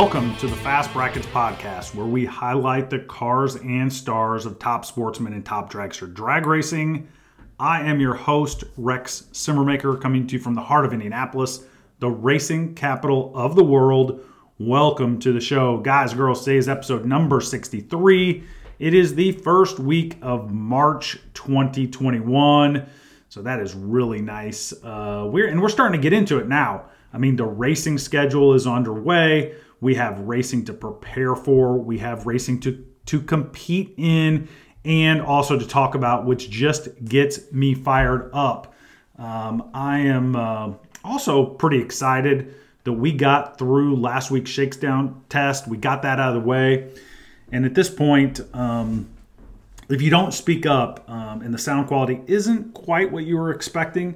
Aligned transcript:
Welcome 0.00 0.34
to 0.36 0.46
the 0.46 0.56
Fast 0.56 0.90
Brackets 0.94 1.26
podcast, 1.26 1.94
where 1.94 2.06
we 2.06 2.24
highlight 2.24 2.88
the 2.88 3.00
cars 3.00 3.56
and 3.56 3.92
stars 3.92 4.46
of 4.46 4.58
top 4.58 4.86
sportsmen 4.86 5.34
and 5.34 5.44
top 5.44 5.70
dragster 5.70 6.10
drag 6.10 6.46
racing. 6.46 7.06
I 7.58 7.82
am 7.82 8.00
your 8.00 8.14
host, 8.14 8.64
Rex 8.78 9.26
Simmermaker, 9.32 10.00
coming 10.00 10.26
to 10.26 10.36
you 10.36 10.42
from 10.42 10.54
the 10.54 10.62
heart 10.62 10.86
of 10.86 10.94
Indianapolis, 10.94 11.66
the 11.98 12.08
racing 12.08 12.76
capital 12.76 13.30
of 13.34 13.56
the 13.56 13.62
world. 13.62 14.24
Welcome 14.58 15.18
to 15.18 15.34
the 15.34 15.40
show, 15.40 15.76
guys, 15.76 16.14
girls. 16.14 16.46
Today's 16.46 16.66
episode 16.66 17.04
number 17.04 17.42
63. 17.42 18.42
It 18.78 18.94
is 18.94 19.14
the 19.14 19.32
first 19.32 19.78
week 19.78 20.16
of 20.22 20.50
March 20.50 21.18
2021. 21.34 22.88
So 23.28 23.42
that 23.42 23.60
is 23.60 23.74
really 23.74 24.22
nice. 24.22 24.72
Uh, 24.82 25.28
we're 25.30 25.48
and 25.48 25.60
we're 25.60 25.68
starting 25.68 26.00
to 26.00 26.02
get 26.02 26.14
into 26.14 26.38
it 26.38 26.48
now. 26.48 26.86
I 27.12 27.18
mean, 27.18 27.36
the 27.36 27.44
racing 27.44 27.98
schedule 27.98 28.54
is 28.54 28.66
underway. 28.66 29.56
We 29.80 29.94
have 29.94 30.20
racing 30.20 30.66
to 30.66 30.74
prepare 30.74 31.34
for. 31.34 31.78
We 31.78 31.98
have 31.98 32.26
racing 32.26 32.60
to 32.60 32.84
to 33.06 33.20
compete 33.20 33.94
in, 33.96 34.48
and 34.84 35.20
also 35.20 35.58
to 35.58 35.66
talk 35.66 35.94
about, 35.94 36.26
which 36.26 36.50
just 36.50 36.88
gets 37.04 37.50
me 37.50 37.74
fired 37.74 38.30
up. 38.32 38.74
Um, 39.18 39.70
I 39.74 39.98
am 39.98 40.36
uh, 40.36 40.72
also 41.02 41.44
pretty 41.44 41.80
excited 41.80 42.54
that 42.84 42.92
we 42.92 43.12
got 43.12 43.58
through 43.58 43.96
last 43.96 44.30
week's 44.30 44.50
shakedown 44.50 45.22
test. 45.28 45.66
We 45.66 45.76
got 45.76 46.02
that 46.02 46.20
out 46.20 46.36
of 46.36 46.42
the 46.42 46.48
way, 46.48 46.92
and 47.50 47.64
at 47.64 47.74
this 47.74 47.90
point, 47.90 48.40
um, 48.52 49.08
if 49.88 50.00
you 50.02 50.10
don't 50.10 50.32
speak 50.32 50.66
up 50.66 51.08
um, 51.08 51.42
and 51.42 51.52
the 51.52 51.58
sound 51.58 51.88
quality 51.88 52.20
isn't 52.26 52.74
quite 52.74 53.10
what 53.10 53.24
you 53.24 53.36
were 53.36 53.50
expecting, 53.50 54.14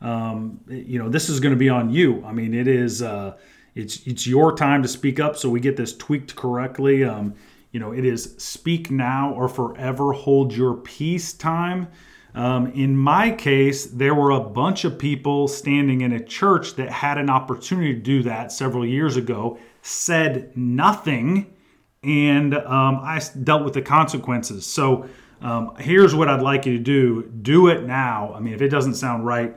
um, 0.00 0.60
you 0.68 0.98
know 0.98 1.08
this 1.08 1.30
is 1.30 1.40
going 1.40 1.54
to 1.54 1.58
be 1.58 1.70
on 1.70 1.90
you. 1.90 2.22
I 2.24 2.32
mean, 2.32 2.52
it 2.52 2.68
is. 2.68 3.00
Uh, 3.02 3.36
it's 3.76 4.06
it's 4.06 4.26
your 4.26 4.56
time 4.56 4.82
to 4.82 4.88
speak 4.88 5.20
up, 5.20 5.36
so 5.36 5.50
we 5.50 5.60
get 5.60 5.76
this 5.76 5.94
tweaked 5.94 6.34
correctly. 6.34 7.04
Um, 7.04 7.34
you 7.70 7.78
know, 7.78 7.92
it 7.92 8.06
is 8.06 8.34
speak 8.38 8.90
now 8.90 9.34
or 9.34 9.48
forever 9.48 10.12
hold 10.12 10.52
your 10.54 10.74
peace 10.74 11.34
time. 11.34 11.88
Um, 12.34 12.68
in 12.72 12.96
my 12.96 13.30
case, 13.30 13.86
there 13.86 14.14
were 14.14 14.30
a 14.30 14.40
bunch 14.40 14.84
of 14.84 14.98
people 14.98 15.46
standing 15.46 16.00
in 16.00 16.12
a 16.12 16.24
church 16.24 16.74
that 16.76 16.90
had 16.90 17.18
an 17.18 17.28
opportunity 17.28 17.94
to 17.94 18.00
do 18.00 18.22
that 18.22 18.50
several 18.50 18.84
years 18.84 19.16
ago, 19.16 19.58
said 19.82 20.56
nothing, 20.56 21.54
and 22.02 22.54
um, 22.54 23.00
I 23.02 23.20
dealt 23.42 23.62
with 23.62 23.74
the 23.74 23.82
consequences. 23.82 24.64
So 24.64 25.06
um, 25.42 25.76
here's 25.78 26.14
what 26.14 26.28
I'd 26.28 26.42
like 26.42 26.64
you 26.64 26.78
to 26.78 26.82
do 26.82 27.30
do 27.42 27.68
it 27.68 27.84
now. 27.84 28.32
I 28.34 28.40
mean, 28.40 28.54
if 28.54 28.62
it 28.62 28.68
doesn't 28.70 28.94
sound 28.94 29.26
right, 29.26 29.54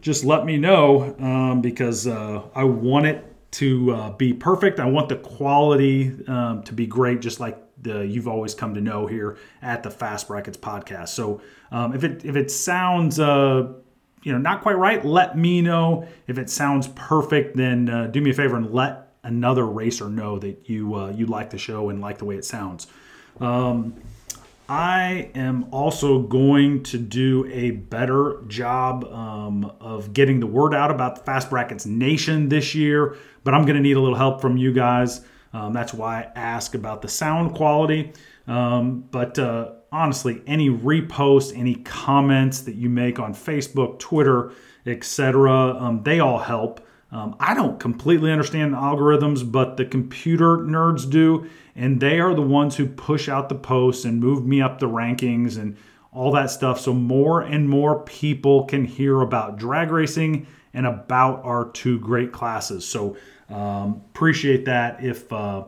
just 0.00 0.24
let 0.24 0.46
me 0.46 0.56
know 0.56 1.14
um, 1.18 1.60
because 1.60 2.06
uh, 2.06 2.42
I 2.54 2.64
want 2.64 3.04
it 3.04 3.29
to 3.52 3.92
uh, 3.92 4.10
be 4.12 4.32
perfect. 4.32 4.78
I 4.80 4.86
want 4.86 5.08
the 5.08 5.16
quality 5.16 6.14
um, 6.28 6.62
to 6.64 6.72
be 6.72 6.86
great, 6.86 7.20
just 7.20 7.40
like 7.40 7.58
the, 7.82 8.06
you've 8.06 8.28
always 8.28 8.54
come 8.54 8.74
to 8.74 8.80
know 8.80 9.06
here 9.06 9.38
at 9.62 9.82
the 9.82 9.90
Fast 9.90 10.28
Brackets 10.28 10.56
podcast. 10.56 11.08
So 11.08 11.40
um, 11.72 11.94
if 11.94 12.04
it 12.04 12.24
if 12.24 12.36
it 12.36 12.50
sounds 12.50 13.18
uh, 13.18 13.72
you 14.22 14.32
know 14.32 14.38
not 14.38 14.62
quite 14.62 14.76
right, 14.76 15.04
let 15.04 15.36
me 15.36 15.62
know. 15.62 16.06
If 16.26 16.38
it 16.38 16.50
sounds 16.50 16.88
perfect, 16.88 17.56
then 17.56 17.88
uh, 17.88 18.06
do 18.06 18.20
me 18.20 18.30
a 18.30 18.34
favor 18.34 18.56
and 18.56 18.70
let 18.72 19.14
another 19.22 19.66
racer 19.66 20.08
know 20.08 20.38
that 20.38 20.68
you 20.68 20.94
uh, 20.94 21.10
you 21.10 21.26
like 21.26 21.50
the 21.50 21.58
show 21.58 21.88
and 21.88 22.00
like 22.00 22.18
the 22.18 22.24
way 22.24 22.36
it 22.36 22.44
sounds. 22.44 22.86
Um, 23.40 23.94
I 24.70 25.32
am 25.34 25.66
also 25.72 26.20
going 26.20 26.84
to 26.84 26.98
do 26.98 27.44
a 27.50 27.72
better 27.72 28.40
job 28.46 29.02
um, 29.06 29.64
of 29.80 30.12
getting 30.12 30.38
the 30.38 30.46
word 30.46 30.74
out 30.74 30.92
about 30.92 31.16
the 31.16 31.22
Fast 31.24 31.50
Brackets 31.50 31.86
Nation 31.86 32.48
this 32.48 32.72
year, 32.72 33.16
but 33.42 33.52
I'm 33.52 33.62
going 33.62 33.74
to 33.74 33.82
need 33.82 33.96
a 33.96 34.00
little 34.00 34.16
help 34.16 34.40
from 34.40 34.56
you 34.56 34.72
guys. 34.72 35.22
Um, 35.52 35.72
that's 35.72 35.92
why 35.92 36.20
I 36.22 36.38
ask 36.38 36.76
about 36.76 37.02
the 37.02 37.08
sound 37.08 37.56
quality. 37.56 38.12
Um, 38.46 39.00
but 39.10 39.40
uh, 39.40 39.72
honestly, 39.90 40.40
any 40.46 40.70
reposts, 40.70 41.52
any 41.58 41.74
comments 41.74 42.60
that 42.60 42.76
you 42.76 42.88
make 42.88 43.18
on 43.18 43.34
Facebook, 43.34 43.98
Twitter, 43.98 44.52
etc., 44.86 45.74
um, 45.80 46.04
they 46.04 46.20
all 46.20 46.38
help. 46.38 46.86
Um, 47.10 47.34
I 47.40 47.54
don't 47.54 47.80
completely 47.80 48.30
understand 48.30 48.74
the 48.74 48.78
algorithms, 48.78 49.50
but 49.50 49.76
the 49.76 49.84
computer 49.84 50.58
nerds 50.58 51.10
do, 51.10 51.50
and 51.80 51.98
they 51.98 52.20
are 52.20 52.34
the 52.34 52.42
ones 52.42 52.76
who 52.76 52.86
push 52.86 53.26
out 53.26 53.48
the 53.48 53.54
posts 53.54 54.04
and 54.04 54.20
move 54.20 54.46
me 54.46 54.60
up 54.60 54.78
the 54.78 54.86
rankings 54.86 55.56
and 55.56 55.78
all 56.12 56.30
that 56.32 56.50
stuff. 56.50 56.78
So 56.78 56.92
more 56.92 57.40
and 57.40 57.70
more 57.70 58.00
people 58.00 58.64
can 58.66 58.84
hear 58.84 59.22
about 59.22 59.56
drag 59.56 59.90
racing 59.90 60.46
and 60.74 60.86
about 60.86 61.42
our 61.42 61.70
two 61.70 61.98
great 61.98 62.32
classes. 62.32 62.86
So 62.86 63.16
um, 63.48 64.02
appreciate 64.10 64.66
that 64.66 65.02
if 65.02 65.32
uh, 65.32 65.64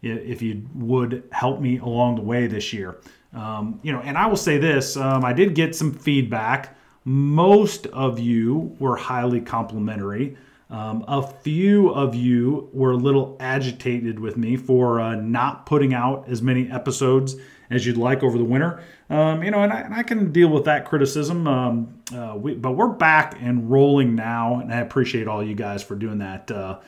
if 0.00 0.40
you 0.40 0.66
would 0.74 1.24
help 1.30 1.60
me 1.60 1.76
along 1.76 2.16
the 2.16 2.22
way 2.22 2.46
this 2.46 2.72
year. 2.72 2.98
Um, 3.34 3.80
you 3.82 3.92
know, 3.92 4.00
and 4.00 4.16
I 4.16 4.26
will 4.28 4.38
say 4.38 4.56
this: 4.56 4.96
um, 4.96 5.26
I 5.26 5.34
did 5.34 5.54
get 5.54 5.76
some 5.76 5.92
feedback. 5.92 6.74
Most 7.04 7.86
of 7.88 8.18
you 8.18 8.74
were 8.78 8.96
highly 8.96 9.42
complimentary. 9.42 10.38
Um, 10.70 11.04
a 11.08 11.22
few 11.22 11.90
of 11.90 12.14
you 12.14 12.68
were 12.72 12.92
a 12.92 12.96
little 12.96 13.36
agitated 13.40 14.20
with 14.20 14.36
me 14.36 14.56
for 14.56 15.00
uh, 15.00 15.16
not 15.16 15.66
putting 15.66 15.92
out 15.94 16.28
as 16.28 16.42
many 16.42 16.70
episodes 16.70 17.34
as 17.70 17.86
you'd 17.86 17.96
like 17.96 18.22
over 18.22 18.38
the 18.38 18.44
winter. 18.44 18.82
Um, 19.08 19.42
you 19.42 19.50
know, 19.50 19.62
and 19.62 19.72
I, 19.72 19.80
and 19.80 19.94
I, 19.94 20.04
can 20.04 20.30
deal 20.30 20.48
with 20.48 20.64
that 20.66 20.84
criticism. 20.84 21.46
Um, 21.48 22.00
uh, 22.14 22.36
we, 22.36 22.54
but 22.54 22.72
we're 22.72 22.88
back 22.88 23.36
and 23.40 23.68
rolling 23.68 24.14
now, 24.14 24.60
and 24.60 24.72
I 24.72 24.78
appreciate 24.80 25.26
all 25.26 25.42
you 25.42 25.54
guys 25.54 25.82
for 25.82 25.96
doing 25.96 26.18
that. 26.18 26.50
Uh, 26.50 26.78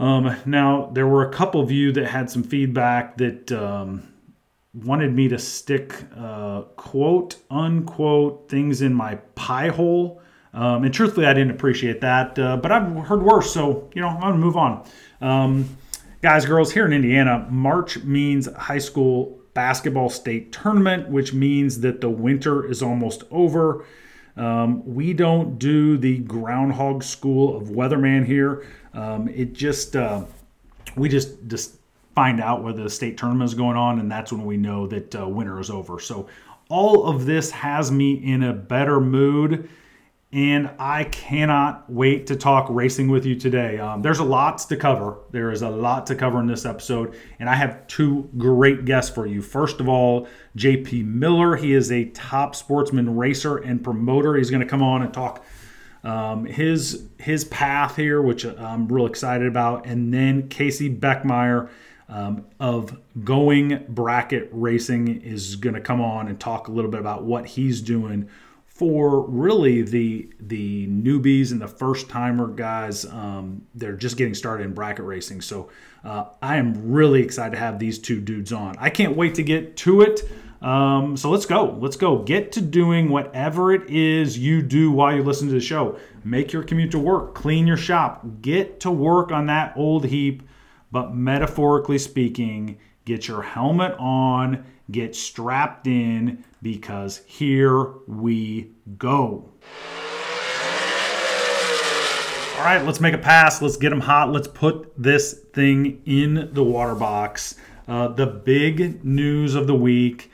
um, 0.00 0.36
now, 0.46 0.90
there 0.92 1.06
were 1.06 1.28
a 1.28 1.32
couple 1.32 1.60
of 1.60 1.70
you 1.70 1.92
that 1.92 2.06
had 2.06 2.30
some 2.30 2.42
feedback 2.42 3.18
that 3.18 3.52
um, 3.52 4.12
wanted 4.74 5.12
me 5.12 5.28
to 5.28 5.38
stick 5.38 5.94
uh, 6.16 6.62
quote 6.76 7.36
unquote 7.50 8.48
things 8.48 8.82
in 8.82 8.94
my 8.94 9.16
pie 9.34 9.68
hole. 9.68 10.22
Um, 10.58 10.82
and 10.82 10.92
truthfully, 10.92 11.24
I 11.24 11.34
didn't 11.34 11.52
appreciate 11.52 12.00
that, 12.00 12.36
uh, 12.36 12.56
but 12.56 12.72
I've 12.72 13.06
heard 13.06 13.22
worse. 13.22 13.54
So, 13.54 13.88
you 13.94 14.02
know, 14.02 14.08
I'm 14.08 14.32
to 14.32 14.38
move 14.38 14.56
on. 14.56 14.84
Um, 15.20 15.76
guys, 16.20 16.46
girls, 16.46 16.72
here 16.72 16.84
in 16.84 16.92
Indiana, 16.92 17.46
March 17.48 17.98
means 17.98 18.52
high 18.52 18.78
school 18.78 19.38
basketball 19.54 20.10
state 20.10 20.50
tournament, 20.50 21.10
which 21.10 21.32
means 21.32 21.78
that 21.82 22.00
the 22.00 22.10
winter 22.10 22.68
is 22.68 22.82
almost 22.82 23.22
over. 23.30 23.84
Um, 24.36 24.84
we 24.84 25.12
don't 25.12 25.60
do 25.60 25.96
the 25.96 26.18
groundhog 26.18 27.04
school 27.04 27.56
of 27.56 27.68
weatherman 27.68 28.26
here. 28.26 28.66
Um, 28.94 29.28
it 29.28 29.52
just, 29.52 29.94
uh, 29.94 30.24
we 30.96 31.08
just, 31.08 31.36
just 31.46 31.76
find 32.16 32.40
out 32.40 32.64
whether 32.64 32.82
the 32.82 32.90
state 32.90 33.16
tournament 33.16 33.48
is 33.48 33.54
going 33.54 33.76
on, 33.76 34.00
and 34.00 34.10
that's 34.10 34.32
when 34.32 34.44
we 34.44 34.56
know 34.56 34.88
that 34.88 35.14
uh, 35.14 35.28
winter 35.28 35.60
is 35.60 35.70
over. 35.70 36.00
So, 36.00 36.28
all 36.68 37.06
of 37.06 37.26
this 37.26 37.52
has 37.52 37.92
me 37.92 38.14
in 38.14 38.42
a 38.42 38.52
better 38.52 39.00
mood 39.00 39.70
and 40.30 40.70
I 40.78 41.04
cannot 41.04 41.90
wait 41.90 42.26
to 42.26 42.36
talk 42.36 42.66
racing 42.68 43.08
with 43.08 43.24
you 43.24 43.34
today. 43.34 43.78
Um, 43.78 44.02
there's 44.02 44.18
a 44.18 44.24
lot 44.24 44.58
to 44.58 44.76
cover. 44.76 45.18
There 45.30 45.50
is 45.50 45.62
a 45.62 45.70
lot 45.70 46.06
to 46.08 46.14
cover 46.14 46.38
in 46.40 46.46
this 46.46 46.66
episode, 46.66 47.16
and 47.38 47.48
I 47.48 47.54
have 47.54 47.86
two 47.86 48.28
great 48.36 48.84
guests 48.84 49.14
for 49.14 49.26
you. 49.26 49.40
First 49.40 49.80
of 49.80 49.88
all, 49.88 50.28
JP 50.56 51.06
Miller. 51.06 51.56
He 51.56 51.72
is 51.72 51.90
a 51.90 52.04
top 52.06 52.54
sportsman 52.54 53.16
racer 53.16 53.56
and 53.56 53.82
promoter. 53.82 54.36
He's 54.36 54.50
going 54.50 54.60
to 54.60 54.66
come 54.66 54.82
on 54.82 55.00
and 55.02 55.14
talk 55.14 55.42
um, 56.04 56.44
his 56.44 57.08
his 57.18 57.46
path 57.46 57.96
here, 57.96 58.20
which 58.20 58.44
I'm 58.44 58.86
real 58.86 59.06
excited 59.06 59.46
about. 59.46 59.86
And 59.86 60.12
then 60.12 60.48
Casey 60.50 60.94
Beckmeyer 60.94 61.70
um, 62.10 62.44
of 62.60 62.98
Going 63.24 63.86
Bracket 63.88 64.50
Racing 64.52 65.22
is 65.22 65.56
going 65.56 65.74
to 65.74 65.80
come 65.80 66.02
on 66.02 66.28
and 66.28 66.38
talk 66.38 66.68
a 66.68 66.70
little 66.70 66.90
bit 66.90 67.00
about 67.00 67.24
what 67.24 67.46
he's 67.46 67.80
doing 67.80 68.28
for 68.78 69.22
really 69.28 69.82
the 69.82 70.30
the 70.38 70.86
newbies 70.86 71.50
and 71.50 71.60
the 71.60 71.66
first 71.66 72.08
timer 72.08 72.46
guys 72.46 73.04
um, 73.06 73.66
they're 73.74 73.96
just 73.96 74.16
getting 74.16 74.34
started 74.34 74.64
in 74.64 74.72
bracket 74.72 75.04
racing. 75.04 75.40
So 75.40 75.68
uh, 76.04 76.26
i 76.40 76.56
am 76.56 76.90
really 76.92 77.20
excited 77.20 77.52
to 77.52 77.58
have 77.58 77.80
these 77.80 77.98
two 77.98 78.20
dudes 78.20 78.52
on. 78.52 78.76
I 78.78 78.88
can't 78.90 79.16
wait 79.16 79.34
to 79.34 79.42
get 79.42 79.76
to 79.78 80.02
it. 80.02 80.20
Um, 80.62 81.16
so 81.16 81.28
let's 81.30 81.46
go. 81.46 81.76
Let's 81.80 81.96
go. 81.96 82.22
Get 82.22 82.52
to 82.52 82.60
doing 82.60 83.08
whatever 83.08 83.72
it 83.72 83.90
is 83.90 84.38
you 84.38 84.62
do 84.62 84.92
while 84.92 85.14
you 85.14 85.24
listen 85.24 85.48
to 85.48 85.54
the 85.54 85.60
show. 85.60 85.98
Make 86.22 86.52
your 86.52 86.62
commute 86.62 86.92
to 86.92 86.98
work. 87.00 87.34
Clean 87.34 87.66
your 87.66 87.76
shop. 87.76 88.24
Get 88.42 88.80
to 88.80 88.90
work 88.92 89.32
on 89.32 89.46
that 89.46 89.72
old 89.76 90.06
heap. 90.06 90.44
But 90.92 91.14
metaphorically 91.14 91.98
speaking 91.98 92.78
get 93.04 93.26
your 93.26 93.42
helmet 93.42 93.94
on. 93.98 94.64
Get 94.90 95.16
strapped 95.16 95.86
in 95.86 96.44
because 96.62 97.22
here 97.26 97.92
we 98.06 98.72
go. 98.96 99.50
All 102.56 102.64
right, 102.64 102.82
let's 102.84 103.00
make 103.00 103.14
a 103.14 103.18
pass. 103.18 103.62
Let's 103.62 103.76
get 103.76 103.90
them 103.90 104.00
hot. 104.00 104.32
Let's 104.32 104.48
put 104.48 104.92
this 104.96 105.32
thing 105.52 106.02
in 106.06 106.50
the 106.52 106.64
water 106.64 106.94
box. 106.94 107.54
Uh, 107.86 108.08
the 108.08 108.26
big 108.26 109.04
news 109.04 109.54
of 109.54 109.66
the 109.66 109.74
week 109.74 110.30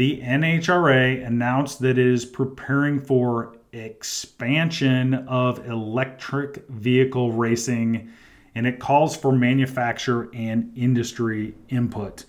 the 0.00 0.20
NHRA 0.22 1.26
announced 1.26 1.80
that 1.80 1.98
it 1.98 2.06
is 2.06 2.24
preparing 2.24 3.00
for 3.00 3.56
expansion 3.72 5.14
of 5.28 5.66
electric 5.68 6.66
vehicle 6.68 7.32
racing 7.32 8.10
and 8.54 8.66
it 8.66 8.80
calls 8.80 9.16
for 9.16 9.32
manufacturer 9.32 10.30
and 10.32 10.72
industry 10.76 11.54
input. 11.68 12.24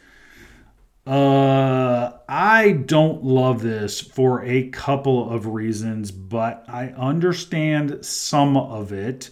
Uh, 1.05 2.11
I 2.29 2.71
don't 2.85 3.23
love 3.23 3.61
this 3.63 3.99
for 3.99 4.43
a 4.43 4.69
couple 4.69 5.31
of 5.31 5.47
reasons, 5.47 6.11
but 6.11 6.63
I 6.67 6.87
understand 6.89 8.05
some 8.05 8.55
of 8.55 8.93
it. 8.93 9.31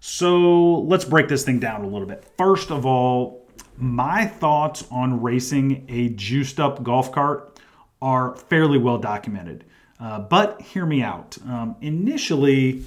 So 0.00 0.80
let's 0.80 1.04
break 1.04 1.28
this 1.28 1.44
thing 1.44 1.58
down 1.58 1.82
a 1.82 1.86
little 1.86 2.08
bit. 2.08 2.24
First 2.38 2.70
of 2.70 2.86
all, 2.86 3.46
my 3.76 4.24
thoughts 4.24 4.84
on 4.90 5.20
racing 5.20 5.84
a 5.88 6.10
juiced 6.10 6.58
up 6.58 6.82
golf 6.82 7.12
cart 7.12 7.58
are 8.00 8.36
fairly 8.36 8.78
well 8.78 8.98
documented. 8.98 9.64
Uh, 10.00 10.20
but 10.20 10.60
hear 10.60 10.86
me 10.86 11.02
out. 11.02 11.36
Um, 11.46 11.76
initially, 11.80 12.84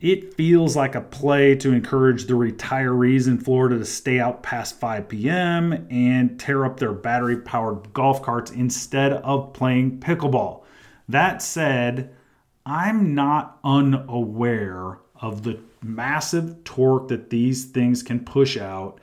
it 0.00 0.34
feels 0.34 0.76
like 0.76 0.94
a 0.94 1.00
play 1.00 1.54
to 1.56 1.72
encourage 1.72 2.24
the 2.24 2.32
retirees 2.32 3.28
in 3.28 3.38
Florida 3.38 3.78
to 3.78 3.84
stay 3.84 4.18
out 4.18 4.42
past 4.42 4.80
5 4.80 5.08
p.m. 5.08 5.86
and 5.90 6.40
tear 6.40 6.64
up 6.64 6.78
their 6.78 6.92
battery 6.92 7.36
powered 7.36 7.92
golf 7.92 8.22
carts 8.22 8.50
instead 8.50 9.12
of 9.12 9.52
playing 9.52 10.00
pickleball. 10.00 10.62
That 11.08 11.42
said, 11.42 12.14
I'm 12.64 13.14
not 13.14 13.58
unaware 13.62 14.98
of 15.20 15.42
the 15.42 15.60
massive 15.82 16.64
torque 16.64 17.08
that 17.08 17.28
these 17.28 17.66
things 17.66 18.02
can 18.02 18.24
push 18.24 18.56
out 18.56 19.00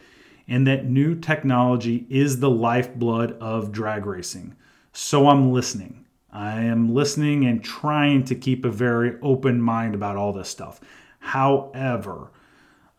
and 0.47 0.65
that 0.65 0.85
new 0.85 1.13
technology 1.13 2.07
is 2.09 2.39
the 2.39 2.49
lifeblood 2.49 3.33
of 3.33 3.71
drag 3.71 4.05
racing. 4.05 4.55
So 4.93 5.27
I'm 5.27 5.51
listening. 5.51 6.06
I 6.31 6.61
am 6.61 6.93
listening 6.93 7.45
and 7.45 7.63
trying 7.63 8.23
to 8.25 8.35
keep 8.35 8.65
a 8.65 8.69
very 8.69 9.17
open 9.21 9.61
mind 9.61 9.95
about 9.95 10.17
all 10.17 10.33
this 10.33 10.49
stuff. 10.49 10.81
However, 11.19 12.31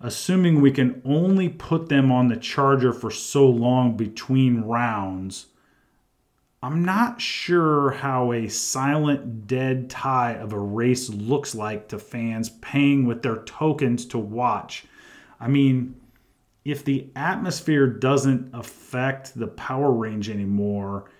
assuming 0.00 0.60
we 0.60 0.70
can 0.70 1.02
only 1.04 1.48
put 1.48 1.88
them 1.88 2.10
on 2.10 2.28
the 2.28 2.36
charger 2.36 2.92
for 2.92 3.10
so 3.10 3.48
long 3.48 3.96
between 3.96 4.62
rounds, 4.62 5.46
I'm 6.62 6.84
not 6.84 7.20
sure 7.20 7.90
how 7.90 8.32
a 8.32 8.48
silent 8.48 9.46
dead 9.46 9.88
tie 9.88 10.32
of 10.32 10.52
a 10.52 10.58
race 10.58 11.08
looks 11.08 11.54
like 11.54 11.88
to 11.88 11.98
fans 11.98 12.50
paying 12.50 13.06
with 13.06 13.22
their 13.22 13.42
tokens 13.44 14.04
to 14.06 14.18
watch. 14.18 14.84
I 15.38 15.46
mean, 15.46 15.94
if 16.64 16.84
the 16.84 17.08
atmosphere 17.14 17.86
doesn't 17.86 18.50
affect 18.52 19.38
the 19.38 19.46
power 19.46 19.92
range 19.92 20.28
anymore, 20.28 21.10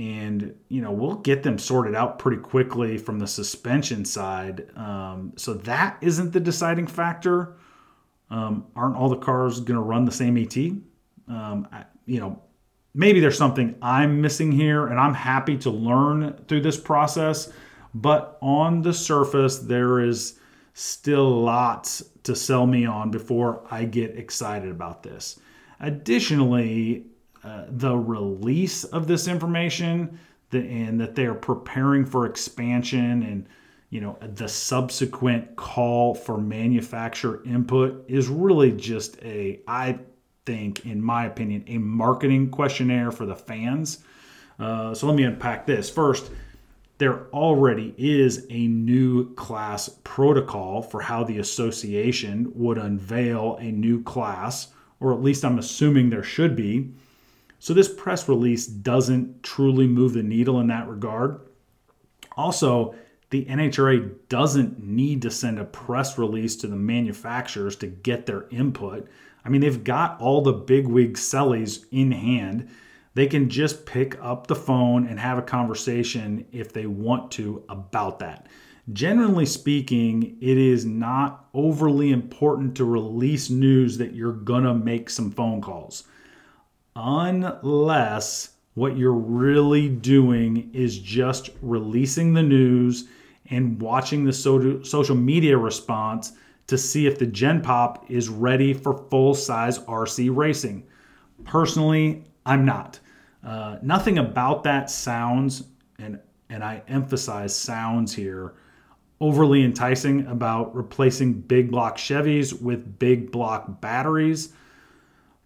and 0.00 0.54
you 0.70 0.80
know 0.80 0.90
we'll 0.90 1.16
get 1.16 1.42
them 1.42 1.58
sorted 1.58 1.94
out 1.94 2.18
pretty 2.18 2.40
quickly 2.40 2.96
from 2.96 3.18
the 3.18 3.26
suspension 3.26 4.06
side. 4.06 4.66
Um, 4.74 5.34
so 5.36 5.52
that 5.52 5.98
isn't 6.00 6.32
the 6.32 6.40
deciding 6.40 6.86
factor. 6.86 7.56
Um, 8.30 8.66
aren't 8.74 8.96
all 8.96 9.10
the 9.10 9.18
cars 9.18 9.60
going 9.60 9.76
to 9.76 9.82
run 9.82 10.06
the 10.06 10.12
same 10.12 10.38
ET? 10.38 10.56
Um, 11.28 11.68
I, 11.70 11.84
you 12.06 12.18
know, 12.18 12.40
maybe 12.94 13.20
there's 13.20 13.36
something 13.36 13.76
I'm 13.82 14.22
missing 14.22 14.50
here, 14.50 14.86
and 14.86 14.98
I'm 14.98 15.12
happy 15.12 15.58
to 15.58 15.70
learn 15.70 16.44
through 16.48 16.62
this 16.62 16.78
process. 16.78 17.52
But 17.92 18.38
on 18.40 18.80
the 18.80 18.94
surface, 18.94 19.58
there 19.58 20.00
is 20.00 20.38
still 20.72 21.42
lots 21.42 22.02
to 22.22 22.34
sell 22.34 22.66
me 22.66 22.86
on 22.86 23.10
before 23.10 23.66
I 23.70 23.84
get 23.84 24.16
excited 24.16 24.70
about 24.70 25.02
this. 25.02 25.38
Additionally, 25.78 27.09
the 27.42 27.96
release 27.96 28.84
of 28.84 29.06
this 29.06 29.28
information 29.28 30.18
and 30.52 31.00
that 31.00 31.14
they're 31.14 31.34
preparing 31.34 32.04
for 32.04 32.26
expansion 32.26 33.22
and 33.22 33.46
you 33.90 34.00
know 34.00 34.16
the 34.20 34.48
subsequent 34.48 35.56
call 35.56 36.14
for 36.14 36.38
manufacturer 36.38 37.42
input 37.44 38.04
is 38.08 38.28
really 38.28 38.72
just 38.72 39.16
a 39.22 39.60
i 39.66 39.98
think 40.46 40.84
in 40.86 41.02
my 41.02 41.26
opinion 41.26 41.64
a 41.68 41.78
marketing 41.78 42.50
questionnaire 42.50 43.12
for 43.12 43.26
the 43.26 43.36
fans. 43.36 43.98
Uh, 44.58 44.92
so 44.92 45.06
let 45.06 45.16
me 45.16 45.24
unpack 45.24 45.66
this. 45.66 45.88
First 45.88 46.30
there 46.98 47.28
already 47.32 47.94
is 47.96 48.46
a 48.50 48.66
new 48.66 49.34
class 49.34 49.88
protocol 50.04 50.82
for 50.82 51.00
how 51.00 51.24
the 51.24 51.38
association 51.38 52.52
would 52.54 52.76
unveil 52.76 53.56
a 53.56 53.70
new 53.70 54.02
class 54.02 54.68
or 55.00 55.14
at 55.14 55.22
least 55.22 55.42
i'm 55.42 55.58
assuming 55.58 56.10
there 56.10 56.22
should 56.22 56.54
be 56.54 56.92
so 57.60 57.74
this 57.74 57.92
press 57.92 58.26
release 58.26 58.66
doesn't 58.66 59.42
truly 59.42 59.86
move 59.86 60.14
the 60.14 60.22
needle 60.22 60.60
in 60.60 60.68
that 60.68 60.88
regard. 60.88 61.40
Also, 62.34 62.94
the 63.28 63.44
NHRA 63.44 64.12
doesn't 64.30 64.82
need 64.82 65.20
to 65.22 65.30
send 65.30 65.58
a 65.58 65.64
press 65.64 66.16
release 66.16 66.56
to 66.56 66.66
the 66.66 66.74
manufacturers 66.74 67.76
to 67.76 67.86
get 67.86 68.24
their 68.24 68.48
input. 68.50 69.08
I 69.44 69.50
mean, 69.50 69.60
they've 69.60 69.84
got 69.84 70.18
all 70.20 70.40
the 70.40 70.54
bigwig 70.54 71.14
sellies 71.14 71.84
in 71.92 72.12
hand. 72.12 72.70
They 73.12 73.26
can 73.26 73.50
just 73.50 73.84
pick 73.84 74.18
up 74.22 74.46
the 74.46 74.56
phone 74.56 75.06
and 75.06 75.20
have 75.20 75.36
a 75.36 75.42
conversation 75.42 76.46
if 76.52 76.72
they 76.72 76.86
want 76.86 77.30
to 77.32 77.62
about 77.68 78.20
that. 78.20 78.46
Generally 78.90 79.46
speaking, 79.46 80.38
it 80.40 80.56
is 80.56 80.86
not 80.86 81.50
overly 81.52 82.10
important 82.10 82.74
to 82.76 82.86
release 82.86 83.50
news 83.50 83.98
that 83.98 84.14
you're 84.14 84.32
gonna 84.32 84.74
make 84.74 85.10
some 85.10 85.30
phone 85.30 85.60
calls 85.60 86.04
unless 87.02 88.50
what 88.74 88.96
you're 88.96 89.12
really 89.12 89.88
doing 89.88 90.70
is 90.72 90.98
just 90.98 91.50
releasing 91.62 92.34
the 92.34 92.42
news 92.42 93.08
and 93.50 93.80
watching 93.80 94.24
the 94.24 94.32
social 94.32 95.16
media 95.16 95.56
response 95.56 96.32
to 96.66 96.78
see 96.78 97.06
if 97.06 97.18
the 97.18 97.26
Gen 97.26 97.62
Pop 97.62 98.08
is 98.10 98.28
ready 98.28 98.72
for 98.72 99.06
full 99.10 99.34
size 99.34 99.78
RC 99.80 100.34
racing. 100.34 100.86
Personally, 101.44 102.24
I'm 102.46 102.64
not. 102.64 103.00
Uh, 103.44 103.78
nothing 103.82 104.18
about 104.18 104.62
that 104.64 104.88
sounds, 104.90 105.64
and, 105.98 106.20
and 106.48 106.62
I 106.62 106.82
emphasize 106.86 107.56
sounds 107.56 108.14
here, 108.14 108.54
overly 109.20 109.64
enticing 109.64 110.26
about 110.26 110.74
replacing 110.76 111.40
big 111.40 111.70
block 111.70 111.96
Chevys 111.96 112.60
with 112.60 112.98
big 112.98 113.32
block 113.32 113.80
batteries. 113.80 114.52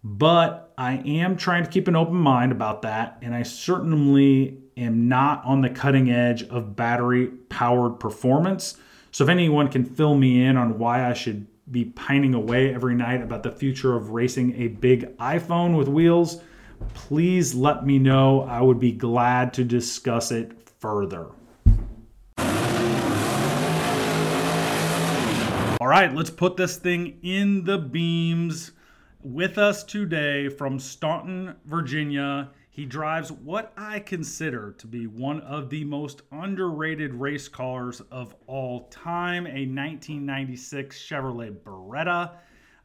But 0.07 0.71
I 0.77 0.97
am 0.97 1.35
trying 1.35 1.63
to 1.63 1.69
keep 1.69 1.87
an 1.87 1.95
open 1.95 2.13
mind 2.13 2.51
about 2.51 2.83
that, 2.83 3.17
and 3.23 3.33
I 3.33 3.41
certainly 3.41 4.59
am 4.77 5.07
not 5.07 5.43
on 5.43 5.61
the 5.61 5.69
cutting 5.71 6.11
edge 6.11 6.43
of 6.43 6.75
battery 6.75 7.25
powered 7.49 7.99
performance. 7.99 8.77
So, 9.11 9.23
if 9.23 9.31
anyone 9.31 9.67
can 9.67 9.83
fill 9.83 10.13
me 10.13 10.45
in 10.45 10.57
on 10.57 10.77
why 10.77 11.09
I 11.09 11.13
should 11.13 11.47
be 11.71 11.85
pining 11.85 12.35
away 12.35 12.71
every 12.71 12.93
night 12.93 13.23
about 13.23 13.41
the 13.41 13.49
future 13.49 13.95
of 13.95 14.11
racing 14.11 14.53
a 14.61 14.67
big 14.67 15.17
iPhone 15.17 15.75
with 15.75 15.87
wheels, 15.87 16.39
please 16.93 17.55
let 17.55 17.83
me 17.83 17.97
know. 17.97 18.41
I 18.41 18.61
would 18.61 18.79
be 18.79 18.91
glad 18.91 19.55
to 19.55 19.63
discuss 19.63 20.31
it 20.31 20.51
further. 20.79 21.31
All 25.81 25.87
right, 25.87 26.13
let's 26.13 26.29
put 26.29 26.57
this 26.57 26.77
thing 26.77 27.17
in 27.23 27.63
the 27.63 27.79
beams 27.79 28.71
with 29.25 29.57
us 29.57 29.83
today 29.83 30.47
from 30.47 30.77
Staunton, 30.77 31.55
Virginia. 31.65 32.51
He 32.69 32.85
drives 32.85 33.31
what 33.31 33.73
I 33.75 33.99
consider 33.99 34.75
to 34.77 34.85
be 34.85 35.07
one 35.07 35.41
of 35.41 35.71
the 35.71 35.83
most 35.83 36.21
underrated 36.31 37.11
race 37.11 37.47
cars 37.47 38.01
of 38.11 38.35
all 38.45 38.87
time, 38.89 39.47
a 39.47 39.65
1996 39.65 40.95
Chevrolet 40.99 41.57
Beretta. 41.63 42.33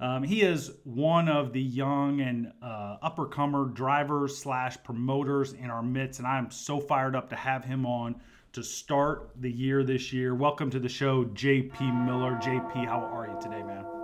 Um, 0.01 0.23
he 0.23 0.41
is 0.41 0.73
one 0.85 1.29
of 1.29 1.53
the 1.53 1.61
young 1.61 2.23
and 2.23 2.51
uh, 2.63 2.97
uppercomer 3.05 3.75
drivers 3.75 4.39
slash 4.39 4.83
promoters 4.83 5.53
in 5.53 5.69
our 5.69 5.83
midst, 5.83 6.21
and 6.21 6.27
I 6.27 6.39
am 6.39 6.51
so 6.51 6.81
fired 6.81 7.15
up 7.15 7.29
to 7.29 7.37
have 7.37 7.67
him 7.67 7.85
on 7.85 8.19
to 8.55 8.63
start 8.63 9.33
the 9.39 9.53
year 9.53 9.85
this 9.85 10.11
year. 10.11 10.35
Welcome 10.35 10.71
to 10.71 10.79
the 10.79 10.89
show, 10.89 11.27
JP 11.27 12.07
Miller. 12.07 12.39
JP, 12.43 12.87
how 12.87 13.01
are 13.13 13.29
you 13.29 13.39
today, 13.43 13.63
man? 13.63 14.00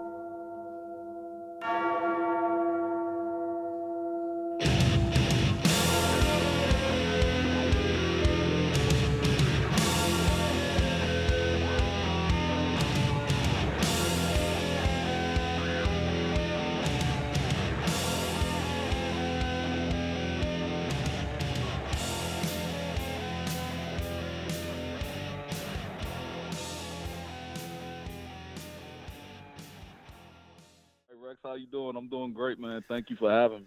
You 31.57 31.67
doing? 31.67 31.97
I'm 31.97 32.09
doing 32.09 32.33
great, 32.33 32.59
man. 32.59 32.85
Thank 32.89 33.11
you 33.11 33.17
for 33.17 33.31
having 33.31 33.61
me. 33.61 33.67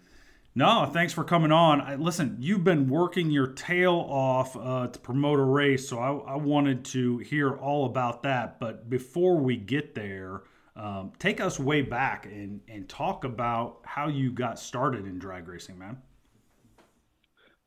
No, 0.54 0.90
thanks 0.92 1.12
for 1.12 1.24
coming 1.24 1.52
on. 1.52 1.80
I, 1.80 1.94
listen, 1.94 2.36
you've 2.40 2.64
been 2.64 2.88
working 2.88 3.30
your 3.30 3.48
tail 3.48 3.94
off 4.08 4.56
uh, 4.56 4.88
to 4.88 4.98
promote 4.98 5.38
a 5.38 5.44
race, 5.44 5.88
so 5.88 5.98
I, 5.98 6.32
I, 6.32 6.36
wanted 6.36 6.84
to 6.86 7.18
hear 7.18 7.52
all 7.52 7.86
about 7.86 8.24
that. 8.24 8.58
But 8.58 8.90
before 8.90 9.36
we 9.36 9.56
get 9.56 9.94
there, 9.94 10.42
Um, 10.76 11.12
take 11.18 11.40
us 11.40 11.58
way 11.58 11.82
back 11.82 12.26
and, 12.26 12.60
and 12.66 12.88
talk 12.88 13.24
about 13.24 13.80
how 13.84 14.08
you 14.08 14.32
got 14.32 14.58
started 14.58 15.04
in 15.04 15.18
drag 15.18 15.46
racing, 15.46 15.78
man. 15.78 15.98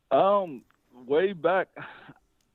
Um, 0.09 0.63
way 1.05 1.33
back, 1.33 1.67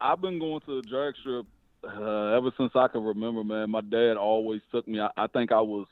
I've 0.01 0.21
been 0.21 0.39
going 0.39 0.61
to 0.67 0.81
the 0.81 0.89
drag 0.89 1.15
strip 1.21 1.47
uh, 1.85 2.37
ever 2.37 2.51
since 2.57 2.73
I 2.75 2.89
can 2.89 3.05
remember, 3.05 3.45
man. 3.45 3.71
My 3.71 3.83
dad 3.83 4.17
always 4.17 4.61
took 4.73 4.89
me. 4.89 4.99
I, 5.01 5.11
I 5.17 5.27
think 5.29 5.53
I 5.53 5.61
was, 5.61 5.87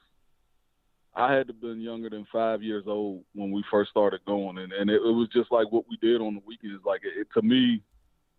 I 1.16 1.32
had 1.32 1.46
to 1.46 1.54
have 1.54 1.60
been 1.62 1.80
younger 1.80 2.10
than 2.10 2.26
five 2.30 2.62
years 2.62 2.84
old 2.86 3.24
when 3.34 3.50
we 3.50 3.64
first 3.70 3.90
started 3.90 4.20
going, 4.26 4.58
and 4.58 4.72
and 4.72 4.90
it, 4.90 4.96
it 4.96 5.14
was 5.14 5.28
just 5.32 5.50
like 5.50 5.72
what 5.72 5.84
we 5.88 5.96
did 5.96 6.20
on 6.20 6.34
the 6.34 6.42
weekends. 6.46 6.84
Like 6.84 7.00
it, 7.04 7.20
it, 7.20 7.28
to 7.34 7.42
me, 7.42 7.82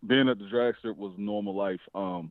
being 0.06 0.28
at 0.28 0.38
the 0.38 0.48
drag 0.48 0.76
strip 0.78 0.96
was 0.96 1.12
normal 1.18 1.56
life. 1.56 1.80
Um, 1.94 2.30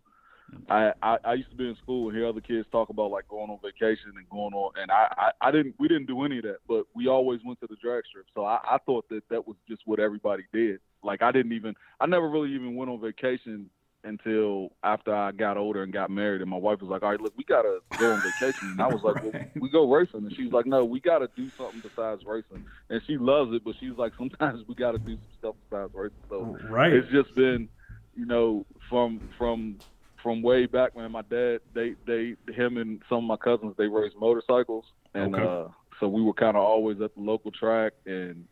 I, 0.69 0.93
I, 1.01 1.17
I 1.25 1.33
used 1.33 1.49
to 1.49 1.57
be 1.57 1.67
in 1.67 1.75
school 1.83 2.07
and 2.07 2.17
hear 2.17 2.25
other 2.25 2.39
kids 2.39 2.65
talk 2.71 2.89
about 2.89 3.11
like 3.11 3.27
going 3.27 3.49
on 3.49 3.59
vacation 3.61 4.13
and 4.15 4.29
going 4.29 4.53
on, 4.53 4.71
and 4.81 4.89
I, 4.89 5.13
I, 5.17 5.49
I 5.49 5.51
didn't 5.51 5.75
we 5.77 5.89
didn't 5.89 6.07
do 6.07 6.23
any 6.23 6.37
of 6.37 6.43
that, 6.43 6.59
but 6.67 6.85
we 6.95 7.07
always 7.07 7.41
went 7.45 7.59
to 7.59 7.67
the 7.67 7.75
drag 7.83 8.05
strip. 8.05 8.25
So 8.33 8.45
I, 8.45 8.59
I 8.63 8.77
thought 8.85 9.09
that 9.09 9.27
that 9.29 9.45
was 9.45 9.57
just 9.67 9.81
what 9.85 9.99
everybody 9.99 10.43
did. 10.53 10.79
Like 11.03 11.21
I 11.21 11.31
didn't 11.33 11.51
even 11.51 11.75
I 11.99 12.05
never 12.05 12.29
really 12.29 12.53
even 12.53 12.75
went 12.75 12.89
on 12.89 13.01
vacation 13.01 13.69
until 14.03 14.69
after 14.83 15.13
I 15.13 15.31
got 15.31 15.57
older 15.57 15.83
and 15.83 15.91
got 15.91 16.09
married, 16.09 16.41
and 16.41 16.49
my 16.49 16.57
wife 16.57 16.81
was 16.81 16.89
like, 16.89 17.03
"All 17.03 17.09
right, 17.09 17.21
look, 17.21 17.33
we 17.37 17.43
gotta 17.43 17.79
go 17.97 18.13
on 18.13 18.21
vacation." 18.21 18.69
And 18.69 18.81
I 18.81 18.87
was 18.87 19.01
like, 19.03 19.21
well, 19.21 19.33
"We 19.55 19.69
go 19.69 19.91
racing," 19.91 20.25
and 20.25 20.35
she 20.35 20.43
was 20.43 20.53
like, 20.53 20.65
"No, 20.65 20.85
we 20.85 20.99
gotta 20.99 21.29
do 21.35 21.49
something 21.57 21.81
besides 21.81 22.23
racing." 22.25 22.61
And 22.89 23.01
she 23.05 23.17
loves 23.17 23.53
it, 23.53 23.63
but 23.63 23.75
she's 23.79 23.97
like, 23.97 24.13
"Sometimes 24.17 24.63
we 24.67 24.75
gotta 24.75 24.99
do 24.99 25.15
some 25.15 25.31
stuff 25.37 25.55
besides 25.69 25.91
racing." 25.93 26.23
So 26.29 26.57
right. 26.69 26.93
it's 26.93 27.09
just 27.11 27.33
been, 27.35 27.69
you 28.15 28.25
know, 28.25 28.65
from 28.89 29.21
from 29.37 29.81
from 30.23 30.41
way 30.41 30.65
back 30.65 30.95
when 30.95 31.11
my 31.11 31.23
dad, 31.23 31.59
they 31.73 31.95
they 32.05 32.35
him 32.53 32.77
and 32.77 33.01
some 33.09 33.19
of 33.19 33.23
my 33.23 33.37
cousins, 33.37 33.75
they 33.77 33.87
raced 33.87 34.15
motorcycles, 34.19 34.85
and 35.13 35.35
okay. 35.35 35.43
uh, 35.43 35.67
so 35.99 36.07
we 36.07 36.21
were 36.21 36.33
kind 36.33 36.55
of 36.55 36.63
always 36.63 37.01
at 37.01 37.13
the 37.15 37.21
local 37.21 37.51
track, 37.51 37.93
and 38.05 38.45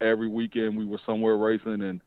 every 0.00 0.28
weekend 0.28 0.76
we 0.76 0.84
were 0.84 1.00
somewhere 1.06 1.36
racing, 1.36 1.82
and 1.82 2.00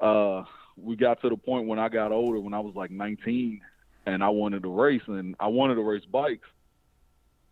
uh 0.00 0.42
we 0.82 0.96
got 0.96 1.20
to 1.22 1.28
the 1.28 1.36
point 1.36 1.66
when 1.66 1.78
I 1.78 1.88
got 1.88 2.12
older, 2.12 2.40
when 2.40 2.54
I 2.54 2.60
was 2.60 2.74
like 2.74 2.90
19, 2.90 3.60
and 4.06 4.24
I 4.24 4.28
wanted 4.28 4.62
to 4.62 4.68
race, 4.68 5.02
and 5.06 5.34
I 5.38 5.48
wanted 5.48 5.76
to 5.76 5.82
race 5.82 6.04
bikes, 6.10 6.48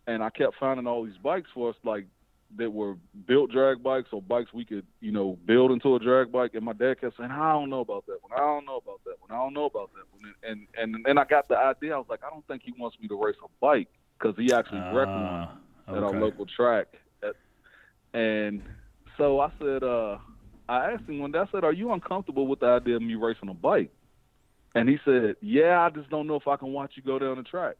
and 0.07 0.23
I 0.23 0.29
kept 0.29 0.55
finding 0.59 0.87
all 0.87 1.05
these 1.05 1.17
bikes 1.21 1.49
for 1.53 1.69
us, 1.69 1.75
like 1.83 2.05
that 2.57 2.71
were 2.71 2.95
built 3.27 3.51
drag 3.51 3.83
bikes 3.83 4.09
or 4.11 4.21
bikes 4.21 4.51
we 4.53 4.65
could, 4.65 4.85
you 5.01 5.11
know, 5.11 5.37
build 5.45 5.71
into 5.71 5.95
a 5.95 5.99
drag 5.99 6.31
bike. 6.31 6.55
And 6.55 6.65
my 6.65 6.73
dad 6.73 6.99
kept 6.99 7.17
saying, 7.17 7.29
"I 7.29 7.53
don't 7.53 7.69
know 7.69 7.81
about 7.81 8.05
that 8.07 8.17
one. 8.21 8.31
I 8.33 8.39
don't 8.39 8.65
know 8.65 8.77
about 8.77 9.01
that 9.05 9.15
one. 9.19 9.31
I 9.31 9.35
don't 9.35 9.53
know 9.53 9.65
about 9.65 9.91
that 9.93 10.05
one." 10.11 10.33
And 10.43 10.67
and, 10.73 10.95
and 10.95 11.05
then 11.05 11.17
I 11.17 11.25
got 11.25 11.47
the 11.47 11.57
idea. 11.57 11.93
I 11.93 11.97
was 11.97 12.07
like, 12.09 12.23
I 12.25 12.29
don't 12.29 12.45
think 12.47 12.63
he 12.63 12.73
wants 12.77 12.97
me 12.99 13.07
to 13.07 13.23
race 13.23 13.35
a 13.43 13.47
bike 13.61 13.89
because 14.17 14.35
he 14.35 14.51
actually 14.51 14.79
uh, 14.79 14.93
wrecked 14.93 15.11
one 15.11 15.49
okay. 15.87 15.97
at 15.97 16.03
our 16.03 16.19
local 16.19 16.45
track. 16.47 16.87
At, 17.21 17.35
and 18.13 18.63
so 19.17 19.39
I 19.39 19.51
said, 19.59 19.83
uh, 19.83 20.17
I 20.69 20.91
asked 20.91 21.09
him 21.09 21.17
one 21.17 21.31
day, 21.31 21.39
I 21.39 21.47
said, 21.51 21.63
Are 21.63 21.73
you 21.73 21.91
uncomfortable 21.91 22.45
with 22.45 22.59
the 22.59 22.67
idea 22.67 22.95
of 22.97 23.01
me 23.01 23.15
racing 23.15 23.49
a 23.49 23.55
bike? 23.55 23.91
And 24.75 24.87
he 24.87 24.99
said, 25.03 25.35
Yeah, 25.41 25.81
I 25.81 25.89
just 25.89 26.11
don't 26.11 26.27
know 26.27 26.35
if 26.35 26.47
I 26.47 26.57
can 26.57 26.71
watch 26.71 26.91
you 26.93 27.01
go 27.01 27.17
down 27.17 27.37
the 27.37 27.43
track. 27.43 27.75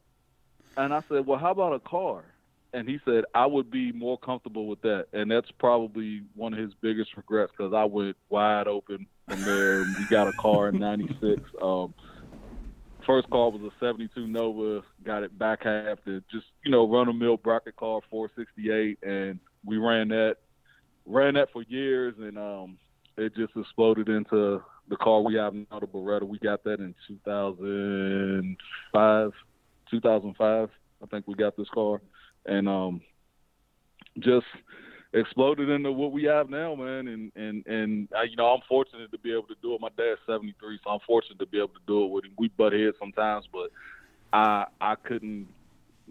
And 0.75 0.91
I 0.91 1.03
said, 1.08 1.27
Well, 1.27 1.38
how 1.38 1.51
about 1.51 1.74
a 1.74 1.79
car? 1.79 2.25
And 2.74 2.89
he 2.89 3.00
said, 3.05 3.25
I 3.36 3.46
would 3.46 3.69
be 3.69 3.91
more 3.91 4.17
comfortable 4.17 4.65
with 4.65 4.81
that. 4.81 5.05
And 5.13 5.29
that's 5.29 5.50
probably 5.60 6.24
one 6.36 6.53
of 6.53 6.60
his 6.60 6.74
biggest 6.81 7.15
regrets 7.15 7.51
because 7.55 7.74
I 7.74 7.86
went 7.86 8.17
wide 8.29 8.67
open 8.67 9.05
from 9.27 9.41
there. 9.43 9.84
we 9.84 10.05
got 10.10 10.27
a 10.27 10.34
car 10.34 10.69
in 10.69 10.79
96. 10.79 11.41
Um, 11.62 11.93
first 13.05 13.29
car 13.29 13.50
was 13.50 13.62
a 13.62 13.86
72 13.86 14.27
Nova, 14.27 14.81
got 15.03 15.24
it 15.24 15.38
back 15.38 15.63
half 15.63 16.03
to 16.05 16.22
just, 16.31 16.46
you 16.63 16.72
know, 16.72 16.89
run 16.89 17.10
a 17.10 17.13
mill 17.13 17.38
bracket 17.38 17.75
car, 17.75 18.01
468. 18.10 19.00
And 19.03 19.39
we 19.65 19.77
ran 19.77 20.08
that 20.10 20.38
ran 21.09 21.33
that 21.33 21.51
for 21.51 21.63
years, 21.63 22.15
and 22.19 22.37
um, 22.37 22.77
it 23.17 23.35
just 23.35 23.51
exploded 23.57 24.07
into 24.07 24.61
the 24.89 24.97
car 24.97 25.21
we 25.21 25.35
have 25.35 25.53
now, 25.53 25.79
the 25.79 25.87
Beretta. 25.87 26.23
We 26.23 26.39
got 26.39 26.63
that 26.63 26.79
in 26.79 26.95
2005, 27.07 29.31
2005. 29.91 30.69
I 31.01 31.05
think 31.07 31.27
we 31.27 31.35
got 31.35 31.55
this 31.57 31.67
car, 31.73 31.99
and 32.45 32.69
um, 32.69 33.01
just 34.19 34.45
exploded 35.13 35.69
into 35.69 35.91
what 35.91 36.11
we 36.11 36.23
have 36.25 36.49
now, 36.49 36.75
man. 36.75 37.07
And 37.07 37.31
and 37.35 37.65
and 37.65 38.07
I, 38.15 38.23
you 38.23 38.35
know, 38.35 38.47
I'm 38.47 38.61
fortunate 38.67 39.11
to 39.11 39.17
be 39.17 39.31
able 39.31 39.47
to 39.47 39.55
do 39.61 39.73
it. 39.75 39.81
My 39.81 39.89
dad's 39.97 40.19
73, 40.27 40.79
so 40.83 40.89
I'm 40.91 40.99
fortunate 41.05 41.39
to 41.39 41.47
be 41.47 41.57
able 41.57 41.69
to 41.69 41.79
do 41.87 42.03
it 42.05 42.11
with 42.11 42.25
him. 42.25 42.33
We 42.37 42.49
butt 42.49 42.73
heads 42.73 42.97
sometimes, 42.99 43.45
but 43.51 43.71
I 44.33 44.65
I 44.79 44.95
couldn't 44.95 45.47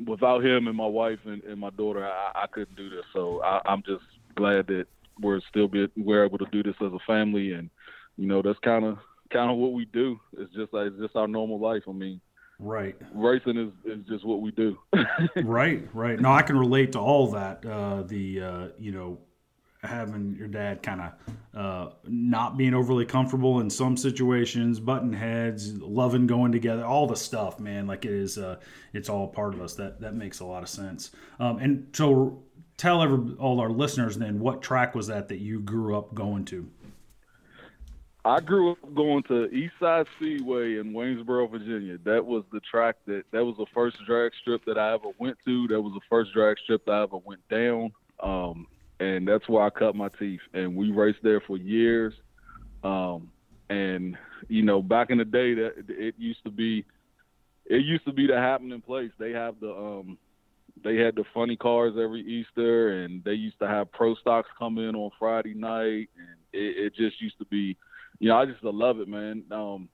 without 0.06 0.44
him 0.44 0.68
and 0.68 0.76
my 0.76 0.86
wife 0.86 1.18
and, 1.24 1.42
and 1.44 1.58
my 1.58 1.70
daughter. 1.70 2.06
I, 2.06 2.44
I 2.44 2.46
couldn't 2.46 2.76
do 2.76 2.88
this. 2.88 3.04
So 3.12 3.42
I, 3.42 3.60
I'm 3.66 3.82
just 3.82 4.04
glad 4.34 4.66
that 4.68 4.86
we're 5.20 5.40
still 5.48 5.68
be 5.68 5.88
we're 5.96 6.24
able 6.24 6.38
to 6.38 6.46
do 6.52 6.62
this 6.62 6.76
as 6.80 6.92
a 6.92 6.98
family, 7.06 7.52
and 7.52 7.70
you 8.16 8.26
know 8.26 8.42
that's 8.42 8.58
kind 8.60 8.84
of 8.84 8.98
kind 9.30 9.50
of 9.50 9.56
what 9.56 9.72
we 9.72 9.84
do. 9.86 10.18
It's 10.36 10.52
just 10.54 10.72
like 10.72 10.88
it's 10.88 11.00
just 11.00 11.16
our 11.16 11.28
normal 11.28 11.58
life. 11.58 11.82
I 11.88 11.92
mean, 11.92 12.20
right? 12.58 12.96
Racing 13.14 13.56
is 13.56 13.72
is 13.84 14.06
just 14.06 14.24
what 14.24 14.40
we 14.40 14.50
do. 14.52 14.78
right, 15.36 15.86
right. 15.92 16.18
No, 16.20 16.30
I 16.32 16.42
can 16.42 16.58
relate 16.58 16.92
to 16.92 16.98
all 16.98 17.28
that. 17.32 17.64
Uh, 17.64 18.02
the 18.02 18.40
uh, 18.40 18.68
you 18.78 18.92
know 18.92 19.18
having 19.82 20.34
your 20.36 20.48
dad 20.48 20.82
kind 20.82 21.00
of 21.00 21.12
uh, 21.54 21.92
not 22.04 22.56
being 22.56 22.74
overly 22.74 23.04
comfortable 23.04 23.60
in 23.60 23.70
some 23.70 23.96
situations, 23.96 24.80
button 24.80 25.12
heads, 25.12 25.74
loving 25.80 26.26
going 26.26 26.52
together, 26.52 26.84
all 26.84 27.06
the 27.06 27.16
stuff, 27.16 27.60
man. 27.60 27.86
Like 27.86 28.04
it 28.04 28.12
is, 28.12 28.38
uh, 28.38 28.56
it's 28.92 29.08
all 29.08 29.28
part 29.28 29.54
of 29.54 29.60
us. 29.60 29.74
That 29.74 30.00
that 30.00 30.14
makes 30.14 30.40
a 30.40 30.44
lot 30.44 30.62
of 30.62 30.68
sense. 30.68 31.10
Um, 31.38 31.58
and 31.58 31.88
so 31.92 32.42
tell 32.78 33.02
every, 33.02 33.34
all 33.34 33.60
our 33.60 33.68
listeners 33.68 34.16
then 34.16 34.38
what 34.40 34.62
track 34.62 34.94
was 34.94 35.08
that 35.08 35.28
that 35.28 35.38
you 35.38 35.60
grew 35.60 35.98
up 35.98 36.14
going 36.14 36.46
to? 36.46 36.70
I 38.24 38.40
grew 38.40 38.72
up 38.72 38.94
going 38.94 39.22
to 39.24 39.48
Eastside 39.48 40.06
Speedway 40.16 40.78
in 40.78 40.92
Waynesboro, 40.92 41.46
Virginia. 41.46 41.98
That 42.04 42.24
was 42.24 42.44
the 42.52 42.60
track 42.60 42.96
that 43.06 43.24
that 43.32 43.44
was 43.44 43.56
the 43.56 43.66
first 43.74 43.96
drag 44.06 44.32
strip 44.40 44.64
that 44.66 44.78
I 44.78 44.94
ever 44.94 45.10
went 45.18 45.38
to. 45.46 45.68
That 45.68 45.80
was 45.80 45.92
the 45.94 46.00
first 46.10 46.32
drag 46.32 46.58
strip 46.58 46.84
that 46.86 46.92
I 46.92 47.02
ever 47.02 47.18
went 47.18 47.46
down. 47.48 47.92
Um, 48.20 48.66
and 49.00 49.26
that's 49.26 49.48
where 49.48 49.62
I 49.62 49.70
cut 49.70 49.94
my 49.94 50.08
teeth. 50.08 50.40
And 50.52 50.76
we 50.76 50.90
raced 50.90 51.20
there 51.22 51.40
for 51.40 51.56
years. 51.56 52.14
Um, 52.82 53.30
and 53.70 54.18
you 54.48 54.62
know, 54.62 54.82
back 54.82 55.10
in 55.10 55.18
the 55.18 55.24
day, 55.24 55.54
that 55.54 55.84
it 55.88 56.14
used 56.18 56.42
to 56.44 56.50
be, 56.50 56.84
it 57.66 57.84
used 57.84 58.04
to 58.06 58.12
be 58.12 58.26
the 58.26 58.36
happening 58.36 58.80
place. 58.80 59.10
They 59.18 59.32
have 59.32 59.58
the 59.60 59.70
um, 59.70 60.18
they 60.84 60.96
had 60.96 61.16
the 61.16 61.24
funny 61.34 61.56
cars 61.56 61.94
every 62.00 62.20
Easter, 62.20 63.04
and 63.04 63.22
they 63.24 63.32
used 63.32 63.58
to 63.60 63.68
have 63.68 63.92
pro 63.92 64.14
stocks 64.16 64.48
come 64.58 64.78
in 64.78 64.94
on 64.94 65.10
Friday 65.18 65.54
night, 65.54 66.08
and 66.16 66.36
it, 66.52 66.86
it 66.86 66.94
just 66.94 67.20
used 67.20 67.38
to 67.38 67.44
be, 67.46 67.76
you 68.18 68.28
know, 68.28 68.36
I 68.36 68.46
just 68.46 68.62
love 68.62 69.00
it, 69.00 69.08
man. 69.08 69.44
Um, 69.50 69.88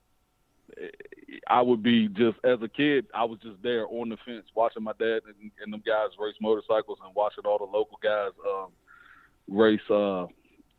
I 1.49 1.61
would 1.61 1.83
be 1.83 2.09
just 2.09 2.38
as 2.45 2.59
a 2.62 2.69
kid, 2.69 3.07
I 3.14 3.25
was 3.25 3.38
just 3.43 3.62
there 3.62 3.87
on 3.87 4.09
the 4.09 4.17
fence 4.25 4.47
watching 4.55 4.83
my 4.83 4.93
dad 4.99 5.21
and, 5.26 5.50
and 5.62 5.73
them 5.73 5.83
guys 5.87 6.09
race 6.19 6.35
motorcycles 6.41 6.99
and 7.05 7.14
watching 7.14 7.45
all 7.45 7.59
the 7.59 7.64
local 7.64 7.99
guys 8.03 8.33
um, 8.49 8.71
race 9.49 9.91
uh, 9.91 10.26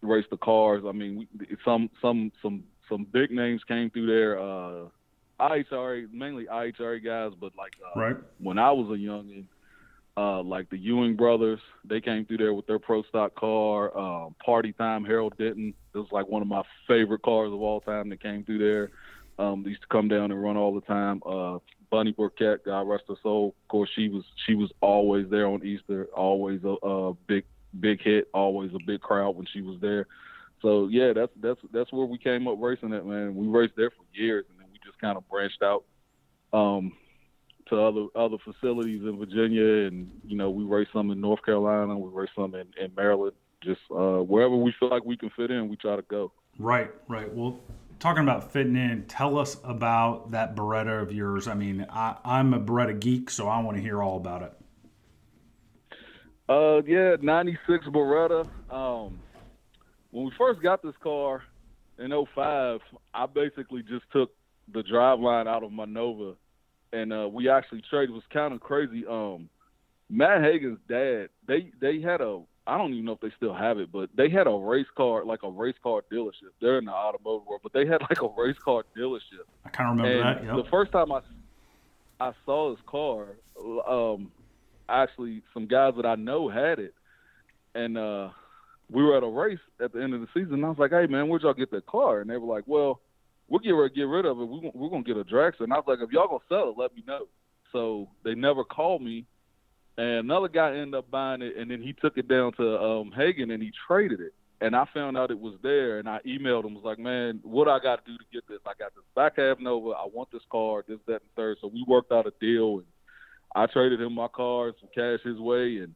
race 0.01 0.25
the 0.31 0.37
cars. 0.37 0.83
I 0.87 0.91
mean, 0.91 1.27
we, 1.39 1.57
some 1.63 1.89
some 2.01 2.31
some 2.41 2.63
some 2.89 3.05
big 3.11 3.31
names 3.31 3.61
came 3.67 3.89
through 3.89 4.07
there. 4.07 4.39
Uh, 4.39 4.89
IHRA, 5.39 6.11
mainly 6.13 6.45
IHRA 6.45 7.03
guys, 7.03 7.37
but 7.39 7.51
like 7.57 7.73
uh, 7.85 7.99
right. 7.99 8.15
when 8.39 8.57
I 8.57 8.71
was 8.71 8.87
a 8.87 8.99
youngin', 8.99 9.45
uh, 10.17 10.41
like 10.41 10.69
the 10.69 10.77
Ewing 10.77 11.15
brothers. 11.15 11.59
They 11.83 12.01
came 12.01 12.25
through 12.25 12.37
there 12.37 12.53
with 12.53 12.67
their 12.67 12.79
pro 12.79 13.03
stock 13.03 13.35
car. 13.35 13.97
Um, 13.97 14.35
Party 14.43 14.73
Time, 14.73 15.03
Harold 15.03 15.33
Denton. 15.37 15.73
This 15.93 16.01
was 16.01 16.11
like 16.11 16.27
one 16.27 16.41
of 16.41 16.47
my 16.47 16.63
favorite 16.87 17.21
cars 17.21 17.51
of 17.51 17.61
all 17.61 17.81
time 17.81 18.09
that 18.09 18.21
came 18.21 18.43
through 18.43 18.59
there. 18.59 18.91
Um, 19.37 19.63
they 19.63 19.71
used 19.71 19.81
to 19.81 19.87
come 19.87 20.07
down 20.07 20.31
and 20.31 20.41
run 20.41 20.55
all 20.55 20.73
the 20.73 20.81
time. 20.81 21.21
Uh, 21.25 21.59
Bunny 21.91 22.11
Burkett, 22.11 22.65
God 22.65 22.87
rest 22.87 23.03
her 23.09 23.15
soul. 23.21 23.55
Of 23.63 23.67
course, 23.67 23.89
she 23.95 24.09
was 24.09 24.23
she 24.45 24.55
was 24.55 24.71
always 24.81 25.29
there 25.29 25.47
on 25.47 25.65
Easter. 25.65 26.07
Always 26.15 26.61
a, 26.63 26.75
a 26.87 27.13
big 27.27 27.43
big 27.79 28.01
hit. 28.01 28.29
Always 28.33 28.71
a 28.73 28.83
big 28.85 29.01
crowd 29.01 29.35
when 29.35 29.45
she 29.51 29.61
was 29.61 29.79
there. 29.81 30.07
So 30.61 30.87
yeah, 30.87 31.13
that's 31.13 31.31
that's 31.41 31.59
that's 31.71 31.91
where 31.91 32.05
we 32.05 32.17
came 32.17 32.47
up 32.47 32.57
racing 32.59 32.93
at, 32.93 33.05
man. 33.05 33.35
We 33.35 33.47
raced 33.47 33.75
there 33.75 33.91
for 33.91 34.03
years, 34.13 34.45
and 34.49 34.59
then 34.59 34.67
we 34.71 34.79
just 34.85 34.99
kind 34.99 35.17
of 35.17 35.27
branched 35.29 35.61
out. 35.61 35.83
Um, 36.53 36.93
to 37.69 37.81
other 37.81 38.05
other 38.15 38.37
facilities 38.43 39.01
in 39.01 39.17
Virginia, 39.17 39.87
and 39.87 40.09
you 40.25 40.35
know 40.35 40.49
we 40.49 40.63
race 40.63 40.87
some 40.93 41.11
in 41.11 41.21
North 41.21 41.43
Carolina, 41.43 41.97
we 41.97 42.09
race 42.09 42.29
some 42.35 42.55
in, 42.55 42.67
in 42.79 42.91
Maryland. 42.95 43.33
Just 43.63 43.81
uh, 43.91 44.19
wherever 44.19 44.55
we 44.55 44.73
feel 44.79 44.89
like 44.89 45.05
we 45.05 45.17
can 45.17 45.31
fit 45.31 45.51
in, 45.51 45.69
we 45.69 45.75
try 45.75 45.95
to 45.95 46.03
go. 46.03 46.31
Right, 46.59 46.91
right. 47.07 47.31
Well, 47.33 47.59
talking 47.99 48.23
about 48.23 48.51
fitting 48.51 48.75
in, 48.75 49.05
tell 49.07 49.37
us 49.37 49.57
about 49.63 50.31
that 50.31 50.55
Beretta 50.55 51.01
of 51.01 51.11
yours. 51.11 51.47
I 51.47 51.55
mean, 51.55 51.85
I, 51.89 52.17
I'm 52.23 52.53
a 52.53 52.59
Beretta 52.59 52.99
geek, 52.99 53.29
so 53.29 53.47
I 53.47 53.59
want 53.61 53.77
to 53.77 53.81
hear 53.81 54.01
all 54.01 54.17
about 54.17 54.43
it. 54.43 54.53
Uh, 56.47 56.81
yeah, 56.85 57.15
'96 57.19 57.87
Beretta. 57.87 58.47
Um, 58.69 59.19
when 60.11 60.25
we 60.25 60.31
first 60.37 60.61
got 60.61 60.83
this 60.83 60.95
car 61.01 61.43
in 61.97 62.11
05, 62.35 62.79
I 63.13 63.25
basically 63.25 63.81
just 63.81 64.03
took 64.13 64.31
the 64.71 64.83
drive 64.83 65.19
line 65.19 65.47
out 65.47 65.63
of 65.63 65.71
my 65.71 65.85
Nova 65.85 66.35
and 66.93 67.13
uh, 67.13 67.27
we 67.31 67.49
actually 67.49 67.81
traded. 67.89 68.13
Was 68.13 68.23
kind 68.31 68.53
of 68.53 68.59
crazy. 68.59 69.05
Um, 69.07 69.49
Matt 70.09 70.41
Hagan's 70.41 70.79
dad, 70.87 71.29
they 71.47 71.71
they 71.79 72.01
had 72.01 72.21
a 72.21 72.41
I 72.67 72.77
don't 72.77 72.93
even 72.93 73.05
know 73.05 73.11
if 73.13 73.19
they 73.19 73.31
still 73.37 73.53
have 73.53 73.77
it, 73.77 73.91
but 73.91 74.09
they 74.15 74.29
had 74.29 74.47
a 74.47 74.51
race 74.51 74.87
car 74.95 75.23
like 75.23 75.43
a 75.43 75.49
race 75.49 75.75
car 75.83 76.01
dealership. 76.11 76.51
They're 76.61 76.79
in 76.79 76.85
the 76.85 76.91
automotive 76.91 77.47
world, 77.47 77.61
but 77.63 77.73
they 77.73 77.85
had 77.85 78.01
like 78.01 78.21
a 78.21 78.29
race 78.37 78.57
car 78.63 78.83
dealership. 78.97 79.45
I 79.65 79.69
kind 79.69 79.91
of 79.91 80.05
remember 80.05 80.29
and 80.29 80.47
that. 80.49 80.55
Yep. 80.55 80.65
The 80.65 80.71
first 80.71 80.91
time 80.91 81.11
I 81.11 81.21
I 82.19 82.31
saw 82.45 82.71
his 82.71 82.79
car, 82.87 83.27
um, 83.87 84.31
actually 84.89 85.43
some 85.53 85.67
guys 85.67 85.93
that 85.97 86.05
I 86.05 86.15
know 86.15 86.49
had 86.49 86.79
it, 86.79 86.93
and 87.75 87.97
uh, 87.97 88.29
we 88.89 89.03
were 89.03 89.17
at 89.17 89.23
a 89.23 89.27
race 89.27 89.59
at 89.79 89.93
the 89.93 90.01
end 90.01 90.13
of 90.13 90.21
the 90.21 90.27
season. 90.33 90.55
And 90.55 90.65
I 90.65 90.69
was 90.69 90.79
like, 90.79 90.91
"Hey 90.91 91.07
man, 91.07 91.27
where'd 91.27 91.43
y'all 91.43 91.53
get 91.53 91.71
that 91.71 91.85
car?" 91.85 92.21
And 92.21 92.29
they 92.29 92.37
were 92.37 92.51
like, 92.51 92.63
"Well, 92.65 92.99
we'll 93.47 93.59
get 93.59 93.71
ready 93.71 93.89
to 93.89 93.95
get 93.95 94.07
rid 94.07 94.25
of 94.25 94.39
it. 94.39 94.45
We, 94.45 94.71
we're 94.73 94.89
gonna 94.89 95.03
get 95.03 95.17
a 95.17 95.23
dragster." 95.23 95.61
And 95.61 95.73
I 95.73 95.77
was 95.77 95.85
like, 95.87 95.99
"If 96.01 96.11
y'all 96.11 96.27
gonna 96.27 96.39
sell 96.49 96.69
it, 96.69 96.77
let 96.77 96.95
me 96.95 97.03
know." 97.07 97.27
So 97.71 98.09
they 98.23 98.35
never 98.35 98.63
called 98.63 99.01
me, 99.01 99.25
and 99.97 100.07
another 100.07 100.47
guy 100.47 100.71
ended 100.71 100.95
up 100.95 101.09
buying 101.09 101.41
it, 101.41 101.55
and 101.57 101.69
then 101.69 101.81
he 101.81 101.93
took 101.93 102.17
it 102.17 102.27
down 102.27 102.53
to 102.53 102.81
um, 102.81 103.11
Hagan 103.11 103.51
and 103.51 103.61
he 103.61 103.71
traded 103.87 104.19
it. 104.19 104.33
And 104.61 104.75
I 104.75 104.85
found 104.93 105.17
out 105.17 105.31
it 105.31 105.39
was 105.39 105.55
there, 105.61 105.99
and 105.99 106.07
I 106.07 106.19
emailed 106.25 106.65
him. 106.65 106.75
Was 106.75 106.85
like, 106.85 106.99
"Man, 106.99 107.39
what 107.43 107.67
I 107.67 107.77
got 107.79 108.05
to 108.05 108.11
do 108.11 108.17
to 108.17 108.23
get 108.31 108.47
this? 108.47 108.59
I 108.65 108.71
got 108.79 108.95
this 108.95 109.03
back 109.13 109.33
half 109.37 109.59
Nova. 109.59 109.89
I 109.89 110.05
want 110.11 110.31
this 110.31 110.41
car, 110.49 110.83
this, 110.87 110.99
that, 111.07 111.21
and 111.21 111.31
third. 111.35 111.57
So 111.59 111.67
we 111.67 111.83
worked 111.87 112.11
out 112.11 112.25
a 112.25 112.31
deal, 112.39 112.77
and 112.77 112.85
I 113.53 113.65
traded 113.67 114.01
him 114.01 114.13
my 114.13 114.29
car, 114.29 114.71
some 114.79 114.89
cash 114.95 115.19
his 115.23 115.39
way, 115.39 115.77
and 115.77 115.93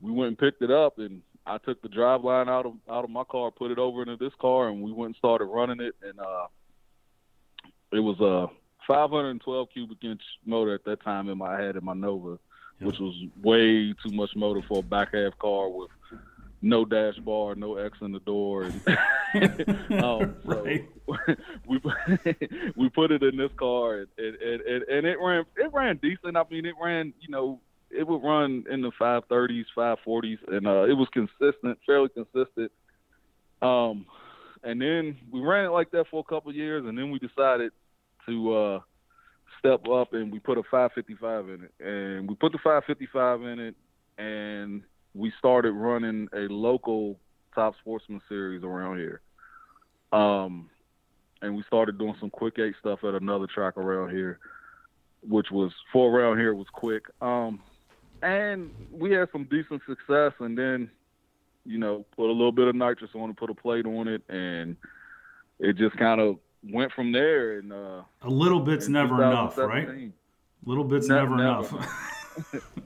we 0.00 0.12
went 0.12 0.28
and 0.28 0.38
picked 0.38 0.60
it 0.60 0.70
up. 0.70 0.98
And 0.98 1.22
I 1.46 1.58
took 1.58 1.80
the 1.80 1.88
drive 1.88 2.22
line 2.22 2.50
out 2.50 2.66
of 2.66 2.74
out 2.88 3.04
of 3.04 3.10
my 3.10 3.24
car, 3.24 3.50
put 3.50 3.70
it 3.70 3.78
over 3.78 4.02
into 4.02 4.16
this 4.16 4.34
car, 4.38 4.68
and 4.68 4.82
we 4.82 4.92
went 4.92 5.08
and 5.08 5.16
started 5.16 5.46
running 5.46 5.80
it. 5.80 5.94
And 6.02 6.20
uh, 6.20 6.46
it 7.92 8.00
was 8.00 8.18
a 8.20 8.48
512 8.86 9.68
cubic 9.72 9.98
inch 10.02 10.22
motor 10.44 10.74
at 10.74 10.84
that 10.84 11.02
time 11.02 11.28
in 11.28 11.38
my 11.38 11.60
head 11.60 11.76
in 11.76 11.84
my 11.84 11.94
Nova, 11.94 12.38
Yep. 12.80 12.86
which 12.88 12.98
was 12.98 13.14
way 13.42 13.92
too 14.02 14.10
much 14.10 14.34
motor 14.34 14.60
for 14.66 14.80
a 14.80 14.82
back 14.82 15.14
half 15.14 15.38
car 15.38 15.68
with 15.68 15.90
no 16.62 16.84
dash 16.84 17.16
bar, 17.18 17.54
no 17.54 17.76
X 17.76 17.98
in 18.00 18.12
the 18.12 18.20
door. 18.20 18.64
And, 19.34 19.66
um, 20.02 20.34
Right. 20.44 20.88
we 21.68 21.80
we 22.74 22.88
put 22.88 23.12
it 23.12 23.22
in 23.22 23.36
this 23.36 23.50
car, 23.56 24.06
and, 24.16 24.34
and, 24.36 24.60
and, 24.62 24.82
and 24.84 25.06
it 25.06 25.18
ran 25.20 25.44
it 25.56 25.72
ran 25.72 25.98
decent. 25.98 26.36
I 26.36 26.44
mean, 26.50 26.64
it 26.64 26.74
ran 26.80 27.12
you 27.20 27.28
know 27.28 27.60
it 27.90 28.06
would 28.06 28.22
run 28.22 28.64
in 28.70 28.80
the 28.80 28.90
530s, 28.92 29.66
540s, 29.76 30.38
and 30.48 30.66
uh, 30.66 30.84
it 30.84 30.94
was 30.94 31.08
consistent, 31.12 31.78
fairly 31.86 32.08
consistent. 32.08 32.72
Um, 33.60 34.06
and 34.62 34.80
then 34.80 35.18
we 35.30 35.40
ran 35.40 35.66
it 35.66 35.70
like 35.70 35.90
that 35.90 36.06
for 36.10 36.20
a 36.20 36.24
couple 36.24 36.50
of 36.50 36.56
years, 36.56 36.84
and 36.86 36.96
then 36.96 37.10
we 37.10 37.18
decided 37.18 37.72
to 38.26 38.54
uh, 38.54 38.80
step 39.58 39.86
up 39.88 40.12
and 40.12 40.32
we 40.32 40.38
put 40.38 40.58
a 40.58 40.62
555 40.62 41.48
in 41.48 41.64
it, 41.64 41.72
and 41.80 42.28
we 42.28 42.34
put 42.34 42.52
the 42.52 42.58
555 42.58 43.42
in 43.42 43.58
it, 43.58 43.74
and 44.18 44.82
we 45.14 45.32
started 45.38 45.72
running 45.72 46.28
a 46.34 46.48
local 46.52 47.18
top 47.54 47.74
sportsman 47.80 48.20
series 48.28 48.62
around 48.62 48.98
here. 48.98 49.20
Um, 50.12 50.68
and 51.40 51.56
we 51.56 51.62
started 51.64 51.98
doing 51.98 52.14
some 52.20 52.30
quick 52.30 52.58
eight 52.58 52.74
stuff 52.80 53.00
at 53.04 53.14
another 53.14 53.46
track 53.46 53.76
around 53.76 54.10
here, 54.10 54.38
which 55.28 55.50
was 55.50 55.72
for 55.92 56.10
around 56.10 56.38
here 56.38 56.54
was 56.54 56.68
quick. 56.72 57.04
Um, 57.20 57.60
and 58.22 58.70
we 58.90 59.12
had 59.12 59.28
some 59.32 59.44
decent 59.44 59.82
success, 59.86 60.32
and 60.38 60.56
then 60.56 60.90
you 61.64 61.78
know 61.78 62.06
put 62.16 62.28
a 62.28 62.32
little 62.32 62.52
bit 62.52 62.68
of 62.68 62.74
nitrous 62.74 63.10
on 63.14 63.30
it, 63.30 63.36
put 63.36 63.50
a 63.50 63.54
plate 63.54 63.86
on 63.86 64.08
it, 64.08 64.22
and 64.28 64.76
it 65.58 65.76
just 65.76 65.96
kind 65.96 66.20
of 66.20 66.36
went 66.62 66.92
from 66.92 67.12
there. 67.12 67.58
And 67.58 67.72
uh, 67.72 68.02
A 68.22 68.28
little 68.28 68.60
bit's 68.60 68.88
never 68.88 69.22
enough, 69.22 69.56
right? 69.58 70.12
Little 70.64 70.84
bit's 70.84 71.08
Ne- 71.08 71.16
never, 71.16 71.36
never 71.36 71.42
enough. 71.42 71.98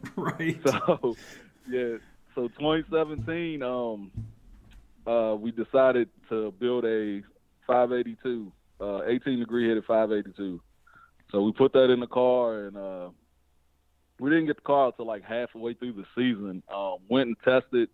right. 0.17 0.59
So 0.67 1.17
yeah, 1.69 1.97
so 2.35 2.49
2017, 2.49 3.63
um, 3.63 4.11
uh, 5.07 5.35
we 5.37 5.51
decided 5.51 6.09
to 6.29 6.53
build 6.59 6.85
a 6.85 7.23
582, 7.67 8.53
uh, 8.81 9.03
18 9.05 9.39
degree 9.41 9.69
headed 9.69 9.85
582. 9.85 10.61
So 11.33 11.43
we 11.43 11.53
put 11.53 11.73
that 11.73 11.91
in 11.91 11.99
the 12.01 12.07
car, 12.07 12.67
and 12.67 12.77
uh, 12.77 13.09
we 14.21 14.31
didn't 14.31 14.47
get 14.47 14.57
the 14.57 14.63
car 14.63 14.87
until 14.87 15.07
like 15.07 15.25
halfway 15.25 15.75
through 15.75 15.95
the 15.95 16.05
season. 16.15 16.63
Um, 16.73 16.99
went 17.09 17.29
and 17.29 17.37
tested, 17.45 17.89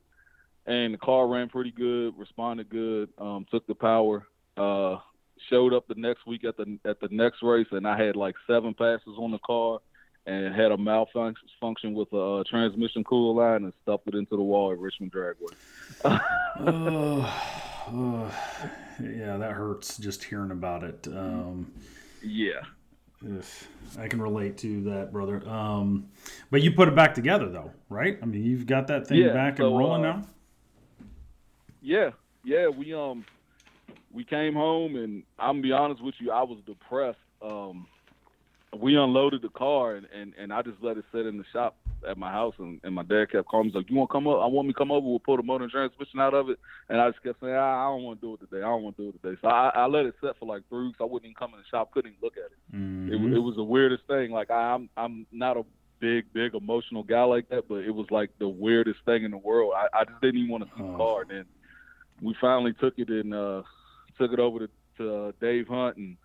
and 0.66 0.95
the 0.95 0.99
car 0.99 1.27
ran 1.27 1.49
pretty 1.49 1.71
good, 1.73 2.16
responded 2.18 2.68
good, 2.68 3.09
um, 3.18 3.47
took 3.51 3.66
the 3.66 3.75
power. 3.75 4.27
Uh, 4.57 4.97
showed 5.50 5.72
up 5.74 5.87
the 5.88 5.94
next 5.96 6.26
week 6.26 6.44
at 6.44 6.57
the 6.57 6.78
at 6.85 7.00
the 7.00 7.09
next 7.11 7.42
race, 7.42 7.66
and 7.70 7.87
I 7.87 8.02
had 8.02 8.16
like 8.16 8.35
seven 8.46 8.74
passes 8.74 9.16
on 9.18 9.31
the 9.31 9.38
car 9.38 9.81
and 10.26 10.55
had 10.55 10.70
a 10.70 10.78
malfunction 10.78 11.48
function 11.61 11.94
with 11.94 12.12
a 12.12 12.44
transmission 12.48 13.02
cooler 13.05 13.35
line 13.52 13.64
and 13.64 13.72
stuffed 13.83 14.07
it 14.07 14.14
into 14.14 14.37
the 14.37 14.42
wall 14.42 14.70
at 14.72 14.78
Richmond 14.78 15.12
Dragway. 15.12 15.52
oh, 16.61 17.42
oh, 17.90 18.35
yeah, 19.02 19.37
that 19.37 19.52
hurts 19.52 19.98
just 19.98 20.22
hearing 20.22 20.52
about 20.52 20.85
it. 20.85 21.09
Um, 21.09 21.72
Yeah. 22.22 22.61
if 23.24 23.68
I 23.98 24.07
can 24.07 24.22
relate 24.22 24.57
to 24.59 24.83
that, 24.85 25.12
brother. 25.12 25.46
Um, 25.48 26.09
but 26.52 26.62
you 26.62 26.70
put 26.72 26.87
it 26.88 26.94
back 26.94 27.14
together, 27.14 27.48
though, 27.48 27.72
right? 27.88 28.16
I 28.22 28.26
mean, 28.26 28.44
you've 28.44 28.66
got 28.66 28.87
that 28.88 29.09
thing 29.09 29.18
Yeah, 29.18 29.33
back 29.33 29.57
so, 29.57 29.66
and 29.66 29.76
rolling 29.78 30.05
uh, 30.05 30.12
now. 30.12 30.22
Yeah, 31.81 32.11
yeah. 32.44 32.68
We 32.68 32.94
um 32.94 33.24
we 34.12 34.25
came 34.25 34.55
home 34.55 34.96
and 34.96 35.22
I'm 35.38 35.55
gonna 35.57 35.62
be 35.62 35.72
honest 35.72 36.03
with 36.03 36.14
you, 36.20 36.31
I 36.31 36.42
was 36.42 36.59
depressed. 36.66 37.18
Um 37.40 37.87
we 38.81 38.96
unloaded 38.96 39.42
the 39.42 39.51
car 39.51 39.96
and, 39.96 40.07
and, 40.14 40.33
and 40.38 40.51
I 40.51 40.62
just 40.62 40.79
let 40.81 40.96
it 40.96 41.05
sit 41.12 41.27
in 41.27 41.37
the 41.37 41.44
shop 41.53 41.77
at 42.09 42.16
my 42.16 42.31
house 42.33 42.55
and, 42.59 42.81
and 42.85 42.94
my 42.94 43.03
dad 43.03 43.27
kept 43.31 43.46
calling 43.46 43.66
me 43.66 43.72
like, 43.75 43.90
You 43.90 43.96
wanna 43.96 44.09
come 44.09 44.27
up? 44.27 44.40
I 44.42 44.46
want 44.46 44.66
me 44.66 44.72
to 44.72 44.79
come 44.79 44.90
over, 44.90 45.07
we'll 45.07 45.18
pull 45.18 45.37
the 45.37 45.42
motor 45.42 45.64
and 45.64 45.70
transmission 45.72 46.20
out 46.20 46.33
of 46.35 46.48
it 46.48 46.59
and 46.88 47.01
I 47.01 47.11
just 47.11 47.22
kept 47.22 47.40
saying, 47.40 47.53
I, 47.55 47.85
I 47.85 47.85
don't 47.90 48.03
wanna 48.03 48.20
do 48.20 48.35
it 48.35 48.40
today, 48.40 48.59
I 48.62 48.68
don't 48.68 48.83
wanna 48.83 48.96
do 48.96 49.09
it 49.11 49.20
today. 49.22 49.38
So 49.42 49.48
I, 49.48 49.68
I 49.75 49.87
let 49.87 50.07
it 50.07 50.14
sit 50.22 50.37
for 50.38 50.46
like 50.46 50.62
three 50.68 50.87
weeks. 50.87 50.98
I 51.01 51.05
wouldn't 51.05 51.27
even 51.27 51.35
come 51.38 51.53
in 51.55 51.59
the 51.61 51.64
shop, 51.70 51.90
couldn't 51.92 52.12
even 52.12 52.20
look 52.22 52.37
at 52.37 52.51
it. 52.53 53.12
It, 53.12 53.18
Mhm. 53.20 53.35
it 53.35 53.38
was 53.40 53.57
the 53.57 53.64
weirdest 53.64 54.05
thing. 54.07 54.31
Like 54.31 54.51
I'm 54.51 54.88
I'm 54.96 55.27
not 55.33 55.57
a 55.57 55.64
big 56.01 56.33
big 56.33 56.55
emotional 56.55 57.03
guy 57.03 57.25
like 57.25 57.48
that, 57.51 57.68
but 57.68 57.85
it 57.85 57.90
was 57.90 58.07
like 58.11 58.31
the 58.38 58.48
weirdest 58.48 59.01
thing 59.05 59.25
in 59.25 59.33
the 59.33 59.37
world. 59.38 59.72
I, 59.77 59.87
I 60.01 60.05
just 60.05 60.20
didn't 60.22 60.38
even 60.38 60.51
want 60.51 60.64
to 60.64 60.70
see 60.77 60.83
the 60.83 60.88
Oh. 60.94 60.96
car. 60.96 61.20
And 61.22 61.31
then 61.31 61.44
we 62.22 62.35
finally 62.40 62.72
took 62.75 62.94
it 62.98 63.11
in 63.11 63.33
uh, 63.33 63.62
took 64.22 64.32
it 64.32 64.40
over 64.40 64.61
to, 64.61 64.68
to 64.98 65.14
uh, 65.14 65.32
Dave 65.40 65.66
Hunt, 65.68 65.96
and 65.96 66.16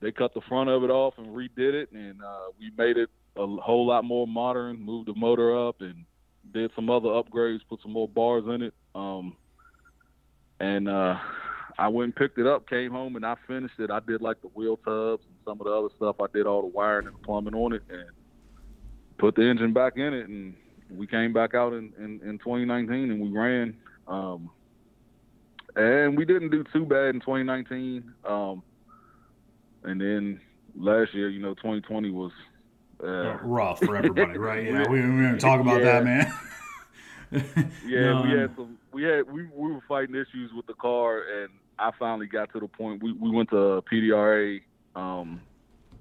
they 0.00 0.12
cut 0.12 0.34
the 0.34 0.40
front 0.42 0.68
of 0.68 0.84
it 0.84 0.90
off 0.90 1.14
and 1.16 1.28
redid 1.28 1.72
it, 1.74 1.90
and 1.92 2.22
uh, 2.22 2.50
we 2.58 2.70
made 2.76 2.98
it 2.98 3.08
a 3.36 3.46
whole 3.46 3.86
lot 3.86 4.04
more 4.04 4.26
modern. 4.26 4.80
Moved 4.80 5.08
the 5.08 5.14
motor 5.14 5.68
up 5.68 5.80
and 5.80 6.04
did 6.52 6.70
some 6.76 6.90
other 6.90 7.08
upgrades, 7.08 7.60
put 7.68 7.80
some 7.82 7.92
more 7.92 8.08
bars 8.08 8.44
in 8.46 8.62
it. 8.62 8.74
Um, 8.94 9.36
and 10.60 10.88
uh, 10.88 11.18
I 11.78 11.88
went 11.88 12.06
and 12.06 12.16
picked 12.16 12.38
it 12.38 12.46
up, 12.46 12.68
came 12.68 12.90
home, 12.90 13.16
and 13.16 13.24
I 13.24 13.36
finished 13.46 13.78
it. 13.78 13.90
I 13.90 14.00
did 14.00 14.20
like 14.20 14.40
the 14.42 14.48
wheel 14.48 14.76
tubs 14.76 15.24
and 15.26 15.36
some 15.44 15.60
of 15.60 15.66
the 15.66 15.72
other 15.72 15.88
stuff. 15.96 16.16
I 16.20 16.26
did 16.32 16.46
all 16.46 16.62
the 16.62 16.68
wiring 16.68 17.06
and 17.06 17.16
the 17.16 17.20
plumbing 17.20 17.54
on 17.54 17.72
it, 17.72 17.82
and 17.88 18.10
put 19.18 19.34
the 19.34 19.42
engine 19.48 19.72
back 19.72 19.96
in 19.96 20.12
it, 20.12 20.28
and 20.28 20.54
we 20.90 21.06
came 21.06 21.32
back 21.32 21.54
out 21.54 21.72
in, 21.72 21.92
in, 21.98 22.20
in 22.22 22.38
2019 22.38 23.10
and 23.10 23.20
we 23.20 23.30
ran. 23.30 23.76
Um, 24.06 24.50
and 25.76 26.16
we 26.16 26.24
didn't 26.24 26.50
do 26.50 26.64
too 26.72 26.84
bad 26.84 27.14
in 27.14 27.20
2019. 27.20 28.12
Um, 28.24 28.62
and 29.84 30.00
then 30.00 30.40
last 30.76 31.14
year, 31.14 31.28
you 31.28 31.40
know, 31.40 31.54
2020 31.54 32.10
was. 32.10 32.32
Uh, 33.02 33.36
rough 33.42 33.78
for 33.80 33.94
everybody, 33.96 34.38
right? 34.38 34.64
Yeah, 34.64 34.88
we, 34.88 35.00
we 35.00 35.06
didn't 35.06 35.38
talk 35.38 35.60
about 35.60 35.80
Yeah. 35.82 36.00
that, 36.00 36.04
man. 36.04 36.32
Yeah, 37.84 38.22
we 38.22 38.38
had 38.38 38.54
some. 38.56 38.78
We 38.92 39.02
had 39.02 39.30
we, 39.30 39.46
we 39.52 39.72
were 39.72 39.80
fighting 39.88 40.14
issues 40.14 40.52
with 40.54 40.64
the 40.66 40.74
car, 40.74 41.22
and 41.42 41.48
I 41.76 41.90
finally 41.98 42.26
got 42.28 42.52
to 42.52 42.60
the 42.60 42.68
point. 42.68 43.02
We 43.02 43.12
we 43.12 43.30
went 43.30 43.50
to 43.50 43.82
PDRA 43.92 44.62
um, 44.94 45.40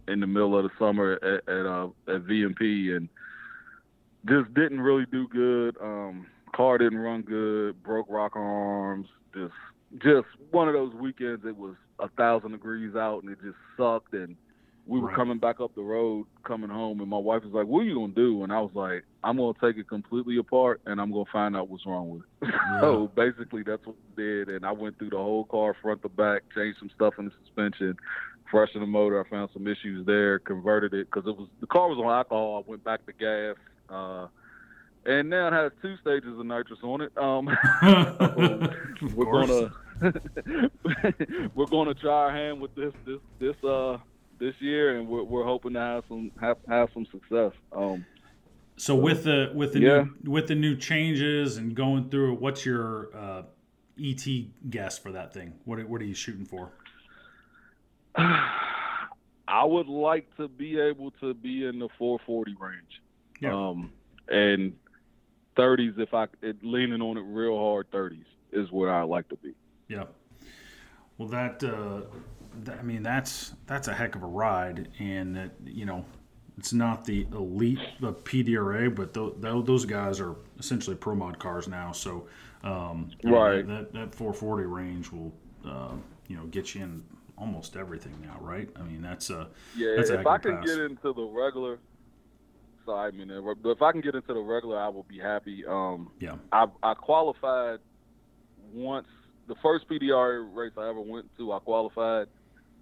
in 0.08 0.20
the 0.20 0.28
middle 0.28 0.56
of 0.58 0.64
the 0.64 0.70
summer 0.78 1.14
at 1.14 1.50
at, 1.52 1.66
uh, 1.66 1.88
at 2.08 2.24
VMP, 2.28 2.96
and 2.96 3.10
just 4.30 4.54
didn't 4.54 4.80
really 4.82 5.08
do 5.12 5.28
good. 5.28 5.76
Um, 5.82 6.28
car 6.56 6.78
didn't 6.78 7.00
run 7.00 7.24
good. 7.24 7.82
Broke 7.82 8.06
rocker 8.08 8.40
arms. 8.40 9.08
Just 9.36 9.54
just 10.00 10.28
one 10.52 10.68
of 10.68 10.74
those 10.74 10.94
weekends. 10.94 11.46
It 11.46 11.56
was 11.56 11.76
a 12.00 12.10
thousand 12.18 12.52
degrees 12.52 12.96
out, 12.96 13.24
and 13.24 13.32
it 13.32 13.38
just 13.42 13.58
sucked. 13.78 14.14
And 14.14 14.36
we 14.86 15.00
were 15.00 15.08
Right. 15.08 15.16
coming 15.16 15.40
back 15.40 15.60
up 15.60 15.74
the 15.76 15.82
road, 15.84 16.26
coming 16.46 16.70
home, 16.70 17.00
and 17.02 17.10
my 17.10 17.18
wife 17.18 17.44
was 17.44 17.54
like, 17.54 17.68
"What 17.68 17.82
are 17.82 17.86
you 17.86 17.96
gonna 17.96 18.14
do?" 18.14 18.44
And 18.44 18.52
I 18.52 18.60
was 18.60 18.74
like, 18.74 19.04
"I'm 19.24 19.38
gonna 19.38 19.54
take 19.62 19.78
it 19.78 19.88
completely 19.88 20.38
apart, 20.38 20.82
and 20.86 21.00
I'm 21.00 21.12
gonna 21.12 21.26
find 21.32 21.56
out 21.56 21.70
what's 21.70 21.86
wrong 21.86 22.10
with 22.10 22.22
it." 22.22 22.28
So 22.82 23.08
basically, 23.16 23.64
that's 23.64 23.86
what 23.86 23.96
I 23.96 24.22
did, 24.22 24.50
and 24.50 24.66
I 24.66 24.72
went 24.72 24.98
through 24.98 25.12
the 25.12 25.18
whole 25.18 25.46
car, 25.46 25.76
front 25.82 26.02
to 26.02 26.10
back, 26.10 26.44
changed 26.54 26.80
some 26.80 26.90
stuff 26.90 27.14
in 27.20 27.26
the 27.26 27.32
suspension, 27.44 27.96
freshened 28.50 28.84
the 28.84 28.88
motor. 28.88 29.20
I 29.20 29.30
found 29.30 29.50
some 29.54 29.68
issues 29.68 30.06
there, 30.06 30.40
converted 30.40 30.94
it 30.94 31.08
because 31.12 31.28
it 31.28 31.38
was 31.38 31.50
the 31.62 31.68
car 31.68 31.88
was 31.90 31.98
on 31.98 32.12
alcohol. 32.12 32.64
I 32.66 32.70
went 32.70 32.84
back 32.84 33.06
to 33.06 33.14
gas, 33.14 33.56
uh, 33.90 34.28
and 35.06 35.30
now 35.30 35.48
it 35.48 35.54
has 35.54 35.72
two 35.82 35.96
stages 35.98 36.38
of 36.40 36.46
nitrous 36.46 36.80
on 36.84 37.02
it. 37.02 37.12
Um, 37.18 37.46
we're 39.16 39.46
gonna 39.46 39.72
we're 41.56 41.66
gonna 41.68 41.94
try 41.94 42.12
our 42.12 42.32
hand 42.32 42.62
with 42.62 42.74
this 42.76 42.94
this 43.06 43.20
this 43.40 43.64
uh 43.64 43.98
this 44.40 44.56
year, 44.60 44.98
and 44.98 45.08
we're 45.08 45.24
we're 45.24 45.44
hoping 45.46 45.74
to 45.74 45.80
have 45.80 46.04
some 46.08 46.32
have 46.42 46.58
have 46.68 46.90
some 46.94 47.06
success. 47.12 47.52
Um, 47.72 48.06
So 48.78 48.96
with 48.96 49.24
the 49.24 49.52
with 49.54 49.74
the 49.74 49.80
Yeah. 49.80 50.06
new, 50.24 50.32
with 50.32 50.48
the 50.48 50.56
new 50.56 50.76
changes 50.76 51.58
and 51.58 51.76
going 51.76 52.10
through 52.10 52.34
it, 52.34 52.42
what's 52.42 52.66
your 52.66 53.16
uh, 53.16 53.44
ET 53.98 54.26
guess 54.70 54.98
for 54.98 55.12
that 55.14 55.34
thing? 55.34 55.54
What 55.64 55.80
are- 55.80 55.88
what 55.88 56.02
are 56.02 56.06
you 56.06 56.14
shooting 56.16 56.46
for? 56.46 56.72
I 58.18 59.64
would 59.64 59.88
like 59.88 60.36
to 60.38 60.48
be 60.48 60.80
able 60.80 61.12
to 61.22 61.34
be 61.34 61.66
in 61.66 61.78
the 61.80 61.88
440 61.98 62.56
range. 62.60 63.02
Yeah. 63.40 63.54
Um, 63.54 63.92
and 64.28 64.74
30s, 65.56 66.00
if 66.00 66.14
I 66.14 66.28
it, 66.42 66.58
leaning 66.64 67.02
on 67.02 67.18
it 67.18 67.22
real 67.22 67.58
hard, 67.58 67.90
30s 67.92 68.26
is 68.52 68.72
where 68.72 68.94
I 68.94 69.04
like 69.04 69.28
to 69.30 69.36
be. 69.38 69.54
Yeah. 69.88 70.06
Well, 71.18 71.28
that, 71.30 71.64
uh, 71.64 72.02
th- 72.66 72.78
I 72.78 72.82
mean, 72.82 73.04
that's 73.04 73.54
that's 73.68 73.88
a 73.88 73.94
heck 73.94 74.16
of 74.16 74.24
a 74.24 74.28
ride, 74.28 74.90
and 75.00 75.36
that 75.36 75.52
you 75.64 75.86
know, 75.86 76.06
it's 76.58 76.74
not 76.74 77.06
the 77.06 77.26
elite 77.32 77.80
of 78.02 78.24
PDRA, 78.24 78.94
but 78.94 79.14
th- 79.14 79.34
th- 79.42 79.66
those 79.66 79.86
guys 79.86 80.20
are 80.20 80.36
essentially 80.60 80.96
pro 80.96 81.16
mod 81.16 81.40
cars 81.40 81.68
now. 81.68 81.92
So, 81.92 82.28
um, 82.64 83.10
Right. 83.24 83.66
that, 83.68 83.94
that 83.94 84.16
440 84.16 84.66
range 84.66 85.12
will, 85.12 85.34
uh, 85.66 85.94
you 86.28 86.36
know, 86.38 86.46
get 86.46 86.76
you 86.76 86.84
in 86.84 87.04
almost 87.38 87.76
everything 87.76 88.14
now, 88.22 88.38
right? 88.42 88.70
I 88.78 88.84
mean, 88.84 89.02
that's 89.02 89.30
a 89.30 89.50
Yeah, 89.76 89.96
That's 89.98 90.10
a 90.10 90.20
if 90.20 90.28
I 90.28 90.38
can 90.38 90.58
pass. 90.58 90.66
get 90.68 90.80
into 90.80 91.14
the 91.14 91.24
regular, 91.26 91.80
sorry, 92.86 93.12
I 93.14 93.16
mean, 93.16 93.32
if 93.66 93.82
I 93.82 93.92
can 93.92 94.02
get 94.02 94.16
into 94.16 94.34
the 94.34 94.40
regular, 94.40 94.80
I 94.80 94.88
will 94.90 95.04
be 95.04 95.20
happy. 95.20 95.66
Um, 95.68 96.12
yeah, 96.20 96.36
I, 96.52 96.68
I 96.84 96.94
qualified 96.94 97.80
once. 98.74 99.08
The 99.48 99.56
first 99.62 99.88
PDR 99.88 100.48
race 100.56 100.72
I 100.78 100.90
ever 100.90 101.02
went 101.02 101.30
to, 101.38 101.52
I 101.52 101.60
qualified, 101.60 102.28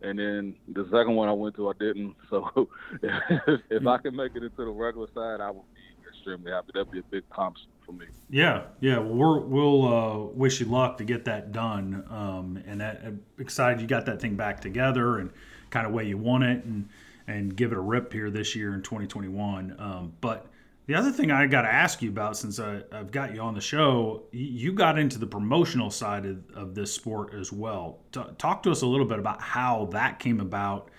and 0.02 0.18
then 0.18 0.56
the 0.70 0.86
second 0.86 1.16
one 1.16 1.28
I 1.28 1.34
went 1.34 1.56
to, 1.56 1.70
I 1.70 1.74
didn't. 1.80 2.16
So 2.30 2.70
if, 3.02 3.62
if 3.70 3.86
I 3.86 3.98
can 3.98 4.16
make 4.16 4.36
it 4.36 4.44
into 4.44 4.66
the 4.66 4.72
regular 4.72 5.08
side, 5.14 5.40
I 5.42 5.52
will 5.52 5.66
be 5.76 6.10
extremely 6.10 6.52
happy. 6.52 6.72
That'd 6.74 6.92
be 6.92 7.00
a 7.00 7.04
big 7.04 7.24
accomplishment 7.30 7.74
for 7.86 7.92
me. 7.92 8.06
Yeah, 8.30 8.64
yeah. 8.80 8.98
Well, 8.98 9.14
we're, 9.14 9.40
we'll 9.40 9.94
uh, 9.94 10.18
wish 10.34 10.60
you 10.60 10.66
luck 10.66 10.98
to 10.98 11.04
get 11.04 11.26
that 11.26 11.52
done. 11.52 12.06
Um, 12.10 12.64
and 12.66 12.82
that, 12.82 13.04
excited 13.38 13.82
you 13.82 13.88
got 13.88 14.06
that 14.08 14.20
thing 14.20 14.36
back 14.36 14.62
together 14.62 15.20
and 15.20 15.32
kind 15.70 15.86
of 15.86 15.94
way 15.94 16.06
you 16.06 16.18
want 16.18 16.44
it 16.44 16.64
and 16.64 16.90
and 17.28 17.56
give 17.56 17.72
it 17.72 17.78
a 17.78 17.82
rip 17.82 18.12
here 18.12 18.30
this 18.30 18.56
year 18.56 18.74
in 18.74 18.82
2021. 18.82 19.76
Um, 19.80 20.14
but 20.22 20.48
the 20.86 20.96
other 20.96 21.12
thing 21.12 21.32
I 21.32 21.48
got 21.48 21.62
to 21.62 21.74
ask 21.74 22.02
you 22.02 22.10
about 22.10 22.36
since 22.36 22.60
I, 22.60 22.82
I've 22.92 23.12
got 23.12 23.34
you 23.34 23.42
on 23.42 23.54
the 23.54 23.62
show, 23.62 24.24
you 24.32 24.74
got 24.74 25.00
into 25.00 25.18
the 25.18 25.28
promotional 25.28 25.90
side 25.90 26.26
of, 26.26 26.44
of 26.54 26.76
this 26.76 26.94
sport 26.94 27.34
as 27.34 27.52
well. 27.52 28.00
T- 28.12 28.22
talk 28.38 28.64
to 28.64 28.72
us 28.72 28.82
a 28.82 28.88
little 28.88 29.06
bit 29.06 29.20
about 29.20 29.42
how 29.42 29.86
that 29.92 30.20
came 30.20 30.42
about 30.42 30.90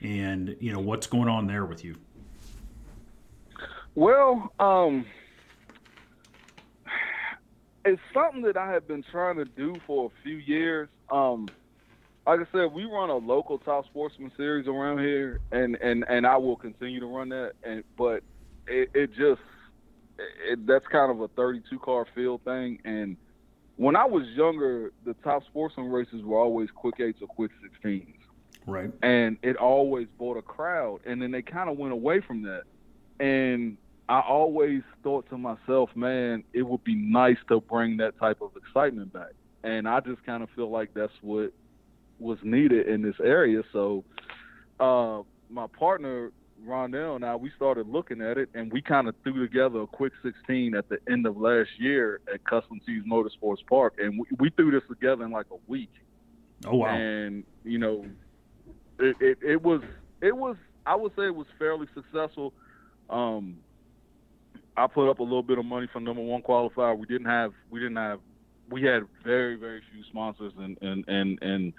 and 0.00 0.56
you 0.60 0.72
know 0.72 0.80
what's 0.80 1.06
going 1.06 1.28
on 1.28 1.46
there 1.46 1.64
with 1.64 1.84
you. 1.84 1.96
Well, 3.94 4.52
um, 4.58 5.04
it's 7.84 8.00
something 8.14 8.42
that 8.42 8.56
I 8.56 8.72
have 8.72 8.86
been 8.86 9.04
trying 9.10 9.36
to 9.36 9.44
do 9.44 9.74
for 9.86 10.06
a 10.06 10.22
few 10.22 10.36
years. 10.36 10.88
Um, 11.10 11.48
like 12.26 12.40
I 12.40 12.44
said, 12.52 12.72
we 12.72 12.84
run 12.84 13.10
a 13.10 13.16
local 13.16 13.58
top 13.58 13.86
sportsman 13.86 14.30
series 14.36 14.66
around 14.68 14.98
here, 14.98 15.40
and 15.50 15.76
and 15.76 16.04
and 16.08 16.26
I 16.26 16.36
will 16.36 16.56
continue 16.56 17.00
to 17.00 17.06
run 17.06 17.28
that. 17.30 17.52
And 17.62 17.82
but 17.96 18.22
it, 18.66 18.90
it 18.94 19.08
just 19.08 19.40
it, 20.18 20.66
that's 20.66 20.86
kind 20.86 21.10
of 21.10 21.20
a 21.20 21.28
32 21.28 21.78
car 21.80 22.06
field 22.14 22.42
thing. 22.44 22.80
And 22.84 23.16
when 23.76 23.96
I 23.96 24.04
was 24.04 24.26
younger, 24.28 24.92
the 25.04 25.14
top 25.14 25.44
sportsman 25.46 25.90
races 25.90 26.22
were 26.22 26.38
always 26.38 26.70
quick 26.70 27.00
eights 27.00 27.20
or 27.22 27.28
quick 27.28 27.50
16s 27.84 28.14
Right. 28.66 28.92
and 29.02 29.38
it 29.42 29.56
always 29.56 30.06
brought 30.18 30.36
a 30.36 30.42
crowd. 30.42 31.00
And 31.04 31.20
then 31.20 31.32
they 31.32 31.42
kind 31.42 31.68
of 31.68 31.76
went 31.76 31.92
away 31.92 32.20
from 32.20 32.42
that. 32.42 32.62
And 33.18 33.76
I 34.08 34.20
always 34.20 34.82
thought 35.02 35.28
to 35.30 35.38
myself, 35.38 35.90
man, 35.96 36.44
it 36.52 36.62
would 36.62 36.84
be 36.84 36.94
nice 36.94 37.38
to 37.48 37.60
bring 37.60 37.96
that 37.96 38.18
type 38.18 38.40
of 38.40 38.52
excitement 38.56 39.12
back. 39.12 39.32
And 39.64 39.88
I 39.88 40.00
just 40.00 40.24
kind 40.24 40.42
of 40.44 40.50
feel 40.50 40.70
like 40.70 40.90
that's 40.94 41.12
what 41.22 41.52
was 42.22 42.38
needed 42.42 42.86
in 42.86 43.02
this 43.02 43.16
area. 43.22 43.62
So 43.72 44.04
uh, 44.80 45.22
my 45.50 45.66
partner 45.78 46.32
Rondell 46.66 47.16
and 47.16 47.24
I, 47.24 47.34
we 47.34 47.50
started 47.56 47.88
looking 47.88 48.20
at 48.20 48.38
it, 48.38 48.48
and 48.54 48.72
we 48.72 48.80
kind 48.80 49.08
of 49.08 49.14
threw 49.24 49.44
together 49.44 49.80
a 49.80 49.86
quick 49.86 50.12
16 50.22 50.74
at 50.76 50.88
the 50.88 50.98
end 51.10 51.26
of 51.26 51.36
last 51.36 51.70
year 51.78 52.20
at 52.32 52.44
Custom 52.44 52.80
T's 52.86 53.02
Motorsports 53.04 53.66
Park, 53.68 53.94
and 53.98 54.20
we, 54.20 54.26
we 54.38 54.50
threw 54.50 54.70
this 54.70 54.82
together 54.88 55.24
in 55.24 55.32
like 55.32 55.46
a 55.50 55.58
week 55.66 55.90
Oh 56.66 56.76
wow. 56.76 56.94
and 56.94 57.44
you 57.64 57.78
know 57.78 58.04
it, 58.98 59.16
it, 59.20 59.38
it 59.42 59.62
was 59.62 59.82
it 60.20 60.36
was 60.36 60.56
I 60.86 60.94
would 60.94 61.12
say 61.16 61.26
it 61.26 61.34
was 61.34 61.46
fairly 61.58 61.86
successful. 61.94 62.52
Um, 63.10 63.58
I 64.76 64.86
put 64.86 65.10
up 65.10 65.18
a 65.18 65.22
little 65.22 65.42
bit 65.42 65.58
of 65.58 65.64
money 65.64 65.88
for 65.92 66.00
number 66.00 66.22
one 66.22 66.42
qualifier. 66.42 66.96
We 66.96 67.06
didn't 67.06 67.26
have 67.26 67.52
we 67.70 67.80
didn't 67.80 67.96
have 67.96 68.20
we 68.70 68.82
had 68.82 69.02
very 69.24 69.56
very 69.56 69.82
few 69.92 70.04
sponsors 70.04 70.52
and 70.56 70.78
and 70.80 71.04
and 71.08 71.38
and 71.42 71.72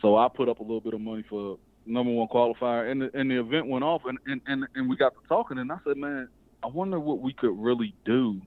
so 0.00 0.16
I 0.16 0.28
put 0.28 0.48
up 0.48 0.60
a 0.60 0.62
little 0.62 0.80
bit 0.80 0.94
of 0.94 1.00
money 1.00 1.24
for 1.28 1.58
number 1.86 2.12
one 2.12 2.28
qualifier 2.28 2.90
and 2.90 3.02
the, 3.02 3.10
and 3.14 3.30
the 3.30 3.40
event 3.40 3.66
went 3.66 3.84
off 3.84 4.02
and, 4.04 4.18
and 4.26 4.40
and 4.46 4.66
and 4.74 4.88
we 4.88 4.96
got 4.96 5.12
to 5.14 5.28
talking 5.28 5.58
and 5.58 5.72
I 5.72 5.76
said 5.84 5.96
man 5.96 6.28
I 6.62 6.66
wonder 6.66 7.00
what 7.00 7.20
we 7.20 7.32
could 7.32 7.58
really 7.58 7.94
do 8.04 8.40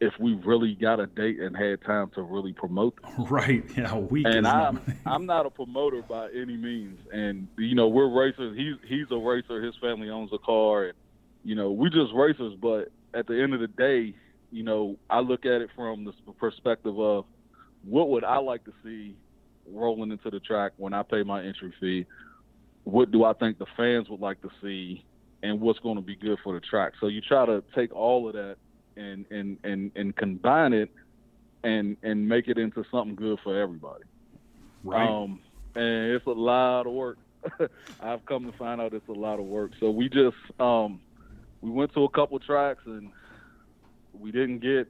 if 0.00 0.12
we 0.20 0.34
really 0.34 0.74
got 0.74 1.00
a 1.00 1.06
date 1.06 1.40
and 1.40 1.56
had 1.56 1.82
time 1.82 2.10
to 2.14 2.22
really 2.22 2.52
promote 2.52 3.00
them 3.02 3.24
Right. 3.30 3.64
Yeah. 3.76 3.98
Is 3.98 4.24
and 4.24 4.46
I'm 4.46 4.80
I'm 5.06 5.26
not 5.26 5.46
a 5.46 5.50
promoter 5.50 6.02
by 6.02 6.28
any 6.30 6.56
means. 6.56 7.00
And 7.12 7.48
you 7.56 7.74
know, 7.74 7.88
we're 7.88 8.08
racers. 8.08 8.56
He's 8.56 8.76
he's 8.88 9.06
a 9.10 9.18
racer. 9.18 9.62
His 9.62 9.74
family 9.80 10.08
owns 10.08 10.30
a 10.32 10.38
car, 10.38 10.84
and 10.84 10.94
you 11.44 11.54
know, 11.54 11.70
we 11.72 11.90
just 11.90 12.12
racers. 12.14 12.54
But 12.60 12.90
at 13.14 13.26
the 13.26 13.42
end 13.42 13.54
of 13.54 13.60
the 13.60 13.66
day, 13.66 14.14
you 14.50 14.62
know, 14.62 14.96
I 15.10 15.20
look 15.20 15.44
at 15.44 15.60
it 15.60 15.70
from 15.74 16.04
the 16.04 16.12
perspective 16.34 16.98
of 16.98 17.24
what 17.84 18.08
would 18.10 18.24
I 18.24 18.38
like 18.38 18.64
to 18.64 18.72
see 18.84 19.16
rolling 19.72 20.10
into 20.10 20.30
the 20.30 20.40
track 20.40 20.72
when 20.76 20.92
I 20.92 21.02
pay 21.02 21.22
my 21.22 21.42
entry 21.42 21.72
fee. 21.80 22.06
What 22.84 23.10
do 23.10 23.24
I 23.24 23.32
think 23.34 23.58
the 23.58 23.66
fans 23.76 24.08
would 24.08 24.20
like 24.20 24.40
to 24.42 24.50
see, 24.62 25.04
and 25.42 25.60
what's 25.60 25.78
going 25.80 25.96
to 25.96 26.02
be 26.02 26.16
good 26.16 26.38
for 26.42 26.54
the 26.54 26.60
track? 26.60 26.94
So 27.00 27.08
you 27.08 27.20
try 27.20 27.44
to 27.46 27.62
take 27.74 27.94
all 27.94 28.28
of 28.28 28.34
that 28.34 28.56
and 28.96 29.26
and 29.30 29.58
and 29.64 29.92
and 29.94 30.16
combine 30.16 30.72
it 30.72 30.90
and 31.64 31.96
and 32.02 32.28
make 32.28 32.48
it 32.48 32.58
into 32.58 32.84
something 32.90 33.14
good 33.14 33.38
for 33.42 33.60
everybody. 33.60 34.04
right. 34.84 35.08
Um, 35.08 35.40
and 35.74 36.12
it's 36.12 36.26
a 36.26 36.30
lot 36.30 36.86
of 36.86 36.92
work. 36.92 37.18
I've 38.00 38.24
come 38.26 38.50
to 38.50 38.56
find 38.58 38.80
out 38.80 38.94
it's 38.94 39.08
a 39.08 39.12
lot 39.12 39.38
of 39.38 39.46
work. 39.46 39.72
So 39.78 39.90
we 39.90 40.08
just 40.08 40.36
um, 40.58 41.00
we 41.60 41.70
went 41.70 41.92
to 41.94 42.04
a 42.04 42.08
couple 42.08 42.38
tracks 42.38 42.82
and 42.86 43.10
we 44.12 44.32
didn't 44.32 44.58
get. 44.58 44.88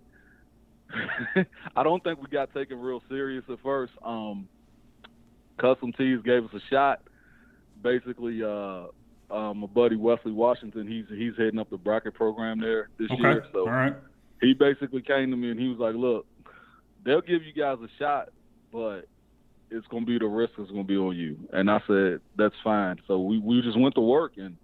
I 1.76 1.82
don't 1.82 2.02
think 2.02 2.20
we 2.22 2.28
got 2.28 2.54
taken 2.54 2.80
real 2.80 3.02
serious 3.08 3.44
at 3.50 3.58
first. 3.62 3.92
Um, 4.02 4.48
Custom 5.58 5.92
Tees 5.92 6.20
gave 6.24 6.44
us 6.44 6.50
a 6.54 6.60
shot. 6.70 7.02
Basically, 7.82 8.42
uh, 8.42 8.86
um, 9.30 9.58
my 9.58 9.66
buddy 9.66 9.96
Wesley 9.96 10.32
Washington, 10.32 10.86
he's 10.86 11.04
he's 11.16 11.32
heading 11.36 11.58
up 11.58 11.70
the 11.70 11.76
bracket 11.76 12.14
program 12.14 12.60
there 12.60 12.88
this 12.98 13.10
okay. 13.10 13.20
year. 13.20 13.46
So 13.52 13.60
All 13.60 13.66
right. 13.66 13.94
he 14.40 14.54
basically 14.54 15.02
came 15.02 15.30
to 15.30 15.36
me 15.36 15.50
and 15.50 15.60
he 15.60 15.68
was 15.68 15.78
like, 15.78 15.94
"Look, 15.94 16.26
they'll 17.04 17.20
give 17.20 17.42
you 17.42 17.52
guys 17.52 17.78
a 17.82 17.88
shot, 17.98 18.30
but 18.72 19.02
it's 19.70 19.86
gonna 19.88 20.06
be 20.06 20.18
the 20.18 20.26
risk 20.26 20.52
is 20.58 20.70
gonna 20.70 20.84
be 20.84 20.96
on 20.96 21.16
you." 21.16 21.36
And 21.52 21.70
I 21.70 21.80
said, 21.86 22.20
"That's 22.36 22.54
fine." 22.64 22.96
So 23.06 23.20
we 23.20 23.38
we 23.38 23.60
just 23.60 23.78
went 23.78 23.94
to 23.96 24.00
work, 24.00 24.32
and 24.38 24.56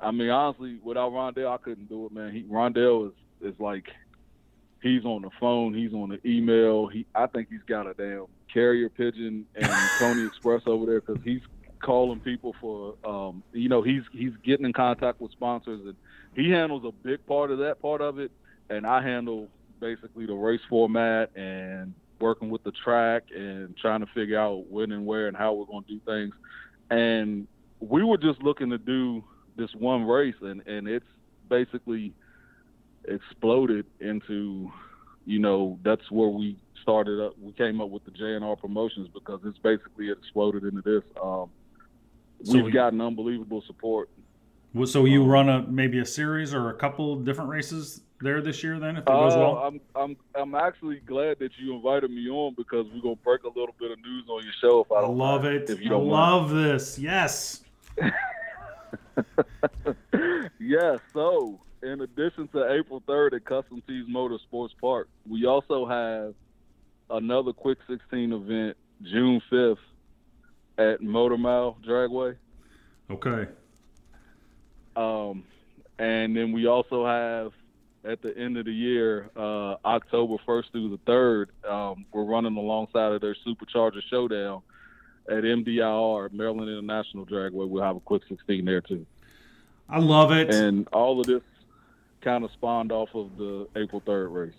I 0.00 0.10
mean, 0.10 0.30
honestly, 0.30 0.78
without 0.82 1.12
Rondell, 1.12 1.52
I 1.52 1.58
couldn't 1.58 1.88
do 1.88 2.06
it, 2.06 2.12
man. 2.12 2.32
He 2.32 2.44
Rondell 2.44 3.08
is 3.08 3.14
is 3.42 3.60
like 3.60 3.86
he's 4.80 5.04
on 5.04 5.22
the 5.22 5.30
phone, 5.40 5.74
he's 5.74 5.92
on 5.92 6.10
the 6.10 6.20
email. 6.28 6.86
He 6.86 7.04
I 7.14 7.26
think 7.26 7.48
he's 7.50 7.62
got 7.66 7.86
a 7.86 7.94
damn 7.94 8.26
carrier 8.54 8.90
pigeon 8.90 9.46
and 9.56 9.90
Pony 9.98 10.26
Express 10.26 10.62
over 10.66 10.86
there 10.86 11.02
because 11.02 11.22
he's 11.24 11.42
calling 11.82 12.20
people 12.20 12.54
for 12.62 12.94
um 13.04 13.44
you 13.52 13.68
know 13.68 13.82
he's 13.82 14.02
he's 14.12 14.32
getting 14.44 14.66
in 14.66 14.72
contact 14.72 15.20
with 15.20 15.32
sponsors 15.32 15.82
and 15.84 15.96
he 16.34 16.50
handles 16.50 16.84
a 16.86 16.92
big 17.06 17.26
part 17.26 17.50
of 17.50 17.58
that 17.58 17.80
part 17.82 18.00
of 18.00 18.18
it 18.18 18.32
and 18.70 18.86
I 18.86 19.02
handle 19.02 19.50
basically 19.80 20.26
the 20.26 20.34
race 20.34 20.62
format 20.70 21.30
and 21.36 21.94
working 22.20 22.50
with 22.50 22.62
the 22.64 22.72
track 22.72 23.24
and 23.34 23.76
trying 23.76 24.00
to 24.00 24.06
figure 24.14 24.38
out 24.38 24.66
when 24.70 24.92
and 24.92 25.06
where 25.06 25.28
and 25.28 25.36
how 25.36 25.52
we're 25.54 25.66
going 25.66 25.84
to 25.84 25.94
do 25.94 26.00
things. 26.06 26.34
And 26.90 27.48
we 27.80 28.02
were 28.04 28.18
just 28.18 28.42
looking 28.42 28.70
to 28.70 28.78
do 28.78 29.24
this 29.56 29.70
one 29.74 30.04
race, 30.04 30.34
and 30.40 30.66
and 30.66 30.88
it's 30.88 31.06
basically 31.50 32.14
exploded 33.06 33.86
into, 34.00 34.70
you 35.26 35.38
know, 35.38 35.78
that's 35.84 36.10
where 36.10 36.30
we 36.30 36.63
started 36.84 37.18
up. 37.18 37.32
We 37.40 37.52
came 37.52 37.80
up 37.80 37.88
with 37.88 38.04
the 38.04 38.10
JNR 38.10 38.60
promotions 38.60 39.08
because 39.12 39.40
it's 39.46 39.56
basically 39.58 40.10
exploded 40.10 40.64
into 40.64 40.82
this. 40.82 41.02
Um, 41.20 41.48
So 42.44 42.52
we've 42.54 42.66
we- 42.66 42.72
gotten 42.72 43.00
unbelievable 43.00 43.62
support. 43.66 44.10
Well, 44.74 44.86
So 44.86 45.06
you 45.06 45.22
Um, 45.22 45.28
run 45.30 45.48
a 45.48 45.62
maybe 45.66 45.98
a 46.00 46.04
series 46.04 46.52
or 46.52 46.68
a 46.68 46.74
couple 46.74 47.16
different 47.16 47.48
races 47.48 48.02
there 48.20 48.40
this 48.42 48.62
year 48.62 48.78
then 48.78 48.96
if 48.96 49.02
it 49.02 49.06
goes 49.06 49.34
Uh, 49.34 49.38
well. 49.38 49.56
I'm 49.58 49.80
I'm 49.96 50.16
I'm 50.34 50.54
actually 50.54 51.00
glad 51.00 51.38
that 51.38 51.52
you 51.58 51.74
invited 51.74 52.10
me 52.10 52.28
on 52.28 52.54
because 52.54 52.86
we're 52.92 53.00
gonna 53.02 53.16
break 53.16 53.44
a 53.44 53.48
little 53.48 53.74
bit 53.78 53.90
of 53.92 53.98
news 54.00 54.24
on 54.28 54.42
your 54.42 54.52
show. 54.60 54.80
If 54.80 54.92
I 54.92 54.96
I 54.96 55.00
don't 55.02 55.16
love 55.18 55.42
mind, 55.44 55.56
it. 55.56 55.70
If 55.70 55.80
you 55.80 55.88
don't 55.88 56.08
mind. 56.08 56.10
love 56.10 56.50
this. 56.50 56.98
Yes. 56.98 57.64
Yeah, 60.60 60.96
so 61.12 61.60
in 61.82 62.00
addition 62.00 62.48
to 62.48 62.72
April 62.72 63.02
3rd 63.06 63.34
at 63.34 63.44
Custom 63.44 63.82
Tees 63.86 64.06
Motorsports 64.08 64.70
Park, 64.80 65.08
we 65.28 65.44
also 65.44 65.84
have 65.86 66.34
another 67.10 67.52
Quick 67.52 67.78
16 67.88 68.32
event 68.32 68.76
June 69.02 69.40
5th 69.50 69.78
at 70.78 71.02
Motor 71.02 71.38
Mile 71.38 71.76
Dragway. 71.86 72.36
Okay. 73.10 73.50
Um, 74.96 75.44
and 75.98 76.36
then 76.36 76.52
we 76.52 76.66
also 76.66 77.06
have 77.06 77.52
at 78.04 78.20
the 78.22 78.36
end 78.36 78.56
of 78.58 78.66
the 78.66 78.72
year, 78.72 79.30
uh, 79.36 79.76
October 79.84 80.36
1st 80.46 80.72
through 80.72 80.90
the 80.90 80.98
3rd, 81.10 81.46
um, 81.68 82.04
we're 82.12 82.24
running 82.24 82.56
alongside 82.56 83.12
of 83.12 83.20
their 83.20 83.34
Supercharger 83.46 84.02
Showdown 84.10 84.62
at 85.28 85.42
MDIR, 85.44 86.32
Maryland 86.32 86.68
International 86.68 87.24
Dragway. 87.24 87.68
We'll 87.68 87.82
have 87.82 87.96
a 87.96 88.00
quick 88.00 88.22
16 88.28 88.64
there 88.64 88.82
too. 88.82 89.06
I 89.88 89.98
love 90.00 90.32
it. 90.32 90.52
And 90.52 90.86
all 90.92 91.20
of 91.20 91.26
this 91.26 91.42
kind 92.20 92.44
of 92.44 92.50
spawned 92.52 92.92
off 92.92 93.10
of 93.14 93.36
the 93.36 93.68
April 93.76 94.02
3rd 94.06 94.32
race. 94.32 94.54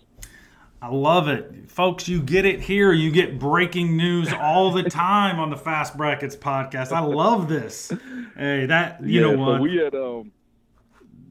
I 0.82 0.88
love 0.88 1.28
it. 1.28 1.70
Folks, 1.70 2.06
you 2.08 2.22
get 2.22 2.44
it 2.44 2.60
here. 2.60 2.92
You 2.92 3.10
get 3.10 3.38
breaking 3.38 3.96
news 3.96 4.32
all 4.32 4.72
the 4.72 4.82
time 4.90 5.40
on 5.40 5.50
the 5.50 5.56
Fast 5.56 5.96
Brackets 5.96 6.36
podcast. 6.36 6.92
I 6.92 7.00
love 7.00 7.48
this. 7.48 7.92
Hey, 8.36 8.66
that 8.66 9.02
you 9.02 9.20
yeah, 9.20 9.32
know 9.32 9.38
what? 9.38 9.60
We 9.60 9.76
had 9.76 9.94
um 9.94 10.32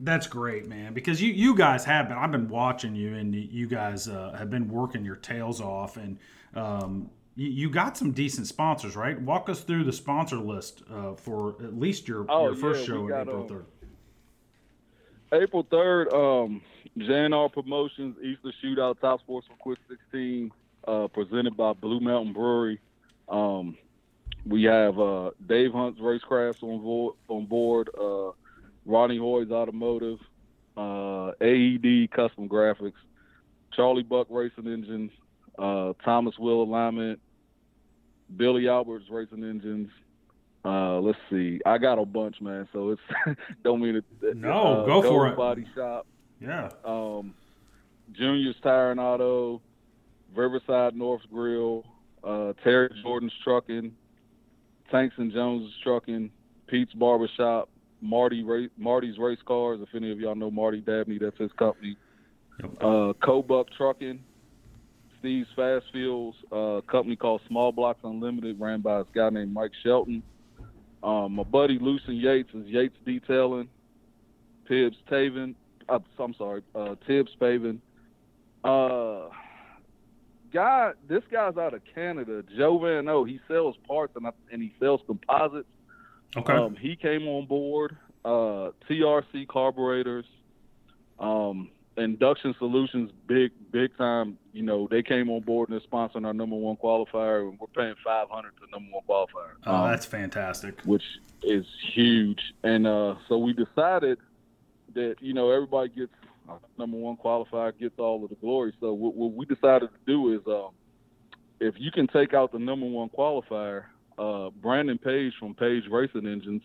that's 0.02 0.28
great, 0.28 0.68
man. 0.68 0.94
Because 0.94 1.22
you 1.22 1.32
you 1.32 1.56
guys 1.56 1.86
have 1.86 2.10
been. 2.10 2.18
I've 2.18 2.32
been 2.32 2.50
watching 2.50 2.96
you, 2.96 3.16
and 3.16 3.34
you 3.34 3.68
guys 3.68 4.08
uh, 4.08 4.36
have 4.38 4.50
been 4.50 4.68
working 4.68 5.06
your 5.06 5.16
tails 5.16 5.62
off, 5.62 5.98
and 5.98 6.18
um, 6.54 7.10
you, 7.36 7.48
you, 7.50 7.70
got 7.70 7.98
some 7.98 8.12
decent 8.12 8.48
sponsors, 8.48 8.96
right? 8.96 9.20
Walk 9.20 9.50
us 9.50 9.62
through 9.62 9.84
the 9.84 9.94
sponsor 9.94 10.38
list 10.38 10.84
uh, 10.92 11.16
for 11.16 11.56
at 11.64 11.78
least 11.78 12.08
your, 12.08 12.26
oh, 12.30 12.46
your 12.46 12.56
first 12.56 12.82
yeah, 12.82 12.86
show 12.86 13.08
got, 13.08 13.22
April 13.22 13.42
um, 13.42 13.48
third. 13.48 13.66
April 15.34 15.68
third, 15.70 16.14
um, 16.14 16.62
JNR 16.98 17.52
Promotions 17.52 18.16
Easter 18.24 18.54
Shootout 18.64 19.00
Top 19.00 19.20
Sports 19.20 19.48
for 19.48 19.56
Quick 19.58 19.80
16, 19.90 20.52
uh, 20.88 21.08
presented 21.08 21.58
by 21.58 21.74
Blue 21.74 22.00
Mountain 22.00 22.34
Brewery. 22.34 22.80
Um, 23.28 23.78
we 24.46 24.64
have 24.64 25.00
uh, 25.00 25.32
Dave 25.46 25.74
Hunt's 25.74 26.00
Racecrafts 26.00 26.64
on 26.64 26.82
board. 26.82 27.16
On 27.28 27.46
board 27.46 27.90
uh, 28.00 28.32
Ronnie 28.86 29.18
Hoy's 29.18 29.52
Automotive, 29.52 30.20
uh, 30.78 31.32
AED 31.42 32.12
Custom 32.12 32.48
Graphics, 32.48 32.94
Charlie 33.74 34.04
Buck 34.04 34.28
Racing 34.30 34.68
Engines, 34.68 35.12
uh, 35.58 35.94
Thomas 36.04 36.38
Will 36.38 36.62
Alignment, 36.64 37.20
Billy 38.38 38.70
Alberts 38.70 39.06
Racing 39.10 39.44
Engines. 39.44 39.90
Uh, 40.64 41.00
let's 41.00 41.18
see. 41.30 41.60
I 41.66 41.78
got 41.78 42.00
a 42.00 42.06
bunch, 42.06 42.42
man. 42.42 42.68
So 42.72 42.92
it's 42.92 43.38
don't 43.64 43.82
mean 43.82 43.98
it. 43.98 44.36
No, 44.36 44.84
uh, 44.84 44.86
go 44.86 45.02
for 45.02 45.28
it. 45.28 45.36
Body 45.36 45.66
Shop. 45.76 46.08
Yeah. 46.46 46.70
Um, 46.84 47.34
Junior's 48.14 48.56
Tire 48.62 48.92
and 48.92 49.00
Auto, 49.00 49.62
Riverside 50.36 50.96
North 50.96 51.22
Grill, 51.32 51.84
uh, 52.24 52.54
Terry 52.64 52.90
Jordan's 53.02 53.34
Trucking, 53.44 53.92
Tanks 54.92 55.16
and 55.18 55.32
Jones' 55.32 55.72
Trucking, 55.84 56.30
Pete's 56.68 56.94
Barbershop, 56.94 57.70
Marty 58.02 58.44
Ra- 58.44 58.68
Marty's 58.78 59.18
Race 59.18 59.40
Cars. 59.46 59.80
If 59.82 59.90
any 59.96 60.12
of 60.12 60.20
y'all 60.20 60.36
know 60.36 60.52
Marty 60.52 60.82
Dabney, 60.82 61.18
that's 61.18 61.38
his 61.38 61.52
company. 61.54 61.98
Yep. 62.62 62.72
Uh, 62.80 63.14
Cobuck 63.24 63.66
Trucking, 63.76 64.20
Steve's 65.20 65.50
Fast 65.56 65.86
Fuels, 65.92 66.36
uh, 66.52 66.82
company 66.90 67.16
called 67.16 67.42
Small 67.48 67.72
Blocks 67.72 68.00
Unlimited, 68.04 68.60
ran 68.60 68.82
by 68.82 69.00
a 69.00 69.04
guy 69.14 69.30
named 69.30 69.54
Mike 69.54 69.72
Shelton. 69.84 70.22
Um, 71.04 71.34
my 71.36 71.44
buddy 71.44 71.78
Lucien 71.80 72.16
Yates 72.16 72.50
is 72.54 72.66
Yates 72.68 72.96
Detailing, 73.06 73.68
Tibbs 74.68 74.98
Taven. 75.10 75.56
Uh, 75.88 76.00
I'm 76.20 76.34
sorry, 76.34 76.62
uh, 76.74 76.96
Tibbs 77.06 77.32
Paving. 77.40 77.82
Uh, 78.64 79.30
guy, 80.54 80.94
this 81.08 81.24
guy's 81.32 81.58
out 81.58 81.74
of 81.74 81.82
Canada, 81.94 82.44
Joe 82.58 82.80
Van 82.80 83.08
O. 83.08 83.24
He 83.24 83.40
sells 83.48 83.76
parts 83.88 84.14
and, 84.16 84.26
and 84.52 84.62
he 84.62 84.74
sells 84.80 85.02
composites. 85.06 85.70
Okay. 86.36 86.54
Um, 86.54 86.76
he 86.76 86.96
came 86.96 87.28
on 87.28 87.46
board. 87.46 87.96
Uh, 88.26 88.72
TRC 88.90 89.48
carburetors, 89.48 90.26
um, 91.20 91.70
Induction 91.96 92.56
Solutions, 92.58 93.12
big 93.28 93.52
big 93.72 93.96
time. 94.00 94.40
You 94.52 94.64
know 94.64 94.88
they 94.90 95.04
came 95.04 95.30
on 95.30 95.42
board 95.42 95.70
and 95.70 95.80
they're 95.80 95.88
sponsoring 95.88 96.26
our 96.26 96.34
number 96.34 96.56
one 96.56 96.76
qualifier, 96.76 97.48
and 97.48 97.60
we're 97.60 97.68
paying 97.68 97.94
five 98.04 98.28
hundred 98.32 98.54
to 98.58 98.64
number 98.72 98.90
one 98.92 99.04
qualifier. 99.08 99.52
oh, 99.68 99.76
Um, 99.76 99.92
that's 99.92 100.08
fantastic. 100.08 100.82
which 100.86 101.04
is 101.44 101.68
huge. 101.94 102.42
And 102.64 102.88
uh, 102.88 103.14
so 103.30 103.38
we 103.38 103.54
decided 103.54 104.18
that 104.96 105.16
you 105.20 105.34
know 105.34 105.52
everybody 105.52 105.90
gets 105.90 106.12
number 106.78 106.98
one 106.98 107.18
qualifier 107.18 107.78
gets 107.78 107.98
all 107.98 108.24
of 108.24 108.30
the 108.30 108.36
glory. 108.36 108.74
So 108.80 108.94
what, 108.94 109.16
what 109.16 109.34
we 109.34 109.46
decided 109.46 109.90
to 109.90 110.00
do 110.06 110.34
is 110.36 110.42
um, 110.48 110.70
if 111.60 111.76
you 111.78 111.92
can 111.92 112.08
take 112.08 112.34
out 112.34 112.52
the 112.52 112.60
number 112.60 112.86
one 112.86 113.10
qualifier, 113.10 113.86
uh, 114.18 114.50
Brandon 114.62 114.98
Page 114.98 115.34
from 115.40 115.54
Page 115.56 115.84
Racing 115.90 116.28
Engines 116.28 116.62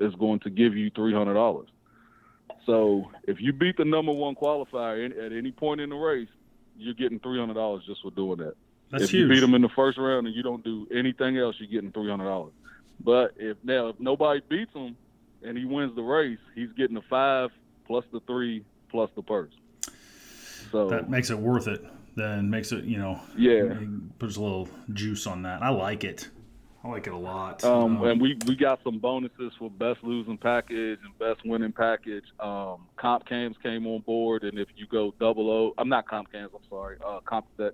is 0.00 0.14
going 0.14 0.40
to 0.40 0.50
give 0.50 0.76
you 0.76 0.90
three 0.94 1.12
hundred 1.12 1.34
dollars. 1.34 1.68
So 2.66 3.10
if 3.24 3.40
you 3.40 3.52
beat 3.52 3.76
the 3.76 3.84
number 3.84 4.12
one 4.12 4.34
qualifier 4.34 5.04
in, 5.04 5.12
at 5.12 5.32
any 5.32 5.50
point 5.52 5.80
in 5.80 5.90
the 5.90 5.96
race, 5.96 6.28
you're 6.76 6.94
getting 6.94 7.20
three 7.20 7.38
hundred 7.38 7.54
dollars 7.54 7.84
just 7.86 8.02
for 8.02 8.10
doing 8.10 8.38
that 8.38 8.54
That's 8.90 9.04
if 9.04 9.10
huge. 9.10 9.28
you 9.28 9.34
beat 9.34 9.42
him 9.42 9.54
in 9.54 9.62
the 9.62 9.68
first 9.70 9.98
round 9.98 10.26
and 10.26 10.34
you 10.34 10.42
don't 10.42 10.64
do 10.64 10.86
anything 10.94 11.38
else, 11.38 11.56
you're 11.58 11.68
getting 11.70 11.92
three 11.92 12.10
hundred 12.10 12.24
dollars. 12.24 12.52
But 13.02 13.32
if 13.36 13.56
now 13.62 13.88
if 13.88 14.00
nobody 14.00 14.40
beats 14.48 14.72
him 14.74 14.96
and 15.42 15.56
he 15.56 15.64
wins 15.64 15.94
the 15.96 16.02
race, 16.02 16.38
he's 16.54 16.70
getting 16.76 16.94
the 16.94 17.02
five 17.08 17.50
plus 17.90 18.04
the 18.12 18.20
three 18.20 18.64
plus 18.88 19.10
the 19.16 19.22
purse. 19.22 19.52
So 20.70 20.88
that 20.90 21.10
makes 21.10 21.30
it 21.30 21.38
worth 21.38 21.66
it. 21.66 21.84
Then 22.14 22.48
makes 22.48 22.70
it, 22.70 22.84
you 22.84 22.98
know, 22.98 23.20
yeah, 23.36 23.74
puts 24.20 24.36
a 24.36 24.40
little 24.40 24.68
juice 24.92 25.26
on 25.26 25.42
that. 25.42 25.60
I 25.60 25.70
like 25.70 26.04
it. 26.04 26.28
I 26.84 26.88
like 26.88 27.08
it 27.08 27.12
a 27.12 27.16
lot. 27.16 27.64
um, 27.64 28.00
and 28.04 28.20
we 28.20 28.38
we 28.46 28.54
got 28.54 28.80
some 28.84 29.00
bonuses 29.00 29.52
for 29.58 29.68
best 29.68 30.04
losing 30.04 30.38
package 30.38 31.00
and 31.04 31.18
best 31.18 31.44
winning 31.44 31.72
package. 31.72 32.24
Um, 32.38 32.86
comp 32.96 33.26
cams 33.26 33.56
came 33.60 33.88
on 33.88 34.02
board, 34.02 34.44
and 34.44 34.56
if 34.56 34.68
you 34.76 34.86
go 34.86 35.12
double 35.18 35.50
O, 35.50 35.74
I'm 35.76 35.88
not 35.88 36.08
comp 36.08 36.30
cams. 36.30 36.52
I'm 36.54 36.68
sorry, 36.70 36.96
uh, 37.04 37.18
Computech. 37.26 37.72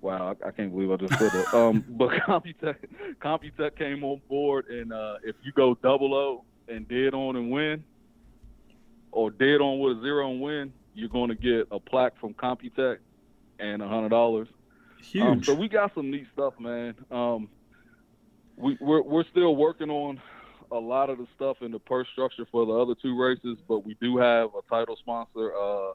Wow, 0.00 0.34
I, 0.42 0.48
I 0.48 0.50
can't 0.50 0.72
believe 0.72 0.90
I 0.90 0.96
just 0.96 1.18
said 1.18 1.30
that. 1.30 1.54
Um, 1.54 1.84
but 1.90 2.08
Computech, 2.08 2.76
Computech 3.20 3.76
came 3.76 4.02
on 4.02 4.22
board, 4.30 4.68
and 4.68 4.94
uh, 4.94 5.16
if 5.22 5.36
you 5.42 5.52
go 5.52 5.74
double 5.82 6.14
O 6.14 6.44
and 6.68 6.88
dead 6.88 7.12
on 7.12 7.36
and 7.36 7.50
win, 7.50 7.84
or 9.16 9.30
dead 9.30 9.62
on 9.62 9.78
with 9.78 9.96
a 9.96 10.00
zero 10.02 10.30
and 10.30 10.42
win, 10.42 10.72
you're 10.94 11.08
going 11.08 11.30
to 11.30 11.34
get 11.34 11.66
a 11.70 11.80
plaque 11.80 12.20
from 12.20 12.34
Computech 12.34 12.98
and 13.58 13.80
a 13.80 13.88
hundred 13.88 14.10
dollars. 14.10 14.46
huge. 15.02 15.24
Um, 15.24 15.42
so 15.42 15.54
we 15.54 15.68
got 15.68 15.94
some 15.94 16.10
neat 16.10 16.26
stuff, 16.34 16.52
man. 16.60 16.94
Um, 17.10 17.48
we, 18.56 18.76
we're 18.78 19.02
we're 19.02 19.24
still 19.30 19.56
working 19.56 19.88
on 19.88 20.20
a 20.70 20.76
lot 20.78 21.08
of 21.08 21.16
the 21.16 21.26
stuff 21.34 21.56
in 21.62 21.70
the 21.70 21.78
purse 21.78 22.06
structure 22.12 22.46
for 22.52 22.66
the 22.66 22.72
other 22.72 22.94
two 23.00 23.18
races, 23.18 23.56
but 23.66 23.86
we 23.86 23.96
do 24.02 24.18
have 24.18 24.50
a 24.54 24.60
title 24.68 24.96
sponsor. 24.96 25.52
Uh, 25.56 25.92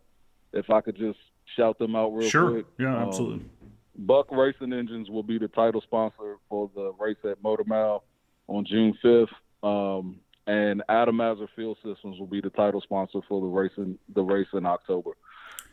if 0.54 0.70
I 0.72 0.82
could 0.82 0.98
just 0.98 1.20
shout 1.56 1.78
them 1.78 1.96
out 1.96 2.10
real 2.16 2.28
sure. 2.30 2.52
quick. 2.52 2.66
Yeah, 2.80 2.98
Um, 2.98 3.08
absolutely. 3.08 3.46
Buck 3.98 4.32
Racing 4.32 4.74
Engines 4.74 5.10
will 5.10 5.24
be 5.24 5.38
the 5.38 5.48
title 5.48 5.82
sponsor 5.82 6.38
for 6.50 6.72
the 6.76 6.92
race 7.00 7.18
at 7.24 7.42
Motor 7.44 7.64
Mile 7.66 8.04
on 8.48 8.66
June 8.66 8.98
5th. 9.04 9.28
Um, 9.64 10.20
and 10.48 10.84
Atomizer 10.90 11.48
Fuel 11.56 11.76
Systems 11.84 12.20
will 12.20 12.28
be 12.28 12.42
the 12.42 12.50
title 12.50 12.82
sponsor 12.82 13.20
for 13.28 13.42
the 13.42 13.48
race 13.48 13.72
in, 13.78 13.98
the 14.14 14.24
race 14.24 14.48
in 14.54 14.66
October 14.66 15.12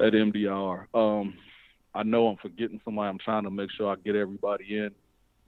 at 0.01 0.13
MDR. 0.13 0.87
Um, 0.95 1.35
I 1.95 2.03
know 2.03 2.29
I'm 2.29 2.37
forgetting 2.37 2.81
somebody. 2.85 3.09
I'm 3.09 3.19
trying 3.19 3.45
to 3.45 3.51
make 3.51 3.71
sure 3.73 3.91
I 3.91 3.97
get 3.97 4.15
everybody 4.17 4.79
in 4.79 4.91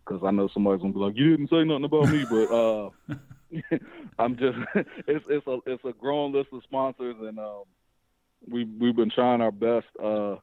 because 0.05 0.23
I 0.25 0.31
know 0.31 0.49
somebody's 0.53 0.83
gonna 0.83 0.95
be 0.95 1.01
like, 1.01 1.17
"You 1.17 1.31
didn't 1.37 1.51
say 1.51 1.65
nothing 1.65 1.85
about 1.85 2.11
me," 2.11 2.25
but 2.29 2.51
uh, 2.51 2.91
I'm 4.19 4.37
just 4.37 4.59
it's 5.07 5.25
it's 5.29 5.47
a 5.47 5.59
it's 5.67 5.85
a 5.85 5.93
growing 5.93 6.33
list 6.33 6.49
of 6.53 6.63
sponsors, 6.65 7.17
and 7.21 7.39
um, 7.39 7.65
we 8.49 8.65
we've 8.65 8.97
been 8.97 9.11
trying 9.11 9.41
our 9.41 9.53
best. 9.53 9.87
Uh, 10.03 10.37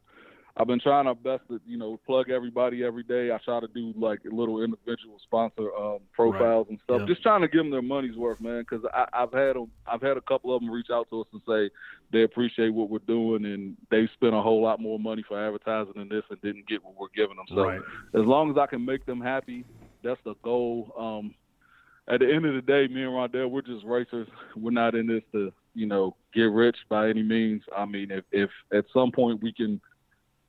I've 0.60 0.66
been 0.68 0.80
trying 0.80 1.06
our 1.06 1.16
best 1.16 1.44
to 1.50 1.62
you 1.68 1.78
know 1.78 2.00
plug 2.06 2.30
everybody 2.30 2.84
every 2.84 3.04
day. 3.04 3.32
I 3.32 3.38
try 3.46 3.60
to 3.60 3.68
do 3.68 3.94
like 3.96 4.20
little 4.26 4.64
individual 4.64 5.20
sponsor 5.24 5.74
um, 5.76 6.00
profiles 6.14 6.68
and 6.70 6.80
stuff, 6.84 7.02
Yeah. 7.02 7.06
just 7.06 7.22
trying 7.22 7.42
to 7.42 7.48
give 7.48 7.60
them 7.60 7.70
their 7.70 7.82
money's 7.84 8.16
worth, 8.18 8.42
man. 8.42 8.62
Because 8.62 8.84
I've 9.14 9.32
had 9.32 9.56
'em- 9.56 9.72
I've 9.86 10.02
had 10.02 10.18
a 10.18 10.22
couple 10.22 10.54
of 10.56 10.62
them 10.62 10.72
reach 10.72 10.90
out 10.92 11.08
to 11.12 11.22
us 11.22 11.28
and 11.32 11.42
say 11.48 11.70
they 12.12 12.24
appreciate 12.24 12.70
what 12.70 12.90
we're 12.90 13.00
doing 13.00 13.46
and 13.46 13.78
they 13.92 14.08
spent 14.08 14.34
a 14.34 14.42
whole 14.42 14.62
lot 14.62 14.80
more 14.80 14.98
money 15.00 15.24
for 15.28 15.40
advertising 15.40 15.94
than 15.96 16.10
this 16.10 16.24
and 16.30 16.42
didn't 16.42 16.68
get 16.68 16.84
what 16.84 16.96
we're 16.98 17.08
giving 17.16 17.36
them. 17.38 17.46
So 17.50 17.64
right. 17.64 17.82
as 18.16 18.26
long 18.26 18.50
as 18.50 18.58
I 18.58 18.66
can 18.66 18.84
make 18.84 19.06
them 19.06 19.22
happy, 19.22 19.64
that's 20.04 20.22
the 20.24 20.34
goal. 20.42 20.92
Um, 20.98 21.36
at 22.08 22.22
the 22.22 22.34
end 22.34 22.46
of 22.46 22.56
the 22.56 22.62
day, 22.62 22.88
me 22.88 23.04
and 23.04 23.12
Rondell, 23.12 23.52
we're 23.52 23.62
just 23.62 23.86
racers. 23.86 24.28
We're 24.56 24.72
not 24.72 24.96
in 24.96 25.08
this 25.08 25.24
to, 25.34 25.52
you 25.76 25.86
know, 25.86 26.16
get 26.34 26.44
rich 26.46 26.78
by 26.90 27.10
any 27.10 27.22
means. 27.22 27.62
I 27.76 27.86
mean, 27.86 28.10
if, 28.10 28.24
if 28.32 28.50
at 28.74 28.86
some 28.94 29.12
point 29.12 29.44
we 29.44 29.52
can, 29.52 29.82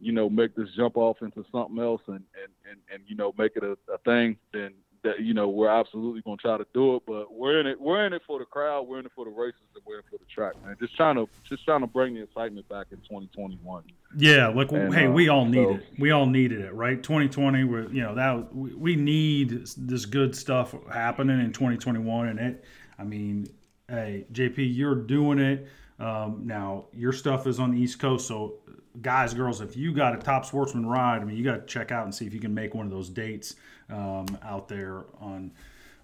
you 0.01 0.13
know, 0.13 0.29
make 0.29 0.55
this 0.55 0.69
jump 0.77 0.97
off 0.97 1.23
into 1.23 1.45
something 1.51 1.79
else 1.79 2.03
and, 2.07 2.17
and, 2.17 2.53
and, 2.71 2.81
and 2.93 3.03
you 3.07 3.17
know, 3.17 3.35
make 3.39 3.53
it 3.57 3.65
a, 3.65 3.77
a 3.93 3.99
thing, 4.05 4.37
then 4.53 4.73
that 5.03 5.21
you 5.21 5.35
know 5.35 5.49
we're 5.49 5.69
absolutely 5.69 6.21
going 6.23 6.37
to 6.37 6.43
try 6.43 6.57
to 6.57 6.67
do 6.75 6.97
it. 6.97 7.03
But 7.07 7.33
we're 7.33 7.61
in 7.61 7.67
it. 7.67 7.81
We're 7.81 8.05
in 8.07 8.13
it 8.13 8.23
for 8.27 8.39
the 8.39 8.45
crowd. 8.45 8.87
We're 8.89 8.99
in 9.01 9.07
it 9.07 9.13
for 9.15 9.25
the 9.25 9.31
races, 9.31 9.61
and 9.75 9.83
we're 9.87 9.95
in 9.95 10.01
it 10.01 10.05
for 10.11 10.19
the 10.19 10.25
track, 10.25 10.55
man. 10.65 10.77
Just 10.81 10.97
trying 10.97 11.17
to 11.17 11.29
just 11.49 11.65
trying 11.65 11.81
to 11.81 11.87
bring 11.87 12.15
the 12.15 12.23
excitement 12.23 12.69
back 12.69 12.87
in 12.91 12.99
2021. 12.99 13.85
Yeah, 14.17 14.49
like 14.49 14.73
and, 14.73 14.95
hey, 14.95 15.07
uh, 15.07 15.11
we 15.11 15.29
all 15.29 15.45
need 15.45 15.65
so, 15.65 15.75
it. 15.75 15.87
We 15.99 16.11
all 16.11 16.27
needed 16.27 16.61
it, 16.61 16.75
right? 16.75 17.03
2020, 17.03 17.65
we 17.65 17.81
you 17.89 18.03
know 18.03 18.15
that 18.15 18.55
we, 18.55 18.75
we 18.75 18.97
need 18.97 19.67
this 19.77 20.07
good 20.07 20.35
stuff 20.35 20.75
happening 20.93 21.41
in 21.41 21.53
2021, 21.53 22.29
and 22.29 22.39
it. 22.39 22.65
I 22.99 23.05
mean, 23.05 23.47
hey, 23.89 24.27
JP, 24.33 24.57
you're 24.59 24.97
doing 24.97 25.39
it. 25.39 25.69
Um, 25.99 26.43
now 26.45 26.87
your 26.93 27.13
stuff 27.13 27.47
is 27.47 27.59
on 27.59 27.73
the 27.73 27.81
East 27.81 27.99
Coast, 27.99 28.27
so 28.27 28.55
guys, 29.03 29.35
girls, 29.35 29.61
if 29.61 29.77
you 29.77 29.93
got 29.93 30.15
a 30.15 30.19
top 30.19 30.45
sportsman 30.45 30.87
ride, 30.87 31.21
I 31.21 31.25
mean, 31.25 31.37
you 31.37 31.45
got 31.45 31.55
to 31.55 31.67
check 31.67 31.93
out 31.93 32.05
and 32.05 32.15
see 32.15 32.27
if 32.27 32.35
you 32.35 32.41
can 32.41 32.55
make 32.55 32.75
one 32.75 32.87
of 32.87 32.93
those 32.93 33.09
dates 33.09 33.57
um, 33.91 34.27
out 34.43 34.69
there 34.69 35.05
on 35.21 35.53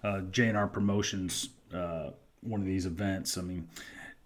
uh, 0.03 0.21
JNR 0.31 0.71
Promotions, 0.71 1.49
uh, 1.73 2.11
one 2.41 2.61
of 2.61 2.67
these 2.67 2.85
events. 2.85 3.37
I 3.37 3.41
mean, 3.41 3.67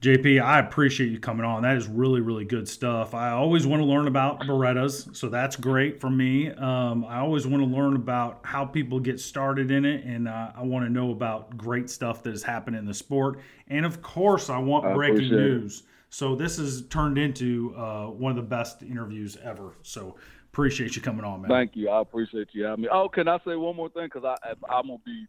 JP, 0.02 0.42
I 0.42 0.60
appreciate 0.60 1.12
you 1.12 1.20
coming 1.20 1.46
on. 1.46 1.64
That 1.64 1.76
is 1.76 1.88
really, 1.88 2.22
really 2.22 2.46
good 2.46 2.70
stuff. 2.70 3.14
I 3.14 3.32
always 3.32 3.68
want 3.68 3.82
to 3.82 3.86
learn 3.86 4.08
about 4.08 4.40
Berettas, 4.42 5.14
so 5.14 5.28
that's 5.28 5.58
great 5.58 6.00
for 6.00 6.10
me. 6.10 6.52
Um, 6.52 7.04
I 7.04 7.20
always 7.20 7.46
want 7.46 7.62
to 7.62 7.70
learn 7.70 7.98
about 7.98 8.40
how 8.44 8.64
people 8.64 9.02
get 9.02 9.20
started 9.20 9.72
in 9.72 9.84
it, 9.84 10.06
and 10.06 10.30
uh, 10.30 10.52
I 10.56 10.64
want 10.64 10.86
to 10.86 10.90
know 10.90 11.12
about 11.12 11.58
great 11.58 11.90
stuff 11.90 12.24
that 12.24 12.30
has 12.30 12.44
happened 12.44 12.78
in 12.78 12.86
the 12.86 12.94
sport. 12.94 13.42
And 13.68 13.86
of 13.86 14.02
course, 14.02 14.50
I 14.50 14.58
want 14.58 14.86
I 14.86 14.94
breaking 14.94 15.32
news. 15.32 15.82
It. 15.82 15.86
So 16.12 16.34
this 16.34 16.58
has 16.58 16.84
turned 16.88 17.18
into 17.18 17.76
uh, 17.76 18.06
one 18.06 18.32
of 18.32 18.38
the 18.38 18.50
best 18.50 18.82
interviews 18.84 19.38
ever. 19.44 19.74
So 19.84 20.16
appreciate 20.54 20.96
you 20.96 21.02
coming 21.02 21.26
on, 21.26 21.42
man. 21.42 21.50
Thank 21.50 21.76
you. 21.76 21.90
I 21.90 22.00
appreciate 22.02 22.48
you 22.54 22.64
having 22.64 22.84
me. 22.84 22.90
Oh, 22.90 23.10
can 23.10 23.28
I 23.28 23.38
say 23.46 23.58
one 23.58 23.76
more 23.76 23.90
thing? 23.90 24.06
Because 24.06 24.24
I 24.24 24.52
I'm 24.70 24.88
gonna 24.88 24.98
be 25.06 25.28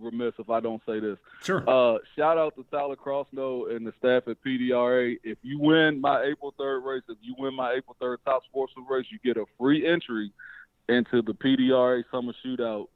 remiss 0.00 0.34
if 0.38 0.50
I 0.50 0.60
don't 0.60 0.82
say 0.86 1.00
this. 1.00 1.18
Sure. 1.42 1.62
Uh, 1.68 1.98
shout 2.16 2.38
out 2.38 2.54
to 2.56 2.64
Tyler 2.70 2.96
Crossnoe 2.96 3.74
and 3.74 3.86
the 3.86 3.92
staff 3.98 4.28
at 4.28 4.42
PDRA. 4.44 5.16
If 5.22 5.38
you 5.42 5.58
win 5.58 6.00
my 6.00 6.22
April 6.22 6.54
3rd 6.58 6.84
race, 6.84 7.02
if 7.08 7.18
you 7.22 7.34
win 7.38 7.54
my 7.54 7.72
April 7.72 7.96
3rd 8.00 8.18
Top 8.24 8.42
Sportsman 8.44 8.86
race, 8.88 9.06
you 9.10 9.18
get 9.24 9.40
a 9.40 9.44
free 9.58 9.86
entry 9.86 10.32
into 10.88 11.22
the 11.22 11.32
PDRA 11.32 12.04
Summer 12.10 12.32
Shootout 12.44 12.86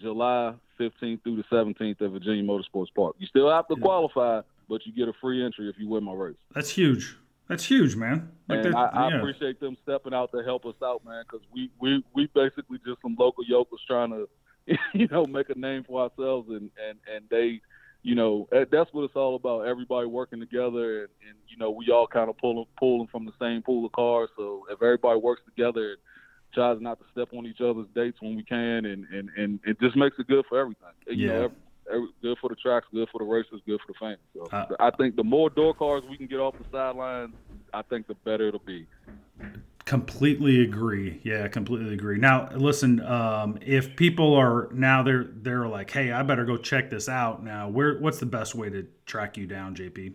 July 0.00 0.54
15th 0.78 1.22
through 1.22 1.36
the 1.36 1.44
17th 1.50 2.02
at 2.02 2.10
Virginia 2.10 2.42
Motorsports 2.42 2.88
Park. 2.94 3.16
You 3.18 3.26
still 3.26 3.50
have 3.50 3.68
to 3.68 3.76
qualify, 3.76 4.40
but 4.68 4.84
you 4.84 4.92
get 4.92 5.08
a 5.08 5.12
free 5.20 5.44
entry 5.44 5.68
if 5.68 5.76
you 5.78 5.88
win 5.88 6.04
my 6.04 6.12
race. 6.12 6.36
That's 6.54 6.70
huge. 6.70 7.16
That's 7.48 7.64
huge, 7.64 7.94
man. 7.94 8.30
Like 8.48 8.64
and 8.64 8.74
I, 8.74 8.86
I 8.86 9.16
appreciate 9.16 9.60
them 9.60 9.76
stepping 9.84 10.12
out 10.12 10.32
to 10.32 10.42
help 10.42 10.66
us 10.66 10.74
out, 10.82 11.04
man, 11.04 11.22
because 11.24 11.46
we, 11.54 11.70
we 11.80 12.02
we 12.12 12.26
basically 12.34 12.78
just 12.84 13.00
some 13.02 13.16
local 13.18 13.44
yokels 13.44 13.80
trying 13.86 14.10
to, 14.10 14.28
you 14.94 15.08
know, 15.08 15.24
make 15.26 15.48
a 15.50 15.58
name 15.58 15.84
for 15.84 16.02
ourselves, 16.02 16.48
and 16.48 16.70
and 16.88 16.98
and 17.12 17.24
they, 17.30 17.60
you 18.02 18.14
know, 18.14 18.48
that's 18.50 18.92
what 18.92 19.04
it's 19.04 19.16
all 19.16 19.36
about. 19.36 19.66
Everybody 19.66 20.06
working 20.06 20.40
together, 20.40 21.00
and, 21.00 21.08
and 21.28 21.38
you 21.48 21.56
know, 21.56 21.70
we 21.70 21.90
all 21.90 22.06
kind 22.06 22.28
of 22.28 22.36
pulling 22.38 22.66
pulling 22.78 23.08
from 23.08 23.26
the 23.26 23.32
same 23.40 23.62
pool 23.62 23.86
of 23.86 23.92
cars. 23.92 24.28
So 24.36 24.66
if 24.70 24.82
everybody 24.82 25.20
works 25.20 25.42
together 25.46 25.90
and 25.90 25.98
tries 26.54 26.80
not 26.80 26.98
to 26.98 27.04
step 27.12 27.28
on 27.36 27.46
each 27.46 27.60
other's 27.60 27.86
dates 27.94 28.18
when 28.20 28.36
we 28.36 28.42
can, 28.42 28.84
and 28.86 29.06
and 29.06 29.30
and 29.36 29.60
it 29.64 29.80
just 29.80 29.96
makes 29.96 30.16
it 30.18 30.26
good 30.26 30.44
for 30.48 30.58
everything. 30.58 30.88
You 31.06 31.28
yeah. 31.28 31.32
Know, 31.32 31.52
every, 31.92 32.08
good 32.22 32.38
for 32.40 32.48
the 32.48 32.56
tracks, 32.56 32.86
good 32.92 33.08
for 33.10 33.18
the 33.18 33.24
races, 33.24 33.60
good 33.66 33.80
for 33.86 33.92
the 33.92 33.98
fans. 34.00 34.18
So 34.34 34.48
uh, 34.56 34.66
I 34.80 34.90
think 34.96 35.16
the 35.16 35.24
more 35.24 35.50
door 35.50 35.74
cars 35.74 36.02
we 36.08 36.16
can 36.16 36.26
get 36.26 36.40
off 36.40 36.54
the 36.58 36.64
sidelines, 36.72 37.34
I 37.72 37.82
think 37.82 38.06
the 38.06 38.14
better 38.14 38.48
it'll 38.48 38.60
be. 38.60 38.86
Completely 39.86 40.62
agree. 40.62 41.20
Yeah, 41.22 41.46
completely 41.46 41.94
agree. 41.94 42.18
Now, 42.18 42.48
listen, 42.52 43.00
um, 43.06 43.56
if 43.60 43.94
people 43.94 44.34
are 44.34 44.68
now 44.72 45.04
they're 45.04 45.28
they're 45.30 45.68
like, 45.68 45.92
hey, 45.92 46.10
I 46.10 46.24
better 46.24 46.44
go 46.44 46.56
check 46.56 46.90
this 46.90 47.08
out. 47.08 47.44
Now, 47.44 47.68
where 47.68 47.96
what's 48.00 48.18
the 48.18 48.26
best 48.26 48.56
way 48.56 48.68
to 48.68 48.84
track 49.06 49.36
you 49.36 49.46
down, 49.46 49.76
JP? 49.76 50.14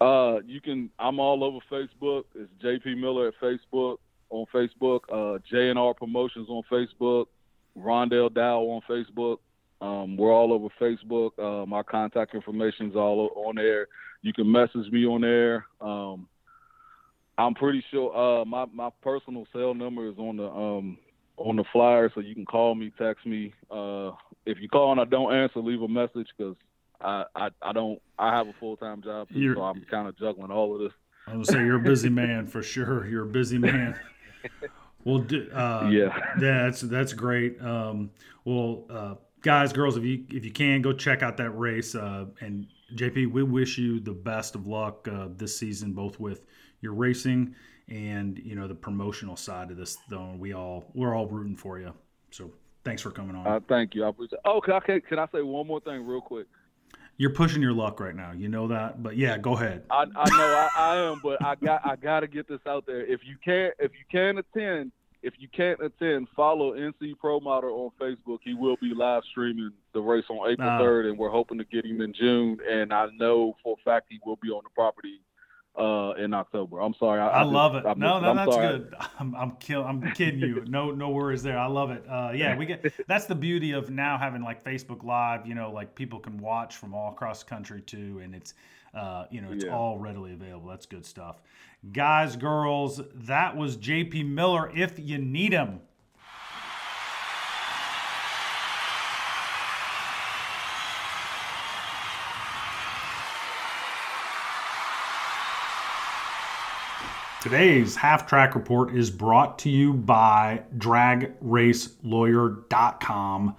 Uh, 0.00 0.40
you 0.44 0.60
can. 0.60 0.90
I'm 0.98 1.20
all 1.20 1.44
over 1.44 1.58
Facebook. 1.70 2.24
It's 2.34 2.50
JP 2.60 2.98
Miller 2.98 3.28
at 3.28 3.34
Facebook 3.40 3.98
on 4.30 4.44
Facebook. 4.52 5.02
Uh, 5.08 5.38
JNR 5.48 5.96
Promotions 5.96 6.48
on 6.48 6.64
Facebook. 6.68 7.26
Rondell 7.78 8.34
Dow 8.34 8.62
on 8.62 8.80
Facebook. 8.88 9.38
Um, 9.80 10.16
we're 10.16 10.32
all 10.32 10.52
over 10.52 10.66
Facebook. 10.80 11.38
Uh, 11.38 11.64
my 11.64 11.84
contact 11.84 12.34
information 12.34 12.90
is 12.90 12.96
all 12.96 13.30
on 13.36 13.54
there. 13.54 13.86
You 14.22 14.32
can 14.32 14.50
message 14.50 14.90
me 14.90 15.06
on 15.06 15.20
there. 15.20 15.66
Um, 15.80 16.26
I'm 17.38 17.54
pretty 17.54 17.84
sure 17.90 18.16
uh, 18.16 18.44
my 18.44 18.66
my 18.72 18.90
personal 19.02 19.46
cell 19.52 19.74
number 19.74 20.08
is 20.08 20.16
on 20.18 20.36
the 20.36 20.48
um, 20.48 20.98
on 21.36 21.56
the 21.56 21.64
flyer, 21.72 22.10
so 22.14 22.20
you 22.20 22.34
can 22.34 22.46
call 22.46 22.74
me, 22.74 22.92
text 22.98 23.26
me. 23.26 23.52
Uh, 23.70 24.12
if 24.46 24.58
you 24.60 24.68
call 24.68 24.92
and 24.92 25.00
I 25.00 25.04
don't 25.04 25.34
answer, 25.34 25.60
leave 25.60 25.82
a 25.82 25.88
message 25.88 26.28
because 26.36 26.56
I, 27.00 27.24
I, 27.34 27.48
I 27.62 27.72
don't 27.72 28.00
I 28.18 28.34
have 28.34 28.48
a 28.48 28.54
full 28.58 28.76
time 28.76 29.02
job, 29.02 29.28
too, 29.28 29.54
so 29.54 29.62
I'm 29.62 29.84
kind 29.90 30.08
of 30.08 30.18
juggling 30.18 30.50
all 30.50 30.74
of 30.74 30.80
this. 30.80 30.92
I 31.26 31.36
would 31.36 31.46
say 31.46 31.58
you're 31.58 31.76
a 31.76 31.80
busy 31.80 32.08
man 32.08 32.46
for 32.46 32.62
sure. 32.62 33.06
You're 33.06 33.24
a 33.24 33.28
busy 33.28 33.58
man. 33.58 33.98
well, 35.04 35.26
uh, 35.52 35.88
yeah, 35.90 36.34
that's 36.38 36.80
that's 36.80 37.12
great. 37.12 37.60
Um, 37.60 38.10
well, 38.44 38.84
uh, 38.88 39.14
guys, 39.42 39.72
girls, 39.72 39.96
if 39.96 40.04
you 40.04 40.24
if 40.30 40.44
you 40.44 40.52
can 40.52 40.80
go 40.82 40.92
check 40.92 41.22
out 41.22 41.36
that 41.36 41.50
race. 41.50 41.94
Uh, 41.94 42.26
and 42.40 42.66
JP, 42.94 43.32
we 43.32 43.42
wish 43.42 43.78
you 43.78 43.98
the 43.98 44.12
best 44.12 44.54
of 44.54 44.66
luck 44.66 45.08
uh, 45.08 45.28
this 45.36 45.58
season, 45.58 45.92
both 45.92 46.20
with 46.20 46.46
your 46.80 46.92
racing 46.92 47.54
and 47.88 48.38
you 48.38 48.54
know 48.54 48.66
the 48.66 48.74
promotional 48.74 49.36
side 49.36 49.70
of 49.70 49.76
this. 49.76 49.98
Though 50.08 50.34
we 50.38 50.52
all 50.52 50.90
we're 50.94 51.14
all 51.14 51.26
rooting 51.26 51.56
for 51.56 51.78
you. 51.78 51.92
So 52.30 52.50
thanks 52.84 53.02
for 53.02 53.10
coming 53.10 53.36
on. 53.36 53.46
Uh, 53.46 53.60
thank 53.68 53.94
you. 53.94 54.04
I 54.04 54.08
appreciate. 54.08 54.40
Oh, 54.44 54.60
can 54.60 54.74
I, 54.74 55.00
can 55.00 55.18
I 55.18 55.26
say 55.32 55.42
one 55.42 55.66
more 55.66 55.80
thing 55.80 56.06
real 56.06 56.20
quick? 56.20 56.46
You're 57.18 57.30
pushing 57.30 57.62
your 57.62 57.72
luck 57.72 57.98
right 57.98 58.14
now. 58.14 58.32
You 58.32 58.48
know 58.48 58.68
that, 58.68 59.02
but 59.02 59.16
yeah, 59.16 59.38
go 59.38 59.54
ahead. 59.54 59.84
I, 59.90 60.02
I 60.02 60.04
know 60.04 60.10
I, 60.14 60.70
I 60.76 60.96
am, 61.10 61.20
but 61.22 61.42
I 61.42 61.54
got 61.54 61.80
I 61.86 61.96
got 61.96 62.20
to 62.20 62.26
get 62.26 62.46
this 62.46 62.60
out 62.66 62.84
there. 62.86 63.06
If 63.06 63.20
you 63.24 63.36
can't 63.42 63.74
if 63.78 63.92
you 63.92 64.04
can't 64.10 64.38
attend, 64.38 64.92
if 65.22 65.32
you 65.38 65.48
can't 65.48 65.80
attend, 65.80 66.28
follow 66.36 66.74
NC 66.74 67.18
Pro 67.18 67.40
Model 67.40 67.70
on 67.70 67.90
Facebook. 68.08 68.38
He 68.44 68.52
will 68.52 68.76
be 68.82 68.92
live 68.94 69.22
streaming 69.30 69.70
the 69.94 70.00
race 70.00 70.24
on 70.28 70.50
April 70.50 70.68
uh, 70.68 70.78
3rd, 70.78 71.08
and 71.08 71.18
we're 71.18 71.30
hoping 71.30 71.56
to 71.56 71.64
get 71.64 71.86
him 71.86 72.02
in 72.02 72.12
June. 72.12 72.58
And 72.70 72.92
I 72.92 73.06
know 73.16 73.56
for 73.62 73.76
a 73.80 73.82
fact 73.82 74.06
he 74.10 74.20
will 74.26 74.38
be 74.42 74.50
on 74.50 74.62
the 74.62 74.70
property 74.74 75.20
uh, 75.78 76.14
in 76.18 76.32
October. 76.32 76.80
I'm 76.80 76.94
sorry. 76.94 77.20
I, 77.20 77.28
I, 77.28 77.40
I 77.40 77.42
love 77.42 77.74
it. 77.74 77.84
I'm, 77.86 77.98
no, 77.98 78.18
no, 78.20 78.30
I'm 78.30 78.36
that's 78.36 78.52
sorry. 78.52 78.78
good. 78.78 78.94
I'm 79.18 79.34
I'm, 79.34 79.50
kill, 79.56 79.84
I'm 79.84 80.12
kidding 80.12 80.40
you. 80.40 80.64
No, 80.66 80.90
no 80.90 81.10
worries 81.10 81.42
there. 81.42 81.58
I 81.58 81.66
love 81.66 81.90
it. 81.90 82.04
Uh, 82.08 82.32
yeah, 82.34 82.56
we 82.56 82.66
get. 82.66 82.84
That's 83.06 83.26
the 83.26 83.34
beauty 83.34 83.72
of 83.72 83.90
now 83.90 84.18
having 84.18 84.42
like 84.42 84.64
Facebook 84.64 85.04
Live. 85.04 85.46
You 85.46 85.54
know, 85.54 85.70
like 85.70 85.94
people 85.94 86.18
can 86.18 86.38
watch 86.38 86.76
from 86.76 86.94
all 86.94 87.12
across 87.12 87.42
the 87.42 87.50
country 87.50 87.82
too, 87.82 88.20
and 88.22 88.34
it's 88.34 88.54
uh, 88.94 89.26
you 89.30 89.40
know, 89.40 89.52
it's 89.52 89.64
yeah. 89.64 89.74
all 89.74 89.98
readily 89.98 90.32
available. 90.32 90.70
That's 90.70 90.86
good 90.86 91.04
stuff. 91.04 91.42
Guys, 91.92 92.36
girls, 92.36 93.00
that 93.14 93.56
was 93.56 93.76
JP 93.76 94.26
Miller 94.26 94.70
if 94.74 94.98
you 94.98 95.18
need 95.18 95.52
him. 95.52 95.80
Today's 107.46 107.94
half 107.94 108.26
track 108.26 108.56
report 108.56 108.92
is 108.92 109.08
brought 109.08 109.60
to 109.60 109.70
you 109.70 109.92
by 109.92 110.64
dragracelawyer.com. 110.76 113.56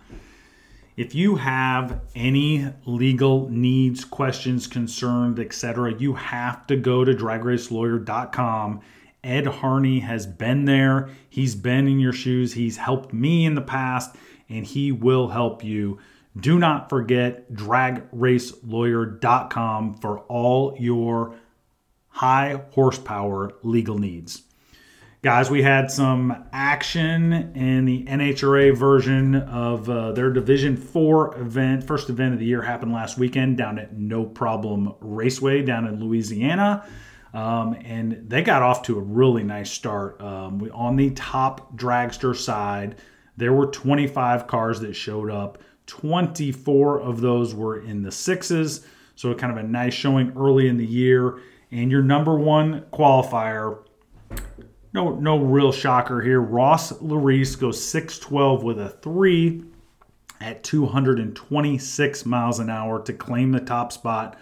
If 0.98 1.16
you 1.16 1.38
have 1.38 2.02
any 2.14 2.68
legal 2.86 3.50
needs, 3.50 4.04
questions, 4.04 4.68
concerns, 4.68 5.40
etc., 5.40 5.94
you 5.94 6.16
have 6.16 6.68
to 6.68 6.76
go 6.76 7.06
to 7.06 7.14
dragracelawyer.com. 7.14 8.82
Ed 9.24 9.48
Harney 9.48 10.00
has 10.00 10.28
been 10.28 10.66
there. 10.66 11.10
He's 11.30 11.56
been 11.56 11.88
in 11.88 12.02
your 12.02 12.12
shoes. 12.12 12.56
He's 12.56 12.76
helped 12.76 13.14
me 13.14 13.46
in 13.46 13.56
the 13.56 13.62
past, 13.62 14.18
and 14.50 14.66
he 14.66 14.92
will 14.92 15.30
help 15.30 15.64
you. 15.64 15.98
Do 16.36 16.60
not 16.60 16.90
forget 16.90 17.54
dragracelawyer.com 17.54 19.94
for 19.94 20.20
all 20.20 20.76
your 20.78 21.38
high 22.18 22.60
horsepower 22.72 23.52
legal 23.62 24.00
needs. 24.00 24.42
Guys, 25.22 25.52
we 25.52 25.62
had 25.62 25.92
some 25.92 26.46
action 26.52 27.32
in 27.54 27.86
the 27.86 28.06
NHRA 28.06 28.76
version 28.76 29.36
of 29.36 29.88
uh, 29.88 30.14
their 30.14 30.32
Division 30.32 30.78
4 30.78 31.38
event. 31.38 31.84
First 31.84 32.10
event 32.10 32.34
of 32.34 32.40
the 32.40 32.46
year 32.46 32.64
happened 32.64 32.92
last 32.92 33.20
weekend 33.20 33.58
down 33.58 33.78
at 33.78 33.96
No 33.96 34.26
Problem 34.26 34.96
Raceway 35.00 35.62
down 35.62 35.86
in 35.86 36.00
Louisiana. 36.00 36.88
Um, 37.36 37.78
and 37.86 38.28
they 38.28 38.42
got 38.42 38.64
off 38.64 38.82
to 38.84 38.98
a 38.98 39.02
really 39.02 39.44
nice 39.44 39.70
start. 39.70 40.20
Um, 40.20 40.58
we, 40.58 40.72
on 40.72 40.96
the 40.96 41.12
top 41.12 41.78
dragster 41.78 42.36
side, 42.36 42.96
there 43.36 43.54
were 43.54 43.68
25 43.68 44.48
cars 44.48 44.80
that 44.80 44.96
showed 44.96 45.30
up. 45.30 45.62
24 45.86 47.00
of 47.00 47.22
those 47.22 47.54
were 47.54 47.80
in 47.80 48.02
the 48.02 48.12
sixes. 48.12 48.88
So, 49.16 49.34
kind 49.36 49.52
of 49.52 49.64
a 49.64 49.68
nice 49.68 49.94
showing 49.94 50.34
early 50.36 50.68
in 50.68 50.78
the 50.78 50.86
year. 50.86 51.40
And 51.72 51.92
your 51.92 52.02
number 52.02 52.38
one 52.38 52.86
qualifier 52.94 53.84
no, 54.94 55.14
no 55.16 55.38
real 55.38 55.72
shocker 55.72 56.22
here. 56.22 56.42
Ross 56.42 56.92
Larice 56.94 57.60
goes 57.60 57.80
6'12 57.80 58.64
with 58.64 58.80
a 58.80 58.90
3. 58.90 59.64
at 60.40 60.64
226 60.64 62.26
miles 62.26 62.60
an 62.60 62.70
hour 62.70 63.02
to 63.04 63.14
claim 63.14 63.52
the 63.52 63.60
top 63.60 63.92
spot. 63.92 64.40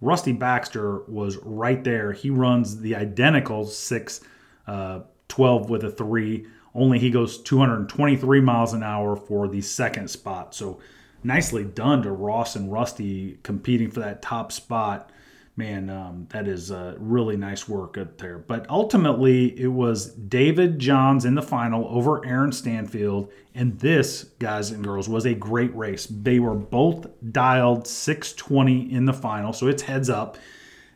Rusty 0.00 0.32
Baxter 0.32 1.00
was 1.08 1.38
right 1.38 1.82
there. 1.82 2.12
He 2.12 2.30
runs 2.30 2.80
the 2.80 2.94
identical 2.94 3.64
6 3.64 4.20
uh, 4.66 5.00
12 5.28 5.70
with 5.70 5.84
a 5.84 5.90
3, 5.90 6.46
only 6.74 6.98
he 6.98 7.10
goes 7.10 7.38
223 7.38 8.40
miles 8.40 8.72
an 8.72 8.82
hour 8.82 9.16
for 9.16 9.48
the 9.48 9.60
second 9.60 10.08
spot. 10.08 10.54
So 10.54 10.80
nicely 11.24 11.64
done 11.64 12.02
to 12.02 12.12
Ross 12.12 12.56
and 12.56 12.70
Rusty 12.70 13.38
competing 13.42 13.90
for 13.90 14.00
that 14.00 14.22
top 14.22 14.52
spot 14.52 15.10
man, 15.56 15.90
um, 15.90 16.26
that 16.30 16.48
is 16.48 16.70
uh, 16.70 16.94
really 16.98 17.36
nice 17.36 17.68
work 17.68 17.98
up 17.98 18.18
there. 18.18 18.38
But 18.38 18.68
ultimately, 18.70 19.58
it 19.60 19.68
was 19.68 20.12
David 20.14 20.78
Johns 20.78 21.24
in 21.24 21.34
the 21.34 21.42
final 21.42 21.86
over 21.88 22.24
Aaron 22.24 22.52
Stanfield. 22.52 23.30
And 23.54 23.78
this, 23.80 24.24
guys 24.38 24.70
and 24.70 24.82
girls, 24.82 25.08
was 25.08 25.26
a 25.26 25.34
great 25.34 25.74
race. 25.76 26.06
They 26.06 26.38
were 26.38 26.54
both 26.54 27.06
dialed 27.32 27.86
620 27.86 28.92
in 28.92 29.04
the 29.04 29.12
final, 29.12 29.52
so 29.52 29.66
it's 29.66 29.82
heads 29.82 30.08
up. 30.08 30.38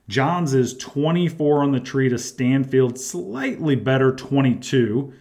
Johns 0.08 0.52
is 0.52 0.76
24 0.76 1.62
on 1.62 1.72
the 1.72 1.80
tree 1.80 2.08
to 2.10 2.18
Stanfield, 2.18 2.98
slightly 2.98 3.74
better 3.74 4.14
22. 4.14 5.12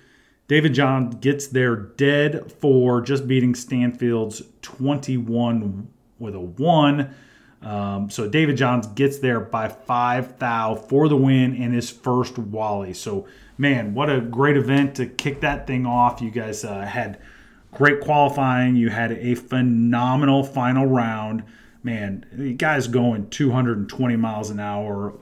David 0.48 0.74
John 0.74 1.10
gets 1.10 1.48
there 1.48 1.76
dead 1.76 2.52
for 2.60 3.02
just 3.02 3.28
beating 3.28 3.56
Stanfield's 3.56 4.42
21 4.62 5.88
with 6.20 6.36
a 6.36 6.40
1. 6.40 7.16
Um, 7.64 8.10
so 8.10 8.28
David 8.28 8.58
Johns 8.58 8.88
gets 8.88 9.20
there 9.20 9.40
by 9.40 9.70
five 9.70 10.38
thou 10.38 10.76
for 10.76 11.08
the 11.08 11.16
win 11.16 11.56
and 11.56 11.74
his 11.74 11.90
first 11.90 12.38
Wally. 12.38 12.94
So 12.94 13.26
man, 13.58 13.94
what 13.94 14.10
a 14.10 14.22
great 14.22 14.58
event 14.58 14.96
to 14.96 15.06
kick 15.06 15.42
that 15.42 15.68
thing 15.68 15.86
off. 15.86 16.22
You 16.22 16.32
guys 16.32 16.64
uh, 16.64 16.82
had 16.82 17.20
great 17.72 18.02
qualifying. 18.02 18.76
You 18.76 18.90
had 18.90 19.12
a 19.12 19.36
phenomenal 19.36 20.44
final 20.44 20.86
round. 20.86 21.44
Man, 21.84 22.26
you 22.38 22.54
guys 22.54 22.88
going 22.88 23.30
220 23.30 24.16
miles 24.16 24.50
an 24.50 24.60
hour. 24.60 25.14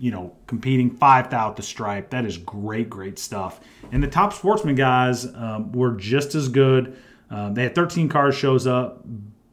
You 0.00 0.12
know, 0.12 0.36
competing 0.46 0.90
five 0.90 1.28
thou 1.30 1.50
at 1.50 1.56
the 1.56 1.62
stripe. 1.62 2.10
That 2.10 2.24
is 2.24 2.38
great, 2.38 2.88
great 2.88 3.18
stuff. 3.18 3.60
And 3.90 4.00
the 4.00 4.08
top 4.08 4.32
sportsman 4.32 4.76
guys 4.76 5.26
um, 5.34 5.72
were 5.72 5.92
just 5.92 6.36
as 6.36 6.48
good. 6.48 6.96
Um, 7.30 7.54
they 7.54 7.64
had 7.64 7.74
13 7.74 8.08
cars 8.08 8.36
shows 8.36 8.66
up. 8.66 9.04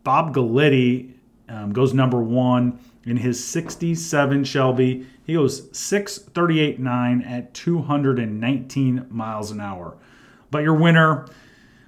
Bob 0.04 0.36
Galetti 0.36 1.15
um, 1.50 1.74
goes 1.74 1.94
number 1.94 2.22
one 2.22 2.80
in 3.06 3.18
his 3.18 3.44
67 3.44 4.44
Shelby. 4.44 5.06
He 5.26 5.34
goes 5.34 5.70
638.9 5.70 7.26
at 7.26 7.54
219 7.54 9.08
miles 9.10 9.52
an 9.52 9.62
hour. 9.62 9.98
But 10.52 10.64
your 10.64 10.76
winner 10.76 11.28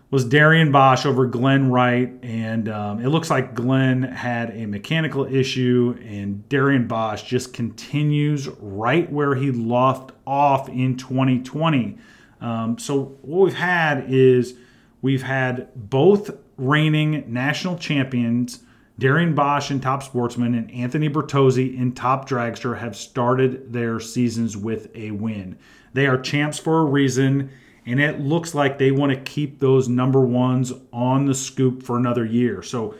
was 0.09 0.23
Darian 0.23 0.71
Bosch 0.71 1.05
over 1.05 1.25
Glenn 1.25 1.69
Wright, 1.69 2.13
and 2.21 2.69
um, 2.69 3.01
it 3.03 3.09
looks 3.09 3.29
like 3.29 3.53
Glenn 3.53 4.03
had 4.03 4.51
a 4.51 4.65
mechanical 4.65 5.25
issue, 5.25 5.97
and 6.05 6.47
Darian 6.47 6.87
Bosch 6.87 7.23
just 7.23 7.53
continues 7.53 8.47
right 8.59 9.11
where 9.11 9.35
he 9.35 9.51
left 9.51 10.11
off 10.25 10.69
in 10.69 10.95
2020. 10.95 11.97
Um, 12.39 12.77
so 12.77 13.17
what 13.21 13.45
we've 13.45 13.53
had 13.53 14.05
is 14.07 14.55
we've 15.01 15.23
had 15.23 15.69
both 15.75 16.31
reigning 16.55 17.31
national 17.31 17.77
champions 17.77 18.59
Darian 18.99 19.35
Bosch 19.35 19.69
in 19.69 19.79
Top 19.79 20.01
Sportsman 20.01 20.55
and 20.55 20.71
Anthony 20.71 21.07
Bertozzi 21.07 21.77
in 21.77 21.93
Top 21.93 22.27
Dragster 22.27 22.79
have 22.79 22.95
started 22.95 23.71
their 23.71 23.99
seasons 23.99 24.57
with 24.57 24.89
a 24.95 25.11
win. 25.11 25.57
They 25.93 26.07
are 26.07 26.19
champs 26.19 26.57
for 26.57 26.79
a 26.79 26.85
reason, 26.85 27.51
and 27.85 27.99
it 28.01 28.19
looks 28.19 28.55
like 28.55 28.77
they 28.77 28.91
want 28.91 29.13
to 29.13 29.31
keep 29.31 29.59
those 29.59 29.87
number 29.87 30.21
ones 30.21 30.73
on 30.91 31.25
the 31.25 31.35
scoop 31.35 31.83
for 31.83 31.97
another 31.97 32.25
year. 32.25 32.63
So 32.63 32.95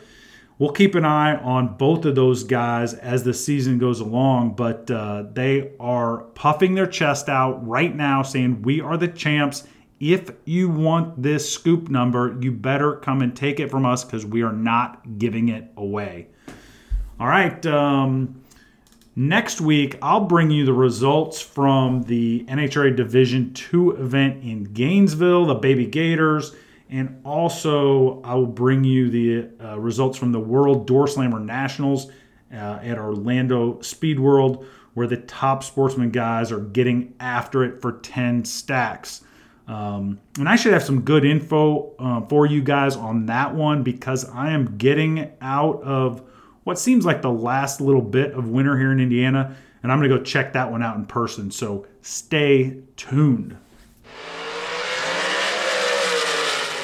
we'll 0.58 0.72
keep 0.72 0.94
an 0.94 1.04
eye 1.04 1.36
on 1.36 1.76
both 1.76 2.04
of 2.04 2.14
those 2.14 2.44
guys 2.44 2.94
as 2.94 3.24
the 3.24 3.34
season 3.34 3.78
goes 3.78 3.98
along, 3.98 4.54
but 4.54 4.88
uh, 4.90 5.24
they 5.32 5.72
are 5.80 6.18
puffing 6.34 6.74
their 6.74 6.86
chest 6.86 7.28
out 7.28 7.66
right 7.66 7.94
now, 7.94 8.22
saying, 8.22 8.62
We 8.62 8.80
are 8.80 8.96
the 8.96 9.08
champs 9.08 9.64
if 10.00 10.30
you 10.44 10.68
want 10.68 11.22
this 11.22 11.50
scoop 11.52 11.88
number, 11.88 12.36
you 12.40 12.52
better 12.52 12.96
come 12.96 13.20
and 13.20 13.34
take 13.34 13.58
it 13.58 13.70
from 13.70 13.84
us 13.84 14.04
because 14.04 14.24
we 14.24 14.42
are 14.42 14.52
not 14.52 15.18
giving 15.18 15.48
it 15.48 15.70
away. 15.76 16.28
All 17.18 17.26
right. 17.26 17.64
Um, 17.66 18.42
next 19.16 19.60
week, 19.60 19.98
I'll 20.00 20.24
bring 20.24 20.50
you 20.50 20.64
the 20.64 20.72
results 20.72 21.40
from 21.40 22.02
the 22.04 22.44
NHRA 22.48 22.94
Division 22.94 23.52
2 23.54 23.92
event 23.92 24.44
in 24.44 24.64
Gainesville, 24.64 25.46
the 25.46 25.54
Baby 25.54 25.86
Gators. 25.86 26.54
And 26.90 27.20
also, 27.24 28.22
I 28.22 28.34
will 28.34 28.46
bring 28.46 28.84
you 28.84 29.10
the 29.10 29.50
uh, 29.62 29.78
results 29.78 30.16
from 30.16 30.32
the 30.32 30.40
World 30.40 30.86
Door 30.86 31.08
Slammer 31.08 31.40
Nationals 31.40 32.10
uh, 32.52 32.78
at 32.82 32.98
Orlando 32.98 33.80
Speed 33.82 34.20
World, 34.20 34.64
where 34.94 35.06
the 35.06 35.16
top 35.16 35.64
sportsman 35.64 36.10
guys 36.10 36.50
are 36.50 36.60
getting 36.60 37.14
after 37.20 37.64
it 37.64 37.82
for 37.82 37.92
10 37.98 38.44
stacks. 38.44 39.22
Um, 39.68 40.18
and 40.38 40.48
I 40.48 40.56
should 40.56 40.72
have 40.72 40.82
some 40.82 41.02
good 41.02 41.26
info 41.26 41.92
uh, 41.98 42.22
for 42.22 42.46
you 42.46 42.62
guys 42.62 42.96
on 42.96 43.26
that 43.26 43.54
one 43.54 43.82
because 43.82 44.24
I 44.24 44.52
am 44.52 44.78
getting 44.78 45.30
out 45.42 45.82
of 45.82 46.22
what 46.64 46.78
seems 46.78 47.04
like 47.04 47.20
the 47.20 47.30
last 47.30 47.80
little 47.80 48.02
bit 48.02 48.32
of 48.32 48.48
winter 48.48 48.78
here 48.78 48.92
in 48.92 48.98
Indiana, 48.98 49.56
and 49.82 49.92
I'm 49.92 49.98
going 49.98 50.10
to 50.10 50.16
go 50.16 50.22
check 50.22 50.54
that 50.54 50.70
one 50.70 50.82
out 50.82 50.96
in 50.96 51.04
person. 51.04 51.50
So 51.50 51.86
stay 52.00 52.78
tuned. 52.96 53.58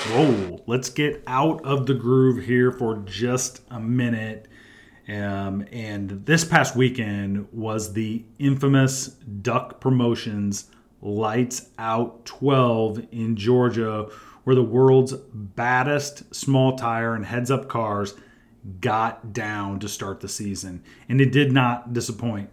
Whoa, 0.07 0.63
let's 0.67 0.91
get 0.91 1.23
out 1.27 1.65
of 1.65 1.87
the 1.87 1.95
groove 1.95 2.45
here 2.45 2.71
for 2.71 2.97
just 3.07 3.63
a 3.71 3.81
minute. 3.81 4.47
Um, 5.09 5.67
and 5.73 6.25
this 6.27 6.45
past 6.45 6.77
weekend 6.77 7.49
was 7.51 7.95
the 7.95 8.25
infamous 8.39 9.09
Duck 9.09 9.81
Promotions 9.81 10.71
Lights 11.05 11.69
Out 11.79 12.25
12 12.25 13.07
in 13.13 13.37
Georgia, 13.37 14.09
where 14.43 14.57
the 14.57 14.63
world's 14.63 15.13
baddest 15.13 16.35
small 16.35 16.77
tire 16.77 17.15
and 17.15 17.27
heads 17.27 17.51
up 17.51 17.69
cars 17.69 18.15
got 18.81 19.33
down 19.33 19.79
to 19.81 19.89
start 19.89 20.21
the 20.21 20.29
season. 20.29 20.83
And 21.09 21.21
it 21.21 21.31
did 21.31 21.53
not 21.53 21.93
disappoint. 21.93 22.51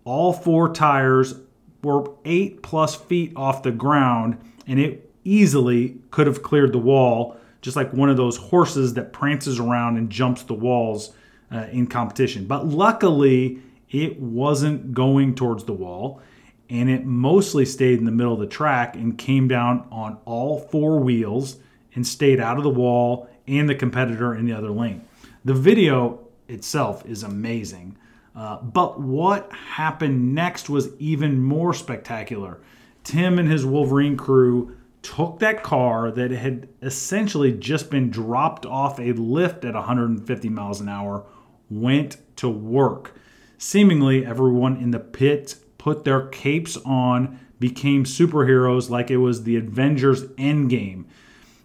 All 0.06 0.34
four 0.34 0.74
tires 0.74 1.36
were 1.84 2.12
eight 2.26 2.64
plus 2.64 2.96
feet 2.96 3.32
off 3.36 3.62
the 3.62 3.72
ground, 3.72 4.40
and 4.66 4.80
it 4.80 5.14
easily 5.24 6.00
could 6.10 6.26
have 6.26 6.42
cleared 6.42 6.74
the 6.74 6.80
wall 6.80 7.39
just 7.62 7.76
like 7.76 7.92
one 7.94 8.10
of 8.10 8.18
those 8.18 8.38
horses 8.38 8.94
that 8.94 9.14
prances 9.14 9.60
around 9.60 9.98
and 9.98 10.10
jumps 10.10 10.44
the 10.44 10.54
walls 10.54 11.14
uh, 11.52 11.68
in 11.72 11.88
competition. 11.88 12.46
But 12.46 12.68
luckily, 12.68 13.62
it 13.90 14.20
wasn't 14.20 14.94
going 14.94 15.36
towards 15.36 15.64
the 15.64 15.74
wall 15.74 16.22
and 16.70 16.90
it 16.90 17.06
mostly 17.06 17.66
stayed 17.66 17.98
in 17.98 18.06
the 18.06 18.12
middle 18.12 18.34
of 18.34 18.40
the 18.40 18.48
track 18.48 18.96
and 18.96 19.18
came 19.18 19.48
down 19.48 19.88
on 19.92 20.18
all 20.26 20.60
four 20.60 21.00
wheels 21.00 21.58
and 21.96 22.06
stayed 22.06 22.40
out 22.40 22.58
of 22.58 22.64
the 22.64 22.70
wall 22.70 23.28
and 23.48 23.68
the 23.68 23.76
competitor 23.76 24.36
in 24.36 24.46
the 24.46 24.54
other 24.54 24.70
lane. 24.70 25.04
The 25.46 25.56
video 25.56 26.20
itself 26.48 27.06
is 27.06 27.24
amazing. 27.24 27.98
Uh, 28.36 28.62
but 28.62 29.00
what 29.00 29.52
happened 29.52 30.36
next 30.36 30.70
was 30.70 30.90
even 31.00 31.42
more 31.42 31.74
spectacular. 31.74 32.60
Tim 33.04 33.40
and 33.40 33.50
his 33.50 33.66
Wolverine 33.66 34.16
crew 34.16 34.78
took 35.02 35.40
that 35.40 35.64
car 35.64 36.12
that 36.12 36.32
had 36.32 36.68
essentially 36.82 37.54
just 37.54 37.90
been 37.90 38.10
dropped 38.10 38.66
off 38.66 39.00
a 39.00 39.14
lift 39.14 39.66
at 39.66 39.74
150 39.74 40.50
miles 40.50 40.82
an 40.82 40.90
hour, 40.90 41.26
went 41.70 42.18
to 42.38 42.50
work. 42.50 43.14
Seemingly, 43.58 44.26
everyone 44.26 44.78
in 44.78 44.92
the 44.92 45.00
pit 45.00 45.56
put 45.78 46.04
their 46.04 46.28
capes 46.28 46.78
on, 46.86 47.40
became 47.60 48.04
superheroes 48.04 48.90
like 48.90 49.12
it 49.12 49.18
was 49.18 49.44
the 49.44 49.58
Avengers 49.58 50.24
Endgame. 50.34 51.06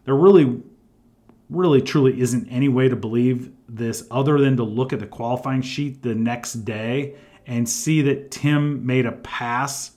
There 0.05 0.14
really, 0.14 0.62
really, 1.49 1.80
truly 1.80 2.20
isn't 2.20 2.49
any 2.49 2.68
way 2.68 2.89
to 2.89 2.97
believe 2.97 3.53
this 3.68 4.07
other 4.11 4.39
than 4.39 4.57
to 4.57 4.64
look 4.64 4.93
at 4.93 5.01
the 5.01 5.07
qualifying 5.07 5.62
sheet 5.62 6.03
the 6.03 6.14
next 6.14 6.64
day 6.64 7.16
and 7.47 7.68
see 7.68 8.03
that 8.03 8.30
Tim 8.30 8.85
made 8.87 9.07
a 9.07 9.12
pass 9.12 9.93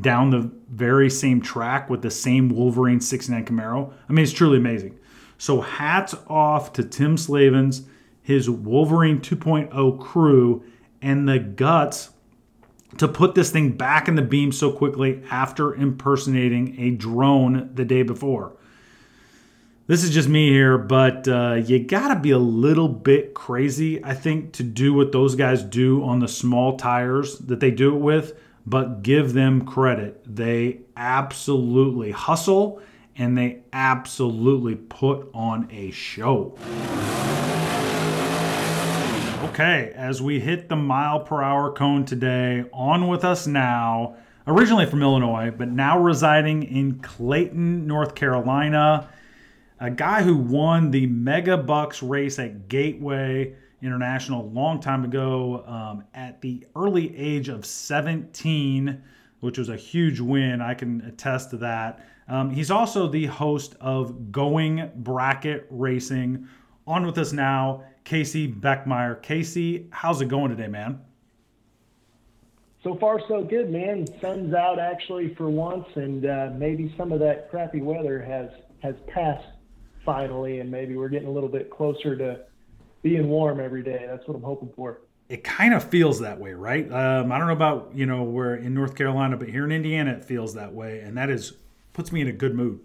down 0.00 0.30
the 0.30 0.50
very 0.70 1.10
same 1.10 1.40
track 1.40 1.90
with 1.90 2.02
the 2.02 2.10
same 2.10 2.48
Wolverine 2.48 3.00
69 3.00 3.44
Camaro. 3.44 3.92
I 4.08 4.12
mean, 4.12 4.22
it's 4.22 4.32
truly 4.32 4.58
amazing. 4.58 4.98
So 5.38 5.60
hats 5.60 6.14
off 6.26 6.72
to 6.74 6.84
Tim 6.84 7.16
Slavens, 7.16 7.82
his 8.22 8.50
Wolverine 8.50 9.20
2.0 9.20 10.00
crew, 10.00 10.64
and 11.00 11.28
the 11.28 11.38
guts 11.38 12.10
to 12.96 13.06
put 13.06 13.34
this 13.34 13.50
thing 13.50 13.72
back 13.72 14.08
in 14.08 14.14
the 14.14 14.22
beam 14.22 14.50
so 14.50 14.72
quickly 14.72 15.22
after 15.30 15.74
impersonating 15.74 16.80
a 16.80 16.90
drone 16.90 17.70
the 17.74 17.84
day 17.84 18.02
before. 18.02 18.54
This 19.86 20.04
is 20.04 20.10
just 20.10 20.28
me 20.28 20.50
here, 20.50 20.76
but 20.76 21.26
uh, 21.28 21.54
you 21.64 21.78
gotta 21.78 22.20
be 22.20 22.30
a 22.30 22.38
little 22.38 22.88
bit 22.88 23.32
crazy, 23.32 24.04
I 24.04 24.14
think, 24.14 24.52
to 24.54 24.62
do 24.62 24.92
what 24.92 25.12
those 25.12 25.34
guys 25.34 25.62
do 25.62 26.04
on 26.04 26.18
the 26.18 26.28
small 26.28 26.76
tires 26.76 27.38
that 27.38 27.60
they 27.60 27.70
do 27.70 27.94
it 27.94 27.98
with 27.98 28.38
but 28.68 29.02
give 29.02 29.32
them 29.32 29.64
credit. 29.64 30.22
They 30.26 30.80
absolutely 30.94 32.10
hustle 32.10 32.82
and 33.16 33.36
they 33.36 33.62
absolutely 33.72 34.76
put 34.76 35.30
on 35.32 35.68
a 35.70 35.90
show. 35.90 36.56
Okay, 39.44 39.92
as 39.96 40.20
we 40.20 40.38
hit 40.38 40.68
the 40.68 40.76
mile 40.76 41.20
per 41.20 41.42
hour 41.42 41.72
cone 41.72 42.04
today, 42.04 42.64
on 42.72 43.08
with 43.08 43.24
us 43.24 43.46
now, 43.46 44.16
originally 44.46 44.84
from 44.84 45.02
Illinois, 45.02 45.50
but 45.50 45.68
now 45.68 45.98
residing 45.98 46.62
in 46.62 46.98
Clayton, 46.98 47.86
North 47.86 48.14
Carolina, 48.14 49.08
a 49.80 49.90
guy 49.90 50.22
who 50.22 50.36
won 50.36 50.90
the 50.90 51.06
Mega 51.06 51.56
Bucks 51.56 52.02
race 52.02 52.38
at 52.38 52.68
Gateway 52.68 53.54
International 53.80 54.48
long 54.50 54.80
time 54.80 55.04
ago 55.04 55.64
um, 55.66 56.04
at 56.14 56.40
the 56.40 56.66
early 56.74 57.16
age 57.16 57.48
of 57.48 57.64
17, 57.64 59.02
which 59.40 59.58
was 59.58 59.68
a 59.68 59.76
huge 59.76 60.20
win. 60.20 60.60
I 60.60 60.74
can 60.74 61.00
attest 61.02 61.50
to 61.50 61.58
that. 61.58 62.04
Um, 62.28 62.50
he's 62.50 62.70
also 62.70 63.06
the 63.06 63.26
host 63.26 63.76
of 63.80 64.32
Going 64.32 64.90
Bracket 64.96 65.66
Racing. 65.70 66.48
On 66.86 67.06
with 67.06 67.18
us 67.18 67.32
now, 67.32 67.84
Casey 68.04 68.52
Beckmeyer. 68.52 69.22
Casey, 69.22 69.88
how's 69.90 70.20
it 70.20 70.28
going 70.28 70.50
today, 70.50 70.68
man? 70.68 71.00
So 72.82 72.96
far, 72.96 73.20
so 73.28 73.42
good, 73.42 73.70
man. 73.70 74.06
Sun's 74.20 74.54
out 74.54 74.78
actually 74.78 75.34
for 75.34 75.50
once, 75.50 75.86
and 75.96 76.24
uh, 76.24 76.50
maybe 76.56 76.94
some 76.96 77.12
of 77.12 77.20
that 77.20 77.50
crappy 77.50 77.82
weather 77.82 78.22
has 78.22 78.50
has 78.82 78.94
passed 79.08 79.46
finally, 80.04 80.60
and 80.60 80.70
maybe 80.70 80.96
we're 80.96 81.08
getting 81.08 81.28
a 81.28 81.30
little 81.30 81.48
bit 81.48 81.70
closer 81.70 82.16
to 82.16 82.40
being 83.02 83.28
warm 83.28 83.60
every 83.60 83.82
day. 83.82 84.06
That's 84.08 84.26
what 84.26 84.36
I'm 84.36 84.42
hoping 84.42 84.70
for. 84.74 85.00
It 85.28 85.44
kind 85.44 85.74
of 85.74 85.84
feels 85.84 86.20
that 86.20 86.40
way, 86.40 86.54
right? 86.54 86.90
Um, 86.90 87.30
I 87.30 87.38
don't 87.38 87.48
know 87.48 87.52
about 87.52 87.90
you 87.94 88.06
know 88.06 88.22
where 88.22 88.54
in 88.54 88.74
North 88.74 88.94
Carolina, 88.94 89.36
but 89.36 89.48
here 89.48 89.64
in 89.64 89.72
Indiana, 89.72 90.12
it 90.12 90.24
feels 90.24 90.54
that 90.54 90.72
way, 90.72 91.00
and 91.00 91.16
that 91.16 91.28
is 91.30 91.52
puts 91.92 92.12
me 92.12 92.20
in 92.20 92.28
a 92.28 92.32
good 92.32 92.54
mood. 92.54 92.80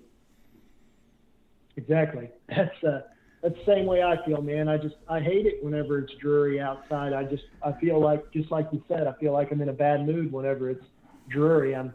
Exactly. 1.75 2.29
That's 2.49 2.83
uh, 2.83 3.01
that's 3.41 3.55
the 3.55 3.65
same 3.65 3.85
way 3.85 4.01
I 4.01 4.23
feel, 4.25 4.41
man. 4.41 4.69
I 4.69 4.77
just 4.77 4.95
I 5.09 5.19
hate 5.19 5.45
it 5.45 5.61
whenever 5.61 5.99
it's 5.99 6.13
dreary 6.13 6.61
outside. 6.61 7.11
I 7.11 7.25
just 7.25 7.43
I 7.61 7.73
feel 7.73 7.99
like 7.99 8.31
just 8.31 8.49
like 8.51 8.69
you 8.71 8.81
said, 8.87 9.05
I 9.05 9.11
feel 9.19 9.33
like 9.33 9.51
I'm 9.51 9.61
in 9.61 9.67
a 9.67 9.73
bad 9.73 10.05
mood 10.05 10.31
whenever 10.31 10.69
it's 10.69 10.85
dreary. 11.27 11.75
I'm 11.75 11.93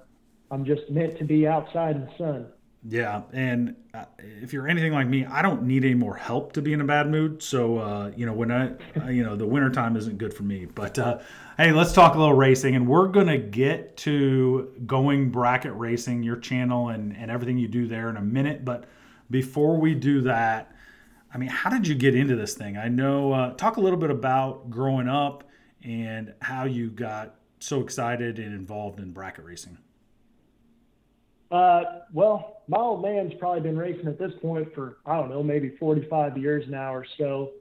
I'm 0.50 0.66
just 0.66 0.90
meant 0.90 1.16
to 1.18 1.24
be 1.24 1.48
outside 1.48 1.96
in 1.96 2.02
the 2.02 2.18
sun. 2.18 2.46
Yeah, 2.86 3.22
and 3.32 3.74
uh, 3.92 4.04
if 4.18 4.52
you're 4.52 4.68
anything 4.68 4.92
like 4.92 5.08
me, 5.08 5.24
I 5.24 5.42
don't 5.42 5.64
need 5.64 5.84
any 5.84 5.94
more 5.94 6.14
help 6.14 6.52
to 6.52 6.62
be 6.62 6.72
in 6.72 6.80
a 6.80 6.84
bad 6.84 7.10
mood. 7.10 7.42
So 7.42 7.78
uh, 7.78 8.12
you 8.16 8.24
know, 8.24 8.32
when 8.32 8.52
I, 8.52 9.10
you 9.10 9.24
know, 9.24 9.34
the 9.34 9.46
wintertime 9.46 9.96
isn't 9.96 10.18
good 10.18 10.32
for 10.32 10.44
me. 10.44 10.64
But 10.66 10.98
uh, 10.98 11.18
hey, 11.56 11.72
let's 11.72 11.92
talk 11.92 12.14
a 12.14 12.18
little 12.18 12.34
racing, 12.36 12.76
and 12.76 12.86
we're 12.86 13.08
gonna 13.08 13.38
get 13.38 13.96
to 13.98 14.72
going 14.86 15.30
bracket 15.30 15.72
racing, 15.74 16.22
your 16.22 16.36
channel, 16.36 16.88
and 16.90 17.16
and 17.16 17.30
everything 17.30 17.58
you 17.58 17.68
do 17.68 17.88
there 17.88 18.08
in 18.10 18.16
a 18.16 18.22
minute. 18.22 18.64
But 18.64 18.84
before 19.28 19.76
we 19.76 19.94
do 19.94 20.20
that, 20.22 20.72
I 21.34 21.38
mean, 21.38 21.48
how 21.48 21.70
did 21.70 21.86
you 21.86 21.96
get 21.96 22.14
into 22.14 22.36
this 22.36 22.54
thing? 22.54 22.76
I 22.76 22.88
know. 22.88 23.32
Uh, 23.32 23.54
talk 23.54 23.76
a 23.76 23.80
little 23.80 23.98
bit 23.98 24.10
about 24.10 24.70
growing 24.70 25.08
up 25.08 25.44
and 25.82 26.32
how 26.40 26.64
you 26.64 26.90
got 26.90 27.34
so 27.58 27.80
excited 27.80 28.38
and 28.38 28.54
involved 28.54 29.00
in 29.00 29.10
bracket 29.10 29.44
racing. 29.44 29.78
Uh, 31.50 31.82
well, 32.12 32.62
my 32.68 32.78
old 32.78 33.02
man's 33.02 33.32
probably 33.38 33.60
been 33.60 33.78
racing 33.78 34.06
at 34.06 34.18
this 34.18 34.32
point 34.42 34.74
for 34.74 34.98
I 35.06 35.16
don't 35.16 35.30
know, 35.30 35.42
maybe 35.42 35.76
45 35.78 36.36
years 36.36 36.64
now 36.68 36.94
or 36.94 37.06
so. 37.16 37.52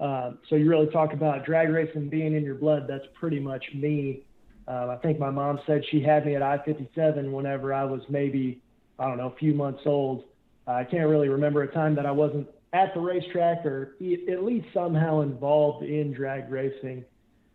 Uh, 0.00 0.32
so 0.48 0.56
you 0.56 0.68
really 0.68 0.86
talk 0.86 1.12
about 1.12 1.44
drag 1.44 1.68
racing 1.68 2.08
being 2.08 2.34
in 2.34 2.44
your 2.44 2.54
blood. 2.54 2.86
That's 2.88 3.04
pretty 3.14 3.40
much 3.40 3.64
me. 3.74 4.22
Uh, 4.66 4.88
I 4.88 4.96
think 5.02 5.18
my 5.18 5.30
mom 5.30 5.60
said 5.66 5.82
she 5.90 6.00
had 6.00 6.24
me 6.24 6.36
at 6.36 6.42
I-57 6.42 7.30
whenever 7.32 7.74
I 7.74 7.84
was 7.84 8.00
maybe 8.08 8.62
I 8.98 9.08
don't 9.08 9.18
know 9.18 9.28
a 9.28 9.36
few 9.36 9.54
months 9.54 9.82
old. 9.84 10.24
I 10.66 10.84
can't 10.84 11.08
really 11.08 11.28
remember 11.28 11.62
a 11.62 11.72
time 11.72 11.96
that 11.96 12.06
I 12.06 12.12
wasn't 12.12 12.48
at 12.72 12.94
the 12.94 13.00
racetrack 13.00 13.66
or 13.66 13.96
at 14.00 14.44
least 14.44 14.66
somehow 14.72 15.20
involved 15.20 15.84
in 15.84 16.12
drag 16.12 16.50
racing. 16.50 17.04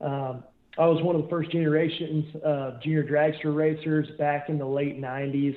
Um, 0.02 0.44
I 0.78 0.86
was 0.86 1.02
one 1.02 1.16
of 1.16 1.24
the 1.24 1.30
first 1.30 1.52
generations 1.52 2.26
of 2.44 2.82
junior 2.84 3.04
dragster 3.04 3.56
racers 3.56 4.08
back 4.20 4.50
in 4.50 4.60
the 4.60 4.66
late 4.66 5.02
90s. 5.02 5.56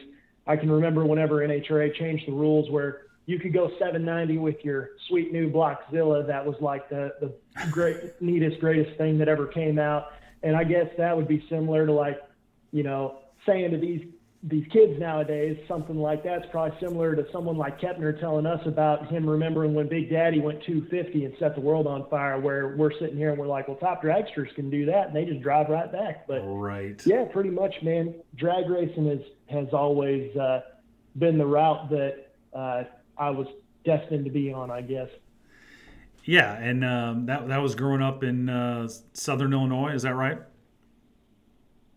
I 0.51 0.57
can 0.57 0.69
remember 0.69 1.07
whenever 1.07 1.47
NHRA 1.47 1.95
changed 1.95 2.27
the 2.27 2.33
rules 2.33 2.69
where 2.71 3.03
you 3.27 3.39
could 3.39 3.53
go 3.53 3.69
790 3.79 4.39
with 4.39 4.57
your 4.65 4.91
sweet 5.07 5.33
new 5.33 5.49
Blockzilla. 5.49 6.27
That 6.27 6.45
was 6.45 6.57
like 6.61 6.89
the, 6.89 7.15
the 7.21 7.33
great, 7.71 8.21
neatest, 8.21 8.59
greatest 8.59 8.99
thing 8.99 9.17
that 9.19 9.29
ever 9.29 9.47
came 9.47 9.79
out. 9.79 10.09
And 10.43 10.57
I 10.57 10.65
guess 10.65 10.89
that 10.99 11.17
would 11.17 11.29
be 11.29 11.47
similar 11.49 11.87
to 11.87 11.93
like, 11.93 12.21
you 12.73 12.83
know, 12.83 13.21
saying 13.47 13.71
to 13.71 13.79
these 13.79 14.05
these 14.43 14.67
kids 14.73 14.99
nowadays, 14.99 15.59
something 15.69 15.97
like 15.97 16.25
that's 16.25 16.47
probably 16.51 16.77
similar 16.81 17.15
to 17.15 17.27
someone 17.31 17.59
like 17.59 17.79
Kepner 17.79 18.19
telling 18.19 18.47
us 18.47 18.61
about 18.67 19.07
him 19.09 19.29
remembering 19.29 19.75
when 19.75 19.87
Big 19.87 20.09
Daddy 20.09 20.41
went 20.41 20.63
250 20.65 21.27
and 21.27 21.35
set 21.39 21.55
the 21.55 21.61
world 21.61 21.87
on 21.87 22.09
fire. 22.09 22.41
Where 22.41 22.75
we're 22.77 22.93
sitting 22.99 23.19
here 23.19 23.31
and 23.31 23.39
we're 23.39 23.47
like, 23.47 23.69
well, 23.69 23.77
top 23.77 24.03
dragsters 24.03 24.55
can 24.55 24.71
do 24.71 24.87
that, 24.87 25.09
and 25.09 25.17
they 25.17 25.27
just 25.27 25.43
drive 25.43 25.69
right 25.69 25.93
back. 25.93 26.27
But 26.27 26.41
right, 26.41 27.01
yeah, 27.05 27.27
pretty 27.31 27.51
much, 27.51 27.75
man. 27.83 28.15
Drag 28.35 28.69
racing 28.71 29.09
is 29.09 29.23
has 29.51 29.69
always 29.75 30.35
uh, 30.37 30.63
been 31.19 31.37
the 31.37 31.47
route 31.47 31.91
that 31.91 32.33
uh, 32.55 32.85
I 33.19 33.31
was 33.31 33.47
destined 33.85 34.25
to 34.25 34.31
be 34.31 34.53
on, 34.53 34.71
I 34.71 34.81
guess. 34.81 35.09
Yeah, 36.25 36.55
and 36.55 36.83
um, 36.83 37.27
that 37.27 37.49
that 37.49 37.59
was 37.59 37.75
growing 37.75 38.01
up 38.01 38.25
in 38.25 38.49
uh, 38.49 38.89
Southern 39.13 39.53
Illinois. 39.53 39.93
Is 39.93 40.03
that 40.03 40.15
right? 40.15 40.39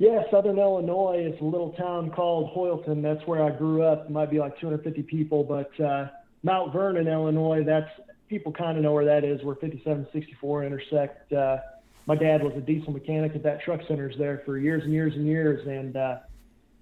Yeah, 0.04 0.24
Southern 0.30 0.60
Illinois 0.60 1.32
is 1.32 1.40
a 1.40 1.46
little 1.46 1.72
town 1.72 2.12
called 2.12 2.54
Hoyleton. 2.54 3.02
That's 3.02 3.26
where 3.26 3.42
I 3.42 3.52
grew 3.52 3.84
up. 3.84 4.04
It 4.04 4.12
might 4.12 4.30
be 4.30 4.38
like 4.38 4.60
250 4.60 5.02
people, 5.04 5.46
but 5.46 5.80
uh, 5.80 6.10
Mount 6.44 6.74
Vernon, 6.74 7.08
Illinois, 7.08 7.64
that's 7.64 7.90
people 8.28 8.52
kind 8.52 8.78
of 8.78 8.84
know 8.84 8.92
where 8.92 9.06
that 9.06 9.24
is, 9.24 9.42
where 9.44 9.56
57 9.56 10.06
64 10.12 10.66
intersect. 10.66 11.32
Uh, 11.32 11.60
my 12.06 12.16
dad 12.16 12.44
was 12.44 12.52
a 12.58 12.60
diesel 12.60 12.92
mechanic 12.92 13.34
at 13.34 13.44
that 13.44 13.62
truck 13.62 13.80
centers 13.88 14.14
there 14.18 14.42
for 14.44 14.58
years 14.58 14.84
and 14.84 14.92
years 14.92 15.14
and 15.16 15.26
years, 15.26 15.66
and 15.66 15.96
uh, 15.96 16.18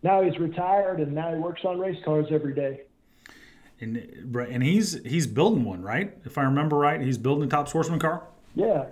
now 0.02 0.24
he's 0.24 0.40
retired 0.40 1.00
and 1.00 1.14
now 1.14 1.32
he 1.32 1.40
works 1.40 1.62
on 1.64 1.78
race 1.78 2.04
cars 2.04 2.26
every 2.32 2.56
day. 2.56 2.82
And 3.80 3.98
and 4.34 4.64
he's 4.64 5.00
he's 5.04 5.28
building 5.28 5.64
one, 5.64 5.84
right? 5.84 6.18
If 6.26 6.40
I 6.40 6.42
remember 6.42 6.76
right, 6.76 7.00
he's 7.00 7.20
building 7.20 7.44
a 7.44 7.48
top 7.52 7.70
sportsman 7.70 8.00
car. 8.00 8.24
Yeah, 8.56 8.86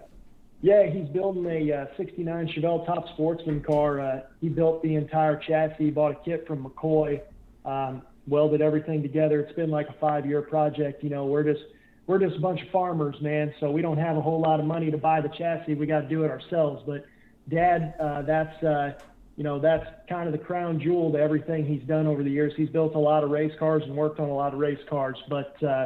yeah, 0.62 0.88
he's 0.88 1.07
building 1.07 1.45
a 1.45 1.72
uh, 1.72 1.86
69 1.95 2.49
Chevelle 2.49 2.86
Top 2.86 3.07
Sportsman 3.14 3.62
car. 3.62 4.01
Uh, 4.01 4.22
he 4.41 4.49
built 4.49 4.84
the 4.84 4.95
entire 4.95 5.38
chassis, 5.38 5.89
bought 5.89 6.12
a 6.12 6.16
kit 6.26 6.45
from 6.45 6.66
McCoy, 6.66 7.22
um, 7.64 8.01
welded 8.28 8.62
everything 8.62 9.01
together. 9.01 9.39
It's 9.39 9.53
been 9.53 9.70
like 9.70 9.88
a 9.88 9.93
five-year 9.93 10.41
project. 10.41 11.01
You 11.01 11.12
know, 11.12 11.26
we're 11.26 11.43
just 11.43 11.64
we're 12.07 12.20
just 12.20 12.36
a 12.36 12.39
bunch 12.39 12.62
of 12.62 12.70
farmers, 12.70 13.16
man. 13.22 13.53
So 13.62 13.72
we 13.72 13.82
don't 13.82 13.99
have 13.99 14.18
a 14.18 14.22
whole 14.22 14.41
lot 14.41 14.60
of 14.60 14.66
money 14.66 14.91
to 14.91 14.97
buy 14.97 15.22
the 15.22 15.30
chassis. 15.30 15.76
We 15.76 15.86
got 15.86 16.01
to 16.01 16.07
do 16.10 16.24
it 16.24 16.32
ourselves. 16.32 16.84
But 16.86 17.05
Dad, 17.47 17.93
uh, 17.97 18.24
that's 18.24 18.62
uh, 18.62 18.99
you 19.38 19.45
know 19.45 19.60
that's 19.60 19.86
kind 20.10 20.28
of 20.28 20.34
the 20.34 20.43
crown 20.45 20.82
jewel 20.82 21.10
to 21.14 21.20
everything 21.20 21.66
he's 21.66 21.84
done 21.84 22.05
over 22.05 22.22
the 22.22 22.32
years. 22.32 22.51
He's 22.57 22.70
built 22.70 22.95
a 22.95 22.99
lot 22.99 23.24
of 23.24 23.30
race 23.30 23.53
cars 23.57 23.84
and 23.84 23.95
worked 23.95 24.20
on 24.20 24.28
a 24.28 24.36
lot 24.36 24.53
of 24.53 24.60
race 24.60 24.84
cars, 24.89 25.18
but 25.30 25.62
uh, 25.64 25.86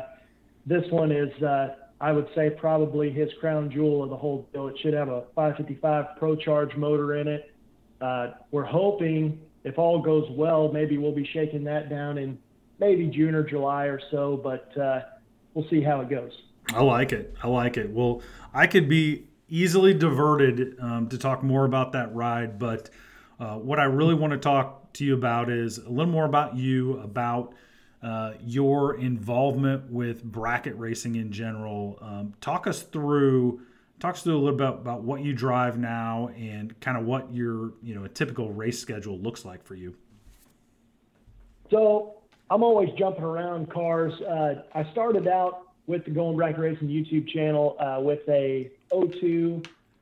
this 0.66 0.90
one 0.90 1.12
is. 1.12 1.44
Uh, 1.44 1.76
I 2.04 2.12
would 2.12 2.28
say 2.36 2.50
probably 2.50 3.12
his 3.12 3.30
crown 3.40 3.72
jewel 3.72 4.04
of 4.04 4.10
the 4.10 4.18
whole 4.18 4.50
deal. 4.52 4.68
It 4.68 4.78
should 4.82 4.94
have 4.94 5.08
a 5.08 5.24
555 5.36 6.18
Pro 6.20 6.36
Charge 6.36 6.76
motor 6.76 7.16
in 7.16 7.30
it. 7.30 7.56
Uh, 8.02 8.32
we're 8.52 8.66
hoping, 8.66 9.40
if 9.64 9.80
all 9.80 10.02
goes 10.02 10.30
well, 10.32 10.70
maybe 10.70 10.98
we'll 10.98 11.16
be 11.16 11.26
shaking 11.32 11.64
that 11.64 11.90
down 11.90 12.18
in 12.18 12.38
maybe 12.78 13.08
June 13.08 13.34
or 13.34 13.42
July 13.42 13.86
or 13.86 14.02
so, 14.12 14.36
but 14.36 14.78
uh, 14.78 15.00
we'll 15.54 15.66
see 15.70 15.82
how 15.82 16.02
it 16.02 16.10
goes. 16.10 16.34
I 16.74 16.82
like 16.82 17.14
it. 17.14 17.38
I 17.42 17.48
like 17.48 17.78
it. 17.78 17.90
Well, 17.90 18.22
I 18.54 18.68
could 18.68 18.90
be 18.90 19.30
easily 19.48 19.94
diverted 19.94 20.76
um, 20.82 21.08
to 21.08 21.18
talk 21.18 21.42
more 21.42 21.64
about 21.64 21.94
that 21.94 22.14
ride, 22.14 22.60
but 22.60 22.90
uh, 23.40 23.56
what 23.56 23.80
I 23.80 23.86
really 23.86 24.16
want 24.16 24.34
to 24.34 24.40
talk 24.40 24.92
to 24.94 25.06
you 25.06 25.14
about 25.14 25.50
is 25.50 25.78
a 25.78 25.90
little 25.90 26.12
more 26.12 26.26
about 26.26 26.58
you, 26.58 27.00
about 27.00 27.54
uh, 28.04 28.34
your 28.44 28.96
involvement 29.00 29.90
with 29.90 30.24
bracket 30.24 30.78
racing 30.78 31.16
in 31.16 31.32
general. 31.32 31.98
Um, 32.02 32.34
talk 32.42 32.68
us 32.68 32.82
through. 32.82 33.62
Talk 34.00 34.16
us 34.16 34.24
through 34.24 34.38
a 34.38 34.44
little 34.44 34.58
bit 34.58 34.68
about 34.68 35.04
what 35.04 35.22
you 35.22 35.34
drive 35.34 35.78
now 35.78 36.30
and 36.38 36.78
kind 36.82 36.98
of 36.98 37.06
what 37.06 37.34
your 37.34 37.74
you 37.82 37.96
know 37.96 38.04
a 38.04 38.10
typical 38.10 38.52
race 38.52 38.80
schedule 38.80 39.18
looks 39.18 39.46
like 39.46 39.64
for 39.64 39.76
you. 39.76 39.96
So 41.72 42.16
I'm 42.50 42.62
always 42.62 42.90
jumping 42.98 43.24
around 43.24 43.72
cars. 43.72 44.14
Uh, 44.22 44.64
I 44.76 44.92
started 44.92 45.28
out 45.28 45.70
with 45.88 46.04
the 46.06 46.12
Going 46.12 46.36
Bracket 46.36 46.60
Racing 46.60 46.90
YouTube 46.90 47.28
channel 47.30 47.78
uh, 47.80 48.02
with 48.02 48.28
a 48.28 48.70
02. 48.92 49.62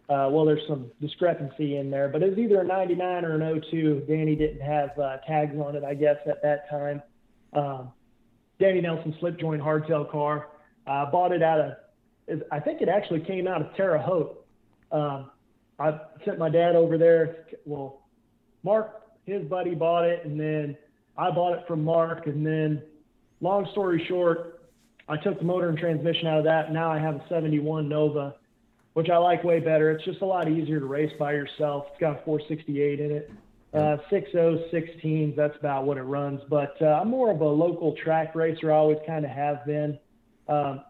Uh, 0.09 0.27
well, 0.29 0.43
there's 0.43 0.67
some 0.67 0.91
discrepancy 0.99 1.77
in 1.77 1.89
there, 1.89 2.09
but 2.09 2.21
it 2.21 2.29
was 2.29 2.37
either 2.37 2.61
a 2.61 2.65
99 2.65 3.23
or 3.23 3.35
an 3.35 3.61
02. 3.61 4.05
Danny 4.07 4.35
didn't 4.35 4.61
have 4.61 4.97
uh, 4.99 5.17
tags 5.27 5.55
on 5.57 5.75
it, 5.75 5.83
I 5.83 5.93
guess, 5.93 6.17
at 6.25 6.41
that 6.41 6.69
time. 6.69 7.01
Um, 7.53 7.91
Danny 8.59 8.81
Nelson 8.81 9.15
slip 9.19 9.39
joint 9.39 9.61
hardtail 9.61 10.09
car. 10.09 10.49
I 10.87 11.05
bought 11.05 11.31
it 11.31 11.41
out 11.41 11.59
of, 11.59 12.43
I 12.51 12.59
think 12.59 12.81
it 12.81 12.89
actually 12.89 13.21
came 13.21 13.47
out 13.47 13.61
of 13.61 13.75
Terre 13.75 13.97
Haute. 13.97 14.45
Um, 14.91 15.31
I 15.79 15.99
sent 16.25 16.37
my 16.37 16.49
dad 16.49 16.75
over 16.75 16.97
there. 16.97 17.45
Well, 17.65 18.01
Mark, 18.63 19.01
his 19.25 19.43
buddy 19.45 19.73
bought 19.73 20.05
it, 20.05 20.25
and 20.25 20.39
then 20.39 20.77
I 21.17 21.31
bought 21.31 21.57
it 21.57 21.65
from 21.67 21.83
Mark. 21.83 22.27
And 22.27 22.45
then, 22.45 22.83
long 23.41 23.67
story 23.71 24.05
short, 24.07 24.61
I 25.07 25.17
took 25.17 25.39
the 25.39 25.45
motor 25.45 25.69
and 25.69 25.77
transmission 25.77 26.27
out 26.27 26.39
of 26.39 26.43
that. 26.45 26.71
Now 26.71 26.91
I 26.91 26.99
have 26.99 27.15
a 27.15 27.25
71 27.29 27.89
Nova, 27.89 28.35
which 28.93 29.09
I 29.09 29.17
like 29.17 29.43
way 29.43 29.59
better. 29.59 29.91
It's 29.91 30.05
just 30.05 30.21
a 30.21 30.25
lot 30.25 30.49
easier 30.49 30.79
to 30.79 30.85
race 30.85 31.11
by 31.17 31.33
yourself. 31.33 31.87
It's 31.91 31.99
got 31.99 32.21
a 32.21 32.25
468 32.25 32.99
in 32.99 33.11
it. 33.11 33.31
Uh, 33.73 33.95
6016s, 34.11 35.33
that's 35.35 35.55
about 35.57 35.85
what 35.85 35.97
it 35.97 36.03
runs. 36.03 36.41
But 36.49 36.75
uh, 36.81 36.99
I'm 37.01 37.09
more 37.09 37.31
of 37.31 37.39
a 37.39 37.45
local 37.45 37.95
track 38.03 38.35
racer. 38.35 38.71
I 38.71 38.75
always 38.75 38.97
kind 39.07 39.23
of 39.23 39.31
have 39.31 39.65
been. 39.65 39.97
Um, 40.49 40.81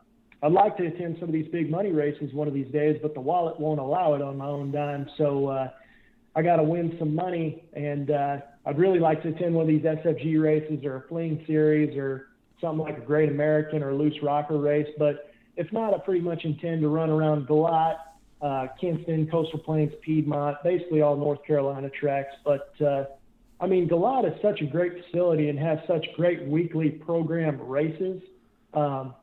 I'd 0.42 0.52
like 0.52 0.78
to 0.78 0.88
attend 0.88 1.18
some 1.20 1.30
of 1.30 1.34
these 1.34 1.48
big 1.52 1.70
money 1.70 1.92
races 1.92 2.34
one 2.34 2.48
of 2.48 2.56
these 2.56 2.72
days, 2.72 2.98
but 3.02 3.14
the 3.14 3.20
wallet 3.20 3.60
won't 3.60 3.80
allow 3.80 4.16
it 4.16 4.24
on 4.24 4.38
my 4.38 4.48
own 4.48 4.72
dime. 4.72 5.08
So 5.20 5.48
uh, 5.48 5.70
I 6.36 6.42
got 6.42 6.56
to 6.56 6.64
win 6.64 6.96
some 6.98 7.14
money, 7.14 7.64
and 7.74 8.10
uh, 8.10 8.38
I'd 8.66 8.80
really 8.80 9.00
like 9.00 9.22
to 9.24 9.30
attend 9.30 9.54
one 9.54 9.64
of 9.64 9.68
these 9.68 9.84
SFG 9.84 10.42
races 10.42 10.84
or 10.84 10.96
a 10.96 11.08
fling 11.08 11.44
series 11.46 11.96
or 11.96 12.30
something 12.60 12.84
like 12.84 12.98
a 12.98 13.02
Great 13.02 13.30
American 13.30 13.84
or 13.84 13.94
Loose 13.94 14.16
Rocker 14.24 14.58
race. 14.58 14.88
But 14.98 15.32
if 15.56 15.72
not, 15.72 15.94
I 15.94 16.00
pretty 16.00 16.22
much 16.22 16.46
intend 16.46 16.82
to 16.82 16.88
run 16.88 17.12
around 17.12 17.48
Galot 17.48 17.98
uh, 18.42 18.68
Kinston, 18.80 19.28
Coastal 19.28 19.60
Plains, 19.60 19.94
Piedmont, 20.02 20.58
basically 20.64 21.02
all 21.02 21.16
North 21.16 21.44
Carolina 21.46 21.90
tracks. 21.90 22.34
But 22.44 22.74
uh, 22.82 23.06
I 23.60 23.68
mean, 23.68 23.88
Galata 23.88 24.34
is 24.34 24.42
such 24.42 24.62
a 24.62 24.66
great 24.66 25.04
facility 25.04 25.50
and 25.50 25.60
has 25.60 25.80
such 25.88 26.06
great 26.16 26.44
weekly 26.48 26.90
program 26.90 27.62
races. 27.62 28.22
Um, 28.74 29.14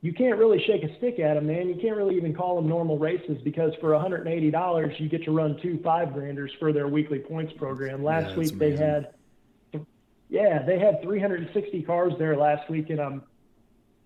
you 0.00 0.12
can't 0.12 0.38
really 0.38 0.62
shake 0.64 0.84
a 0.84 0.96
stick 0.98 1.18
at 1.18 1.34
them, 1.34 1.46
man. 1.46 1.68
You 1.68 1.74
can't 1.74 1.96
really 1.96 2.16
even 2.16 2.32
call 2.32 2.54
them 2.54 2.68
normal 2.68 2.98
races 2.98 3.38
because 3.42 3.72
for 3.80 3.90
$180, 3.90 5.00
you 5.00 5.08
get 5.08 5.24
to 5.24 5.32
run 5.32 5.58
two 5.60 5.80
five 5.82 6.12
granders 6.12 6.52
for 6.60 6.72
their 6.72 6.86
weekly 6.86 7.18
points 7.18 7.52
program. 7.54 8.04
Last 8.04 8.30
Yeah, 8.30 8.36
week 8.36 8.48
that's 8.50 8.58
they 8.58 8.76
had, 8.76 9.08
yeah, 10.28 10.62
they 10.62 10.78
had 10.78 11.02
360 11.02 11.82
cars 11.82 12.12
there 12.18 12.36
last 12.36 12.70
week, 12.70 12.90
and 12.90 13.00
um, 13.00 13.22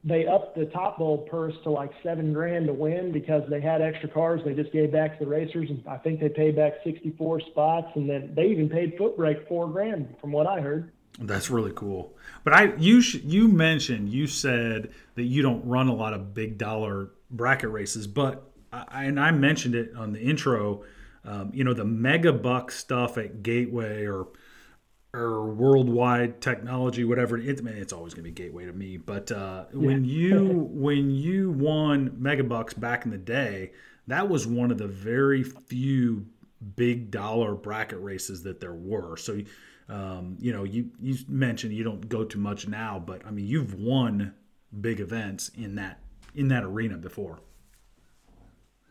they 0.05 0.26
upped 0.26 0.57
the 0.57 0.66
top 0.66 0.98
bowl 0.98 1.18
purse 1.30 1.55
to 1.62 1.70
like 1.70 1.90
seven 2.03 2.32
grand 2.32 2.66
to 2.66 2.72
win 2.72 3.12
because 3.12 3.42
they 3.48 3.61
had 3.61 3.80
extra 3.80 4.09
cars. 4.09 4.40
They 4.44 4.55
just 4.55 4.72
gave 4.72 4.90
back 4.90 5.18
to 5.18 5.24
the 5.24 5.30
racers, 5.30 5.70
and 5.70 5.82
I 5.86 5.96
think 5.98 6.20
they 6.20 6.28
paid 6.28 6.57
back 6.57 6.74
64 6.82 7.40
spots, 7.40 7.88
and 7.94 8.11
then 8.11 8.32
they 8.34 8.46
even 8.46 8.68
paid 8.68 8.96
foot 8.98 9.16
brake 9.16 9.46
four 9.48 9.68
grand, 9.68 10.16
from 10.20 10.32
what 10.32 10.46
I 10.46 10.61
heard. 10.61 10.90
That's 11.20 11.50
really 11.50 11.72
cool. 11.74 12.16
But 12.42 12.55
I 12.55 12.74
you 12.76 13.00
sh- 13.00 13.20
you 13.22 13.46
mentioned 13.46 14.09
you 14.09 14.26
said 14.26 14.92
that 15.14 15.24
you 15.24 15.42
don't 15.42 15.64
run 15.66 15.88
a 15.88 15.94
lot 15.94 16.14
of 16.14 16.34
big 16.34 16.59
dollar 16.59 17.11
bracket 17.30 17.70
races, 17.70 18.07
but 18.07 18.50
I, 18.72 19.05
and 19.05 19.20
I 19.20 19.30
mentioned 19.30 19.74
it 19.74 19.92
on 19.96 20.12
the 20.12 20.20
intro. 20.20 20.84
Um, 21.24 21.50
you 21.55 21.62
know 21.62 21.74
the 21.74 21.84
mega 21.84 22.32
buck 22.32 22.72
stuff 22.72 23.18
at 23.18 23.42
Gateway 23.42 24.07
or 24.07 24.28
or 25.14 25.46
worldwide 25.46 26.40
technology, 26.40 27.04
whatever. 27.04 27.36
It, 27.36 27.60
it's 27.66 27.92
always 27.92 28.14
going 28.14 28.24
to 28.24 28.30
be 28.30 28.42
Gateway 28.42 28.64
to 28.64 28.72
me. 28.72 28.96
But 28.96 29.30
uh, 29.30 29.66
when 29.72 30.04
you 30.04 30.68
when 30.72 31.10
you 31.10 31.50
won 31.50 32.10
Megabucks 32.10 32.78
back 32.78 33.04
in 33.04 33.10
the 33.10 33.18
day, 33.18 33.72
that 34.06 34.28
was 34.28 34.46
one 34.46 34.70
of 34.70 34.78
the 34.78 34.88
very 34.88 35.42
few 35.42 36.26
big 36.76 37.10
dollar 37.10 37.54
bracket 37.54 38.00
races 38.00 38.42
that 38.44 38.60
there 38.60 38.74
were. 38.74 39.16
So, 39.16 39.40
um, 39.88 40.36
you 40.40 40.52
know, 40.52 40.64
you 40.64 40.90
you 41.00 41.16
mentioned 41.28 41.74
you 41.74 41.84
don't 41.84 42.08
go 42.08 42.24
too 42.24 42.38
much 42.38 42.66
now, 42.66 43.02
but 43.04 43.26
I 43.26 43.30
mean, 43.30 43.46
you've 43.46 43.74
won 43.74 44.34
big 44.80 45.00
events 45.00 45.50
in 45.50 45.74
that 45.74 46.00
in 46.34 46.48
that 46.48 46.64
arena 46.64 46.96
before. 46.96 47.40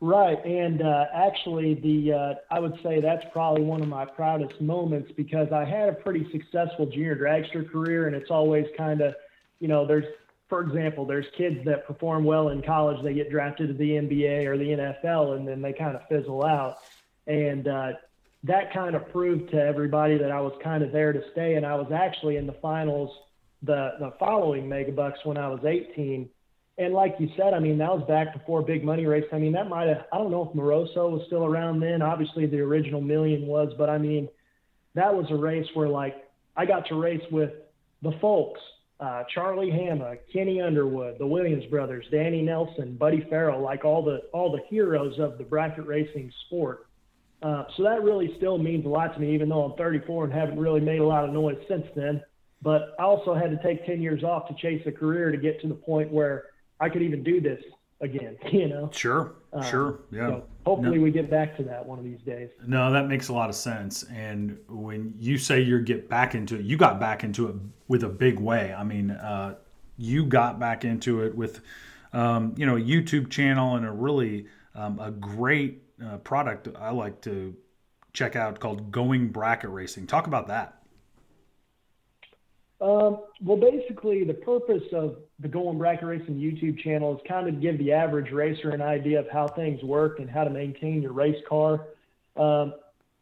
Right, 0.03 0.43
and 0.43 0.81
uh, 0.81 1.05
actually, 1.13 1.75
the 1.75 2.13
uh, 2.13 2.33
I 2.49 2.59
would 2.59 2.73
say 2.81 3.01
that's 3.01 3.23
probably 3.31 3.61
one 3.61 3.83
of 3.83 3.87
my 3.87 4.03
proudest 4.03 4.59
moments 4.59 5.11
because 5.15 5.51
I 5.51 5.63
had 5.63 5.89
a 5.89 5.93
pretty 5.93 6.27
successful 6.31 6.87
junior 6.87 7.15
dragster 7.15 7.71
career, 7.71 8.07
and 8.07 8.15
it's 8.15 8.31
always 8.31 8.65
kind 8.75 9.01
of, 9.01 9.13
you 9.59 9.67
know, 9.67 9.85
there's, 9.85 10.05
for 10.49 10.61
example, 10.61 11.05
there's 11.05 11.27
kids 11.37 11.63
that 11.65 11.85
perform 11.85 12.23
well 12.23 12.49
in 12.49 12.63
college, 12.63 12.97
they 13.03 13.13
get 13.13 13.29
drafted 13.29 13.67
to 13.67 13.73
the 13.75 13.91
NBA 13.91 14.47
or 14.47 14.57
the 14.57 14.69
NFL, 14.69 15.37
and 15.37 15.47
then 15.47 15.61
they 15.61 15.71
kind 15.71 15.95
of 15.95 16.01
fizzle 16.09 16.43
out, 16.43 16.77
and 17.27 17.67
uh, 17.67 17.91
that 18.43 18.73
kind 18.73 18.95
of 18.95 19.07
proved 19.11 19.51
to 19.51 19.61
everybody 19.61 20.17
that 20.17 20.31
I 20.31 20.41
was 20.41 20.53
kind 20.63 20.81
of 20.83 20.91
there 20.91 21.13
to 21.13 21.21
stay, 21.31 21.53
and 21.53 21.65
I 21.65 21.75
was 21.75 21.91
actually 21.91 22.37
in 22.37 22.47
the 22.47 22.53
finals 22.53 23.15
the 23.61 23.91
the 23.99 24.13
following 24.17 24.67
Megabucks 24.67 25.23
when 25.25 25.37
I 25.37 25.47
was 25.47 25.63
18 25.63 26.27
and 26.81 26.93
like 26.93 27.15
you 27.19 27.29
said, 27.37 27.53
I 27.53 27.59
mean, 27.59 27.77
that 27.77 27.89
was 27.89 28.05
back 28.07 28.33
before 28.33 28.61
big 28.61 28.83
money 28.83 29.05
race. 29.05 29.25
I 29.31 29.37
mean, 29.37 29.51
that 29.53 29.69
might 29.69 29.87
have, 29.87 30.05
I 30.11 30.17
don't 30.17 30.31
know 30.31 30.49
if 30.49 30.55
Moroso 30.55 31.11
was 31.11 31.23
still 31.27 31.45
around 31.45 31.79
then. 31.79 32.01
Obviously, 32.01 32.45
the 32.45 32.59
original 32.59 33.01
million 33.01 33.47
was, 33.47 33.73
but 33.77 33.89
I 33.89 33.97
mean, 33.97 34.27
that 34.95 35.13
was 35.13 35.25
a 35.29 35.35
race 35.35 35.67
where, 35.73 35.87
like, 35.87 36.15
I 36.57 36.65
got 36.65 36.87
to 36.87 36.95
race 36.95 37.23
with 37.31 37.51
the 38.01 38.11
folks 38.19 38.59
uh, 39.01 39.23
Charlie 39.33 39.71
Hama, 39.71 40.13
Kenny 40.31 40.61
Underwood, 40.61 41.17
the 41.17 41.25
Williams 41.25 41.65
brothers, 41.65 42.05
Danny 42.11 42.43
Nelson, 42.43 42.95
Buddy 42.95 43.25
Farrell, 43.29 43.59
like 43.59 43.83
all 43.83 44.03
the 44.05 44.21
all 44.31 44.51
the 44.51 44.61
heroes 44.69 45.17
of 45.19 45.39
the 45.39 45.43
bracket 45.43 45.87
racing 45.87 46.31
sport. 46.45 46.85
Uh, 47.41 47.63
so 47.75 47.83
that 47.83 48.03
really 48.03 48.35
still 48.37 48.59
means 48.59 48.85
a 48.85 48.89
lot 48.89 49.15
to 49.15 49.19
me, 49.19 49.33
even 49.33 49.49
though 49.49 49.63
I'm 49.63 49.75
34 49.75 50.25
and 50.25 50.33
haven't 50.33 50.59
really 50.59 50.79
made 50.79 50.99
a 50.99 51.05
lot 51.05 51.23
of 51.23 51.31
noise 51.31 51.57
since 51.67 51.87
then. 51.95 52.21
But 52.61 52.93
I 52.99 53.03
also 53.03 53.33
had 53.33 53.49
to 53.49 53.57
take 53.63 53.83
10 53.87 53.99
years 53.99 54.23
off 54.23 54.47
to 54.49 54.53
chase 54.53 54.83
a 54.85 54.91
career 54.91 55.31
to 55.31 55.37
get 55.37 55.59
to 55.61 55.67
the 55.67 55.73
point 55.73 56.11
where 56.11 56.45
I 56.81 56.89
could 56.89 57.03
even 57.03 57.23
do 57.23 57.39
this 57.39 57.61
again, 58.01 58.37
you 58.51 58.67
know? 58.67 58.89
Sure, 58.91 59.35
Uh, 59.53 59.63
sure, 59.63 59.99
yeah. 60.11 60.27
So 60.27 60.43
hopefully 60.65 60.99
we 60.99 61.11
get 61.11 61.29
back 61.29 61.55
to 61.57 61.63
that 61.63 61.85
one 61.85 61.99
of 61.99 62.03
these 62.05 62.21
days. 62.21 62.49
No, 62.65 62.91
that 62.91 63.07
makes 63.07 63.29
a 63.29 63.33
lot 63.33 63.49
of 63.49 63.55
sense. 63.55 64.03
And 64.11 64.57
when 64.67 65.13
you 65.19 65.37
say 65.37 65.61
you 65.61 65.79
get 65.81 66.09
back 66.09 66.35
into 66.35 66.55
it, 66.55 66.65
you 66.65 66.77
got 66.77 66.99
back 66.99 67.23
into 67.23 67.47
it 67.47 67.55
with 67.87 68.03
a 68.03 68.09
big 68.09 68.39
way. 68.39 68.73
I 68.73 68.83
mean, 68.83 69.11
uh, 69.11 69.55
you 69.97 70.25
got 70.25 70.59
back 70.59 70.83
into 70.83 71.21
it 71.23 71.35
with, 71.35 71.61
um, 72.13 72.55
you 72.57 72.65
know, 72.65 72.75
a 72.77 72.81
YouTube 72.81 73.29
channel 73.29 73.75
and 73.75 73.85
a 73.85 73.91
really 73.91 74.47
um, 74.73 74.99
a 74.99 75.11
great 75.11 75.83
uh, 76.03 76.17
product 76.17 76.67
I 76.79 76.89
like 76.91 77.21
to 77.21 77.55
check 78.13 78.35
out 78.35 78.59
called 78.59 78.91
Going 78.91 79.29
Bracket 79.29 79.69
Racing. 79.69 80.07
Talk 80.07 80.27
about 80.27 80.47
that. 80.47 80.81
Um, 82.81 83.19
well, 83.41 83.57
basically, 83.57 84.23
the 84.23 84.33
purpose 84.33 84.83
of 84.91 85.17
the 85.41 85.47
Going 85.47 85.77
Bracket 85.77 86.05
Racing 86.05 86.35
YouTube 86.35 86.79
channel 86.79 87.15
is 87.15 87.21
kind 87.27 87.47
of 87.47 87.59
give 87.61 87.77
the 87.79 87.91
average 87.91 88.31
racer 88.31 88.69
an 88.69 88.81
idea 88.81 89.19
of 89.19 89.29
how 89.29 89.47
things 89.47 89.81
work 89.83 90.19
and 90.19 90.29
how 90.29 90.43
to 90.43 90.49
maintain 90.49 91.01
your 91.01 91.13
race 91.13 91.41
car. 91.47 91.87
Um, 92.37 92.75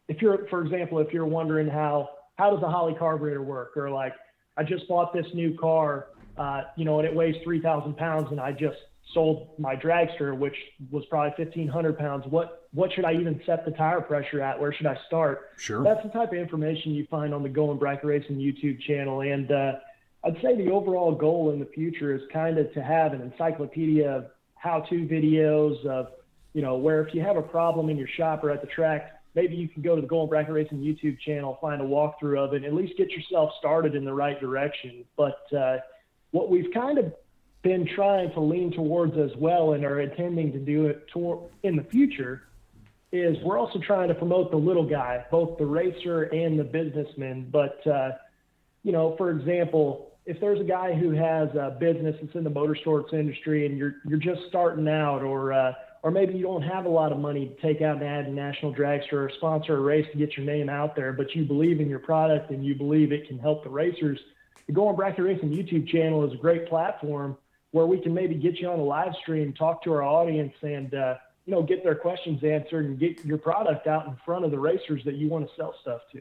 if 0.08 0.20
you're, 0.20 0.46
for 0.48 0.62
example, 0.62 0.98
if 0.98 1.12
you're 1.12 1.26
wondering 1.26 1.68
how 1.68 2.10
how 2.36 2.50
does 2.50 2.62
a 2.62 2.68
Holley 2.68 2.94
carburetor 2.98 3.42
work, 3.42 3.76
or 3.76 3.90
like 3.90 4.14
I 4.56 4.64
just 4.64 4.88
bought 4.88 5.12
this 5.12 5.26
new 5.34 5.56
car, 5.58 6.08
uh, 6.36 6.62
you 6.76 6.84
know, 6.84 6.98
and 6.98 7.08
it 7.08 7.14
weighs 7.14 7.36
three 7.42 7.60
thousand 7.60 7.96
pounds, 7.96 8.28
and 8.30 8.40
I 8.40 8.52
just 8.52 8.78
sold 9.14 9.50
my 9.58 9.74
dragster, 9.74 10.36
which 10.36 10.56
was 10.90 11.04
probably 11.06 11.32
fifteen 11.42 11.68
hundred 11.68 11.98
pounds. 11.98 12.26
What 12.26 12.68
what 12.72 12.92
should 12.92 13.04
I 13.04 13.14
even 13.14 13.40
set 13.46 13.64
the 13.64 13.72
tire 13.72 14.00
pressure 14.00 14.40
at? 14.40 14.60
Where 14.60 14.72
should 14.72 14.86
I 14.86 14.96
start? 15.06 15.50
Sure. 15.56 15.82
That's 15.82 16.02
the 16.02 16.10
type 16.10 16.32
of 16.32 16.38
information 16.38 16.92
you 16.92 17.06
find 17.10 17.34
on 17.34 17.42
the 17.42 17.48
Going 17.48 17.78
Bracket 17.78 18.04
Racing 18.04 18.36
YouTube 18.36 18.80
channel. 18.80 19.20
And 19.22 19.50
uh, 19.50 19.72
I'd 20.24 20.36
say 20.42 20.56
the 20.56 20.70
overall 20.70 21.14
goal 21.14 21.50
in 21.50 21.58
the 21.58 21.66
future 21.66 22.14
is 22.14 22.22
kind 22.32 22.58
of 22.58 22.72
to 22.74 22.82
have 22.82 23.12
an 23.12 23.22
encyclopedia 23.22 24.10
of 24.10 24.26
how-to 24.54 25.06
videos 25.06 25.84
of, 25.86 26.08
you 26.52 26.60
know, 26.60 26.76
where 26.76 27.06
if 27.06 27.14
you 27.14 27.22
have 27.22 27.36
a 27.36 27.42
problem 27.42 27.88
in 27.88 27.96
your 27.96 28.08
shop 28.08 28.44
or 28.44 28.50
at 28.50 28.60
the 28.60 28.66
track, 28.66 29.22
maybe 29.34 29.56
you 29.56 29.68
can 29.68 29.80
go 29.80 29.96
to 29.96 30.02
the 30.02 30.08
Going 30.08 30.28
Bracket 30.28 30.52
Racing 30.52 30.78
YouTube 30.78 31.18
channel, 31.20 31.56
find 31.60 31.80
a 31.80 31.84
walkthrough 31.84 32.38
of 32.38 32.52
it, 32.52 32.56
and 32.56 32.64
at 32.66 32.74
least 32.74 32.98
get 32.98 33.10
yourself 33.10 33.50
started 33.58 33.94
in 33.94 34.04
the 34.04 34.12
right 34.12 34.38
direction. 34.38 35.04
But 35.16 35.40
uh, 35.56 35.78
what 36.32 36.50
we've 36.50 36.70
kind 36.74 36.98
of 36.98 37.14
been 37.62 37.88
trying 37.94 38.32
to 38.32 38.40
lean 38.40 38.72
towards 38.72 39.16
as 39.16 39.30
well 39.38 39.72
and 39.72 39.84
are 39.84 40.00
intending 40.00 40.52
to 40.52 40.58
do 40.58 40.86
it 40.86 41.06
to, 41.14 41.42
in 41.62 41.76
the 41.76 41.84
future 41.84 42.42
is 43.12 43.36
we're 43.42 43.58
also 43.58 43.78
trying 43.78 44.08
to 44.08 44.14
promote 44.14 44.50
the 44.50 44.56
little 44.56 44.86
guy, 44.86 45.24
both 45.30 45.58
the 45.58 45.66
racer 45.66 46.24
and 46.24 46.58
the 46.58 46.64
businessman. 46.64 47.48
But, 47.50 47.84
uh, 47.86 48.12
you 48.82 48.92
know, 48.92 49.16
for 49.16 49.30
example, 49.30 50.09
if 50.30 50.38
there's 50.38 50.60
a 50.60 50.64
guy 50.64 50.94
who 50.94 51.10
has 51.10 51.48
a 51.56 51.76
business 51.80 52.14
that's 52.22 52.36
in 52.36 52.44
the 52.44 52.50
motorsports 52.50 53.12
industry 53.12 53.66
and 53.66 53.76
you're, 53.76 53.96
you're 54.06 54.20
just 54.20 54.42
starting 54.48 54.86
out 54.86 55.22
or, 55.22 55.52
uh, 55.52 55.72
or 56.04 56.12
maybe 56.12 56.34
you 56.34 56.42
don't 56.42 56.62
have 56.62 56.84
a 56.84 56.88
lot 56.88 57.10
of 57.10 57.18
money 57.18 57.48
to 57.48 57.54
take 57.60 57.82
out 57.82 57.96
an 57.96 58.04
ad 58.04 58.26
in 58.26 58.34
National 58.36 58.72
Dragster 58.72 59.14
or 59.14 59.30
sponsor 59.36 59.76
a 59.76 59.80
race 59.80 60.06
to 60.12 60.18
get 60.18 60.36
your 60.36 60.46
name 60.46 60.68
out 60.68 60.94
there, 60.94 61.12
but 61.12 61.34
you 61.34 61.44
believe 61.44 61.80
in 61.80 61.88
your 61.88 61.98
product 61.98 62.50
and 62.50 62.64
you 62.64 62.76
believe 62.76 63.10
it 63.10 63.26
can 63.26 63.40
help 63.40 63.64
the 63.64 63.70
racers, 63.70 64.20
the 64.68 64.72
Going 64.72 64.94
Bracket 64.94 65.24
Racing 65.24 65.50
YouTube 65.50 65.88
channel 65.88 66.24
is 66.24 66.32
a 66.32 66.36
great 66.36 66.68
platform 66.68 67.36
where 67.72 67.86
we 67.86 68.00
can 68.00 68.14
maybe 68.14 68.36
get 68.36 68.60
you 68.60 68.68
on 68.68 68.78
a 68.78 68.84
live 68.84 69.12
stream, 69.20 69.52
talk 69.52 69.82
to 69.82 69.92
our 69.92 70.04
audience, 70.04 70.54
and 70.62 70.94
uh, 70.94 71.16
you 71.44 71.52
know 71.52 71.62
get 71.62 71.82
their 71.82 71.96
questions 71.96 72.44
answered 72.44 72.84
and 72.84 73.00
get 73.00 73.24
your 73.24 73.38
product 73.38 73.88
out 73.88 74.06
in 74.06 74.16
front 74.24 74.44
of 74.44 74.52
the 74.52 74.58
racers 74.58 75.02
that 75.04 75.16
you 75.16 75.28
want 75.28 75.48
to 75.48 75.54
sell 75.56 75.74
stuff 75.82 76.02
to. 76.12 76.20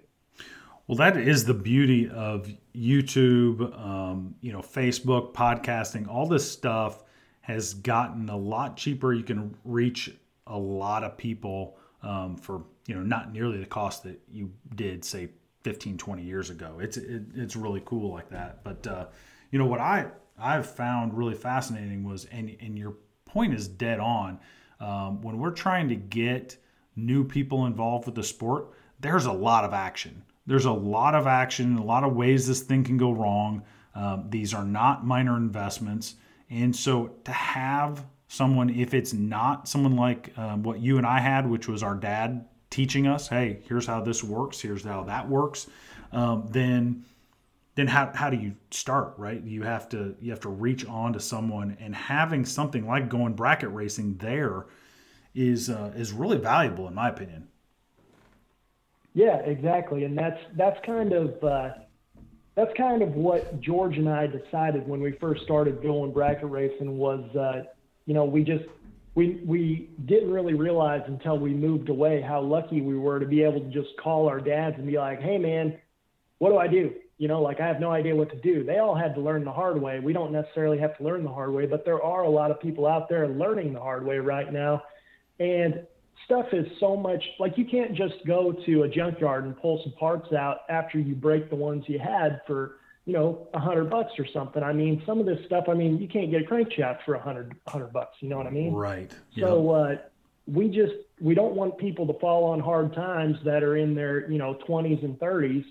Well, 0.89 0.97
that 0.97 1.17
is 1.17 1.45
the 1.45 1.53
beauty 1.53 2.09
of 2.09 2.49
YouTube, 2.75 3.79
um, 3.79 4.33
you 4.41 4.51
know, 4.51 4.61
Facebook, 4.61 5.35
podcasting, 5.35 6.07
all 6.07 6.25
this 6.25 6.51
stuff 6.51 7.03
has 7.41 7.75
gotten 7.75 8.27
a 8.27 8.35
lot 8.35 8.75
cheaper. 8.75 9.13
You 9.13 9.21
can 9.21 9.55
reach 9.63 10.11
a 10.47 10.57
lot 10.57 11.03
of 11.03 11.15
people 11.15 11.77
um, 12.01 12.35
for 12.35 12.63
you 12.87 12.95
know 12.95 13.03
not 13.03 13.31
nearly 13.31 13.59
the 13.59 13.67
cost 13.67 14.01
that 14.01 14.19
you 14.31 14.51
did 14.73 15.05
say 15.05 15.29
15 15.61 15.95
20 15.95 16.23
years 16.23 16.49
ago. 16.49 16.79
It's 16.81 16.97
it, 16.97 17.21
it's 17.35 17.55
really 17.55 17.83
cool 17.85 18.11
like 18.11 18.29
that. 18.31 18.63
But 18.63 18.87
uh, 18.87 19.05
you 19.51 19.59
know 19.59 19.65
what 19.65 19.79
i 19.79 20.05
i've 20.39 20.69
found 20.69 21.17
really 21.17 21.35
fascinating 21.35 22.03
was 22.03 22.25
and 22.25 22.55
and 22.59 22.77
your 22.77 22.95
point 23.25 23.53
is 23.53 23.67
dead 23.67 23.99
on 23.99 24.39
um, 24.79 25.21
when 25.21 25.37
we're 25.37 25.51
trying 25.51 25.89
to 25.89 25.95
get 25.95 26.57
new 26.95 27.23
people 27.23 27.65
involved 27.65 28.05
with 28.05 28.15
the 28.15 28.23
sport 28.23 28.69
there's 28.99 29.25
a 29.25 29.31
lot 29.31 29.63
of 29.63 29.73
action 29.73 30.23
there's 30.49 30.65
a 30.65 30.71
lot 30.71 31.13
of 31.13 31.27
action 31.27 31.77
a 31.77 31.83
lot 31.83 32.03
of 32.03 32.15
ways 32.15 32.47
this 32.47 32.61
thing 32.61 32.83
can 32.83 32.97
go 32.97 33.11
wrong. 33.11 33.61
Um, 33.93 34.25
these 34.29 34.53
are 34.53 34.65
not 34.65 35.05
minor 35.05 35.37
investments. 35.37 36.15
And 36.49 36.75
so 36.75 37.11
to 37.25 37.31
have 37.31 38.03
someone, 38.27 38.71
if 38.71 38.95
it's 38.95 39.13
not 39.13 39.67
someone 39.67 39.95
like 39.95 40.35
um, 40.39 40.63
what 40.63 40.79
you 40.79 40.97
and 40.97 41.05
I 41.05 41.19
had, 41.19 41.47
which 41.47 41.67
was 41.67 41.83
our 41.83 41.93
dad 41.93 42.45
teaching 42.71 43.05
us, 43.05 43.27
hey, 43.27 43.59
here's 43.67 43.85
how 43.85 44.01
this 44.01 44.23
works, 44.23 44.59
here's 44.59 44.83
how 44.83 45.03
that 45.03 45.29
works, 45.29 45.67
um, 46.11 46.47
then 46.49 47.05
then 47.75 47.85
how, 47.85 48.11
how 48.13 48.31
do 48.31 48.37
you 48.37 48.55
start 48.71 49.13
right? 49.17 49.43
You 49.43 49.61
have 49.61 49.87
to 49.89 50.15
you 50.19 50.31
have 50.31 50.39
to 50.41 50.49
reach 50.49 50.83
on 50.87 51.13
to 51.13 51.19
someone 51.19 51.77
and 51.79 51.95
having 51.95 52.43
something 52.43 52.87
like 52.87 53.07
going 53.07 53.33
bracket 53.33 53.69
racing 53.69 54.17
there 54.17 54.65
is 55.35 55.69
uh, 55.69 55.91
is 55.95 56.11
really 56.11 56.37
valuable 56.37 56.87
in 56.87 56.95
my 56.95 57.09
opinion 57.09 57.48
yeah 59.13 59.37
exactly 59.37 60.03
and 60.03 60.17
that's 60.17 60.39
that's 60.55 60.77
kind 60.85 61.13
of 61.13 61.43
uh, 61.43 61.69
that's 62.59 62.71
kind 62.75 63.01
of 63.01 63.13
what 63.13 63.61
George 63.61 63.95
and 63.95 64.09
I 64.09 64.27
decided 64.27 64.85
when 64.85 65.01
we 65.01 65.13
first 65.13 65.43
started 65.43 65.81
going 65.81 66.11
bracket 66.11 66.49
racing 66.49 66.97
was, 66.97 67.23
uh, 67.33 67.63
you 68.05 68.13
know, 68.13 68.25
we 68.25 68.43
just 68.43 68.65
we 69.15 69.41
we 69.45 69.89
didn't 70.05 70.29
really 70.29 70.55
realize 70.55 71.01
until 71.07 71.39
we 71.39 71.53
moved 71.53 71.87
away 71.87 72.21
how 72.21 72.41
lucky 72.41 72.81
we 72.81 72.97
were 72.97 73.17
to 73.17 73.25
be 73.25 73.43
able 73.43 73.61
to 73.61 73.69
just 73.69 73.89
call 74.03 74.27
our 74.27 74.41
dads 74.41 74.75
and 74.77 74.85
be 74.85 74.97
like, 74.97 75.21
"Hey, 75.21 75.37
man, 75.37 75.77
what 76.39 76.49
do 76.49 76.57
I 76.57 76.67
do?" 76.67 76.93
You 77.17 77.29
know, 77.29 77.41
like 77.41 77.61
I 77.61 77.67
have 77.67 77.79
no 77.79 77.91
idea 77.91 78.13
what 78.13 78.29
to 78.31 78.41
do. 78.41 78.65
They 78.65 78.79
all 78.79 78.95
had 78.95 79.15
to 79.15 79.21
learn 79.21 79.45
the 79.45 79.53
hard 79.53 79.81
way. 79.81 80.01
We 80.01 80.11
don't 80.11 80.33
necessarily 80.33 80.79
have 80.79 80.97
to 80.97 81.03
learn 81.03 81.23
the 81.23 81.31
hard 81.31 81.53
way, 81.53 81.65
but 81.65 81.85
there 81.85 82.03
are 82.03 82.23
a 82.23 82.29
lot 82.29 82.51
of 82.51 82.59
people 82.59 82.85
out 82.85 83.07
there 83.07 83.25
learning 83.29 83.71
the 83.71 83.79
hard 83.79 84.05
way 84.05 84.17
right 84.17 84.51
now, 84.51 84.83
and 85.39 85.85
stuff 86.25 86.47
is 86.53 86.67
so 86.79 86.95
much 86.95 87.23
like 87.39 87.57
you 87.57 87.65
can't 87.65 87.95
just 87.95 88.15
go 88.25 88.51
to 88.65 88.83
a 88.83 88.89
junkyard 88.89 89.45
and 89.45 89.57
pull 89.57 89.81
some 89.83 89.93
parts 89.93 90.31
out 90.33 90.59
after 90.69 90.99
you 90.99 91.15
break 91.15 91.49
the 91.49 91.55
ones 91.55 91.83
you 91.87 91.99
had 91.99 92.41
for 92.45 92.77
you 93.05 93.13
know 93.13 93.47
a 93.53 93.59
hundred 93.59 93.89
bucks 93.89 94.13
or 94.17 94.25
something. 94.33 94.63
I 94.63 94.73
mean, 94.73 95.01
some 95.05 95.19
of 95.19 95.25
this 95.25 95.39
stuff. 95.45 95.65
I 95.67 95.73
mean, 95.73 95.99
you 95.99 96.07
can't 96.07 96.29
get 96.31 96.41
a 96.41 96.45
crankshaft 96.45 97.03
for 97.05 97.15
a 97.15 97.21
hundred 97.21 97.55
hundred 97.67 97.93
bucks. 97.93 98.17
You 98.19 98.29
know 98.29 98.37
what 98.37 98.47
I 98.47 98.51
mean? 98.51 98.73
Right. 98.73 99.11
So 99.37 99.71
uh, 99.71 99.95
we 100.51 100.67
just 100.67 100.93
we 101.19 101.35
don't 101.35 101.55
want 101.55 101.77
people 101.77 102.07
to 102.07 102.19
fall 102.19 102.45
on 102.45 102.59
hard 102.59 102.93
times 102.93 103.37
that 103.45 103.63
are 103.63 103.77
in 103.77 103.93
their 103.95 104.29
you 104.29 104.37
know 104.37 104.57
20s 104.67 105.03
and 105.03 105.17
30s 105.19 105.65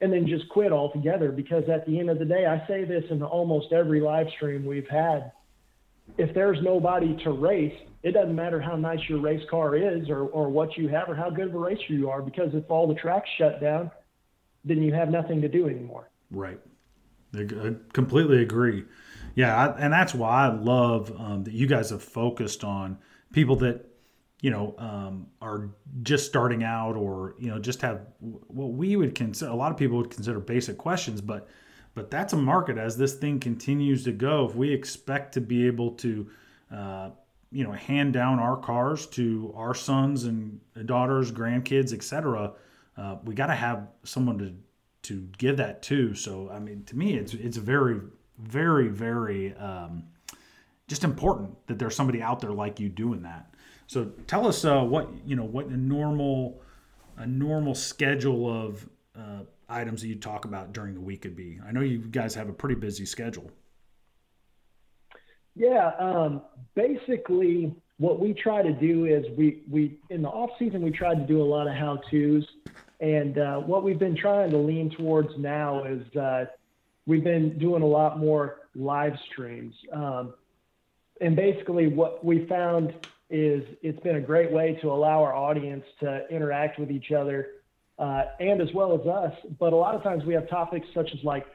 and 0.00 0.12
then 0.12 0.26
just 0.26 0.48
quit 0.48 0.72
altogether 0.72 1.30
because 1.30 1.64
at 1.68 1.86
the 1.86 1.98
end 1.98 2.08
of 2.08 2.18
the 2.18 2.24
day 2.24 2.46
i 2.46 2.64
say 2.66 2.84
this 2.84 3.04
in 3.10 3.22
almost 3.22 3.72
every 3.72 4.00
live 4.00 4.28
stream 4.36 4.64
we've 4.64 4.88
had 4.88 5.32
if 6.18 6.34
there's 6.34 6.60
nobody 6.62 7.16
to 7.24 7.30
race 7.30 7.74
it 8.02 8.12
doesn't 8.12 8.34
matter 8.34 8.60
how 8.60 8.76
nice 8.76 8.98
your 9.08 9.20
race 9.20 9.42
car 9.48 9.76
is 9.76 10.08
or, 10.08 10.26
or 10.28 10.48
what 10.48 10.76
you 10.76 10.88
have 10.88 11.08
or 11.08 11.14
how 11.14 11.30
good 11.30 11.48
of 11.48 11.54
a 11.54 11.58
racer 11.58 11.92
you 11.92 12.10
are 12.10 12.20
because 12.20 12.52
if 12.54 12.68
all 12.70 12.88
the 12.88 12.94
tracks 12.94 13.28
shut 13.38 13.60
down, 13.60 13.90
then 14.64 14.82
you 14.82 14.92
have 14.92 15.08
nothing 15.08 15.40
to 15.40 15.48
do 15.48 15.68
anymore. 15.68 16.10
Right. 16.30 16.58
I 17.34 17.74
completely 17.92 18.42
agree. 18.42 18.84
Yeah, 19.34 19.56
I, 19.56 19.78
and 19.78 19.92
that's 19.92 20.14
why 20.14 20.46
I 20.46 20.52
love 20.52 21.12
um, 21.18 21.44
that 21.44 21.54
you 21.54 21.66
guys 21.66 21.90
have 21.90 22.02
focused 22.02 22.64
on 22.64 22.98
people 23.32 23.56
that 23.56 23.86
you 24.40 24.50
know 24.50 24.74
um, 24.76 25.28
are 25.40 25.70
just 26.02 26.26
starting 26.26 26.62
out 26.62 26.96
or 26.96 27.34
you 27.38 27.48
know 27.48 27.58
just 27.58 27.80
have 27.80 28.02
what 28.20 28.72
we 28.72 28.96
would 28.96 29.14
consider 29.14 29.50
a 29.50 29.54
lot 29.54 29.70
of 29.70 29.78
people 29.78 29.96
would 29.96 30.10
consider 30.10 30.40
basic 30.40 30.76
questions, 30.76 31.22
but 31.22 31.48
but 31.94 32.10
that's 32.10 32.32
a 32.32 32.36
market 32.36 32.78
as 32.78 32.96
this 32.96 33.14
thing 33.14 33.40
continues 33.40 34.04
to 34.04 34.12
go. 34.12 34.46
If 34.46 34.54
we 34.54 34.72
expect 34.72 35.34
to 35.34 35.40
be 35.40 35.66
able 35.66 35.92
to 35.92 36.30
uh, 36.74 37.10
you 37.52 37.64
know 37.64 37.72
hand 37.72 38.14
down 38.14 38.38
our 38.38 38.56
cars 38.56 39.06
to 39.06 39.52
our 39.56 39.74
sons 39.74 40.24
and 40.24 40.58
daughters 40.86 41.30
grandkids 41.30 41.92
etc 41.92 42.52
uh, 42.96 43.16
we 43.24 43.34
got 43.34 43.46
to 43.46 43.54
have 43.54 43.86
someone 44.04 44.38
to 44.38 44.54
to 45.02 45.28
give 45.36 45.58
that 45.58 45.82
to 45.82 46.14
so 46.14 46.48
i 46.50 46.58
mean 46.58 46.82
to 46.84 46.96
me 46.96 47.14
it's 47.14 47.34
it's 47.34 47.58
very 47.58 48.00
very 48.38 48.88
very 48.88 49.54
um, 49.56 50.02
just 50.88 51.04
important 51.04 51.54
that 51.66 51.78
there's 51.78 51.94
somebody 51.94 52.22
out 52.22 52.40
there 52.40 52.52
like 52.52 52.80
you 52.80 52.88
doing 52.88 53.22
that 53.22 53.54
so 53.86 54.10
tell 54.26 54.46
us 54.48 54.64
uh, 54.64 54.82
what 54.82 55.08
you 55.26 55.36
know 55.36 55.44
what 55.44 55.66
a 55.66 55.76
normal 55.76 56.60
a 57.18 57.26
normal 57.26 57.74
schedule 57.74 58.50
of 58.50 58.88
uh, 59.14 59.42
items 59.72 60.02
that 60.02 60.08
you 60.08 60.16
talk 60.16 60.44
about 60.44 60.72
during 60.72 60.94
the 60.94 61.00
week 61.00 61.22
could 61.22 61.36
be. 61.36 61.58
I 61.66 61.72
know 61.72 61.80
you 61.80 61.98
guys 61.98 62.34
have 62.34 62.48
a 62.48 62.52
pretty 62.52 62.74
busy 62.74 63.06
schedule. 63.06 63.50
Yeah, 65.54 65.92
um, 65.98 66.42
basically, 66.74 67.74
what 67.98 68.20
we 68.20 68.32
try 68.32 68.62
to 68.62 68.72
do 68.72 69.04
is 69.04 69.24
we 69.36 69.62
we 69.70 69.98
in 70.10 70.22
the 70.22 70.28
off 70.28 70.50
season 70.58 70.82
we 70.82 70.90
tried 70.90 71.16
to 71.16 71.26
do 71.26 71.42
a 71.42 71.44
lot 71.44 71.66
of 71.66 71.74
how 71.74 72.00
tos, 72.10 72.44
and 73.00 73.38
uh, 73.38 73.58
what 73.58 73.82
we've 73.82 73.98
been 73.98 74.16
trying 74.16 74.50
to 74.50 74.58
lean 74.58 74.90
towards 74.90 75.28
now 75.38 75.84
is 75.84 76.16
uh, 76.16 76.46
we've 77.06 77.24
been 77.24 77.58
doing 77.58 77.82
a 77.82 77.86
lot 77.86 78.18
more 78.18 78.60
live 78.74 79.12
streams, 79.30 79.74
um, 79.92 80.34
and 81.20 81.36
basically 81.36 81.86
what 81.88 82.24
we 82.24 82.46
found 82.46 82.94
is 83.28 83.62
it's 83.82 84.00
been 84.00 84.16
a 84.16 84.20
great 84.20 84.50
way 84.50 84.78
to 84.82 84.90
allow 84.90 85.22
our 85.22 85.34
audience 85.34 85.84
to 86.00 86.26
interact 86.30 86.78
with 86.78 86.90
each 86.90 87.12
other 87.12 87.48
uh, 88.02 88.24
and 88.40 88.60
as 88.60 88.68
well 88.74 88.92
as 88.92 89.06
us. 89.06 89.34
But 89.58 89.72
a 89.72 89.76
lot 89.76 89.94
of 89.94 90.02
times 90.02 90.24
we 90.24 90.34
have 90.34 90.48
topics 90.48 90.86
such 90.92 91.10
as 91.14 91.22
like, 91.24 91.46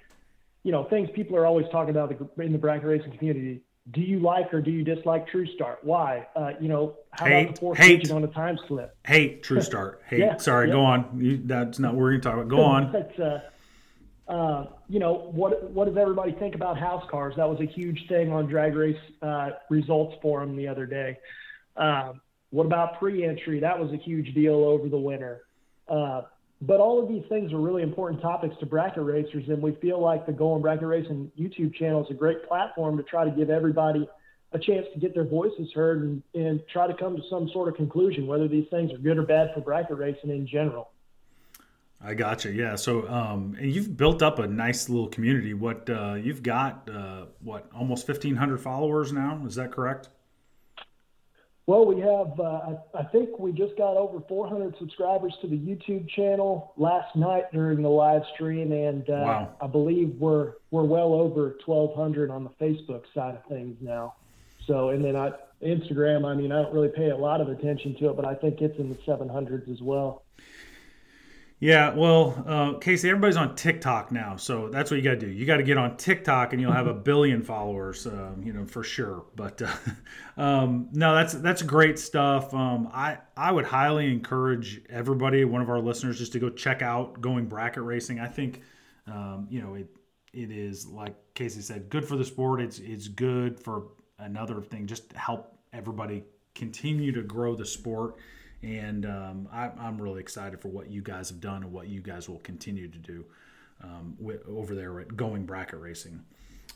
you 0.64 0.72
know, 0.72 0.86
things 0.86 1.10
people 1.14 1.36
are 1.36 1.46
always 1.46 1.66
talking 1.72 1.92
about 1.92 2.12
in 2.38 2.52
the 2.52 2.58
bracket 2.58 2.88
racing 2.88 3.18
community 3.18 3.62
do 3.92 4.02
you 4.02 4.20
like 4.20 4.54
or 4.54 4.62
do 4.62 4.72
you 4.72 4.84
dislike 4.84 5.28
True 5.28 5.48
Start? 5.56 5.80
Why? 5.84 6.28
Uh, 6.36 6.52
you 6.60 6.68
know, 6.68 6.96
how 7.12 7.26
hate, 7.26 7.44
about 7.44 7.56
the 7.56 7.60
fourth 7.60 7.78
hate, 7.78 8.12
on 8.12 8.24
a 8.24 8.28
time 8.28 8.60
slip? 8.68 8.96
Hate 9.06 9.44
True 9.44 9.62
Start. 9.62 10.02
Hate. 10.10 10.20
yeah, 10.20 10.38
Sorry, 10.38 10.68
yeah. 10.68 10.74
go 10.74 10.82
on. 10.84 11.20
You, 11.20 11.42
that's 11.46 11.80
not 11.80 11.94
what 11.94 12.02
we're 12.02 12.10
going 12.12 12.22
to 12.22 12.30
talk 12.30 12.34
about. 12.36 12.48
Go 12.50 12.62
on. 12.62 12.92
but, 13.18 13.20
uh, 13.20 13.40
uh, 14.32 14.66
you 14.90 15.00
know, 15.00 15.14
what 15.32 15.72
what 15.72 15.86
does 15.86 15.96
everybody 15.96 16.34
think 16.34 16.54
about 16.54 16.78
house 16.78 17.06
cars? 17.10 17.36
That 17.38 17.50
was 17.50 17.62
a 17.62 17.66
huge 17.66 18.08
thing 18.10 18.32
on 18.32 18.48
Drag 18.48 18.76
Race 18.76 19.00
uh, 19.22 19.52
Results 19.70 20.18
Forum 20.22 20.58
the 20.58 20.68
other 20.68 20.86
day. 20.86 21.18
Um, 21.78 22.20
what 22.50 22.66
about 22.66 23.00
pre-entry? 23.00 23.62
That 23.62 23.80
was 23.80 23.92
a 23.94 23.98
huge 23.98 24.34
deal 24.34 24.56
over 24.56 24.90
the 24.90 24.98
winter. 24.98 25.44
Uh, 25.88 26.24
but 26.62 26.80
all 26.80 27.02
of 27.02 27.08
these 27.08 27.24
things 27.30 27.54
are 27.54 27.60
really 27.60 27.84
important 27.84 28.22
topics 28.22 28.56
to 28.60 28.66
bracket 28.66 29.04
racers, 29.04 29.48
and 29.48 29.62
we 29.62 29.74
feel 29.76 30.02
like 30.02 30.26
the 30.26 30.32
Going 30.32 30.62
Bracket 30.62 30.88
Racing 30.88 31.32
YouTube 31.40 31.76
channel 31.76 32.04
is 32.04 32.10
a 32.10 32.16
great 32.16 32.48
platform 32.48 32.98
to 32.98 33.04
try 33.04 33.24
to 33.24 33.32
give 33.32 33.50
everybody 33.50 34.08
a 34.54 34.60
chance 34.60 34.88
to 34.94 35.00
get 35.00 35.14
their 35.14 35.26
voices 35.26 35.72
heard 35.74 36.02
and, 36.02 36.24
and 36.34 36.62
try 36.72 36.88
to 36.88 36.94
come 36.94 37.16
to 37.16 37.22
some 37.30 37.50
sort 37.50 37.68
of 37.68 37.76
conclusion 37.76 38.26
whether 38.26 38.48
these 38.48 38.68
things 38.70 38.92
are 38.94 38.98
good 38.98 39.18
or 39.18 39.24
bad 39.24 39.54
for 39.54 39.62
bracket 39.62 39.98
racing 39.98 40.30
in 40.30 40.48
general. 40.48 40.90
I 42.02 42.14
got 42.14 42.46
you. 42.46 42.52
Yeah. 42.52 42.76
So, 42.76 43.08
um, 43.10 43.58
and 43.60 43.72
you've 43.72 43.98
built 43.98 44.22
up 44.22 44.40
a 44.40 44.48
nice 44.48 44.88
little 44.88 45.08
community. 45.08 45.54
What 45.54 45.90
uh, 45.90 46.14
you've 46.14 46.44
got, 46.44 46.88
uh, 46.90 47.26
what 47.42 47.70
almost 47.76 48.06
fifteen 48.06 48.36
hundred 48.36 48.60
followers 48.60 49.12
now? 49.12 49.44
Is 49.46 49.56
that 49.56 49.72
correct? 49.72 50.10
Well, 51.68 51.86
we 51.86 52.00
have, 52.00 52.40
uh, 52.40 52.76
I, 52.96 53.00
I 53.00 53.04
think 53.04 53.38
we 53.40 53.52
just 53.52 53.78
got 53.78 53.98
over 53.98 54.22
400 54.22 54.78
subscribers 54.80 55.36
to 55.42 55.48
the 55.48 55.58
YouTube 55.58 56.08
channel 56.08 56.72
last 56.78 57.14
night 57.14 57.52
during 57.52 57.82
the 57.82 57.90
live 57.90 58.24
stream, 58.34 58.72
and 58.72 59.08
uh, 59.10 59.14
wow. 59.14 59.56
I 59.62 59.68
believe 59.68 60.16
we're 60.18 60.54
we're 60.72 60.86
well 60.86 61.14
over 61.14 61.58
1,200 61.66 62.32
on 62.32 62.46
the 62.46 62.50
Facebook 62.52 63.04
side 63.14 63.36
of 63.36 63.44
things 63.48 63.76
now. 63.82 64.16
So, 64.66 64.90
and 64.90 65.04
then 65.04 65.18
I, 65.18 65.34
Instagram, 65.62 66.26
I 66.26 66.36
mean, 66.36 66.54
I 66.54 66.62
don't 66.62 66.74
really 66.74 66.88
pay 66.88 67.10
a 67.10 67.18
lot 67.18 67.42
of 67.42 67.50
attention 67.50 67.96
to 67.96 68.12
it, 68.12 68.16
but 68.16 68.26
I 68.26 68.34
think 68.34 68.62
it's 68.62 68.80
in 68.80 68.88
the 68.88 68.96
700s 68.96 69.70
as 69.70 69.82
well. 69.82 70.24
Yeah, 71.60 71.96
well, 71.96 72.44
uh, 72.46 72.74
Casey, 72.78 73.10
everybody's 73.10 73.36
on 73.36 73.56
TikTok 73.56 74.12
now, 74.12 74.36
so 74.36 74.70
that's 74.70 74.92
what 74.92 74.98
you 74.98 75.04
got 75.04 75.20
to 75.20 75.20
do. 75.20 75.28
You 75.28 75.48
got 75.48 75.58
to 75.58 75.64
get 75.64 75.80
on 75.80 75.98
TikTok, 75.98 76.54
and 76.54 76.62
you'll 76.62 76.72
have 76.72 76.86
a 76.86 76.94
mm-hmm. 76.94 77.02
billion 77.02 77.42
followers, 77.42 78.06
uh, 78.06 78.34
you 78.44 78.54
know, 78.54 78.64
for 78.64 78.84
sure. 78.84 79.26
But 79.36 79.64
uh, 79.64 79.74
um, 80.42 80.90
no, 80.92 81.16
that's 81.16 81.34
that's 81.34 81.64
great 81.64 81.98
stuff. 81.98 82.54
Um, 82.54 82.90
I 82.94 83.18
I 83.36 83.52
would 83.52 83.66
highly 83.66 84.12
encourage 84.12 84.82
everybody, 84.88 85.46
one 85.46 85.64
of 85.64 85.70
our 85.70 85.80
listeners, 85.80 86.20
just 86.20 86.34
to 86.34 86.40
go 86.40 86.52
check 86.52 86.84
out 86.84 87.22
Going 87.22 87.48
Bracket 87.48 87.82
Racing. 87.82 88.20
I 88.20 88.28
think, 88.28 88.62
um, 89.08 89.48
you 89.50 89.60
know, 89.60 89.74
it 89.74 89.88
it 90.34 90.52
is 90.52 90.86
like 90.86 91.16
Casey 91.34 91.62
said, 91.62 91.90
good 91.90 92.06
for 92.06 92.18
the 92.18 92.26
sport. 92.26 92.62
It's 92.62 92.78
it's 92.78 93.08
good 93.08 93.60
for 93.60 93.88
another 94.20 94.62
thing, 94.62 94.86
just 94.86 95.12
help 95.14 95.58
everybody 95.74 96.24
continue 96.54 97.12
to 97.12 97.24
grow 97.24 97.56
the 97.56 97.66
sport 97.66 98.18
and 98.64 99.06
um, 99.06 99.48
I, 99.52 99.70
am 99.80 100.02
really 100.02 100.20
excited 100.20 100.62
for 100.62 100.70
what 100.70 100.90
you 100.90 101.02
guys 101.02 101.30
have 101.30 101.40
done 101.40 101.64
and 101.64 101.72
what 101.72 101.88
you 101.88 102.02
guys 102.02 102.28
will 102.28 102.40
continue 102.40 102.88
to 102.88 102.98
do 102.98 103.26
um, 103.84 104.16
with, 104.20 104.42
over 104.48 104.74
there 104.74 105.00
at 105.00 105.16
Going 105.16 105.46
Bracket 105.46 105.80
Racing. 105.80 106.24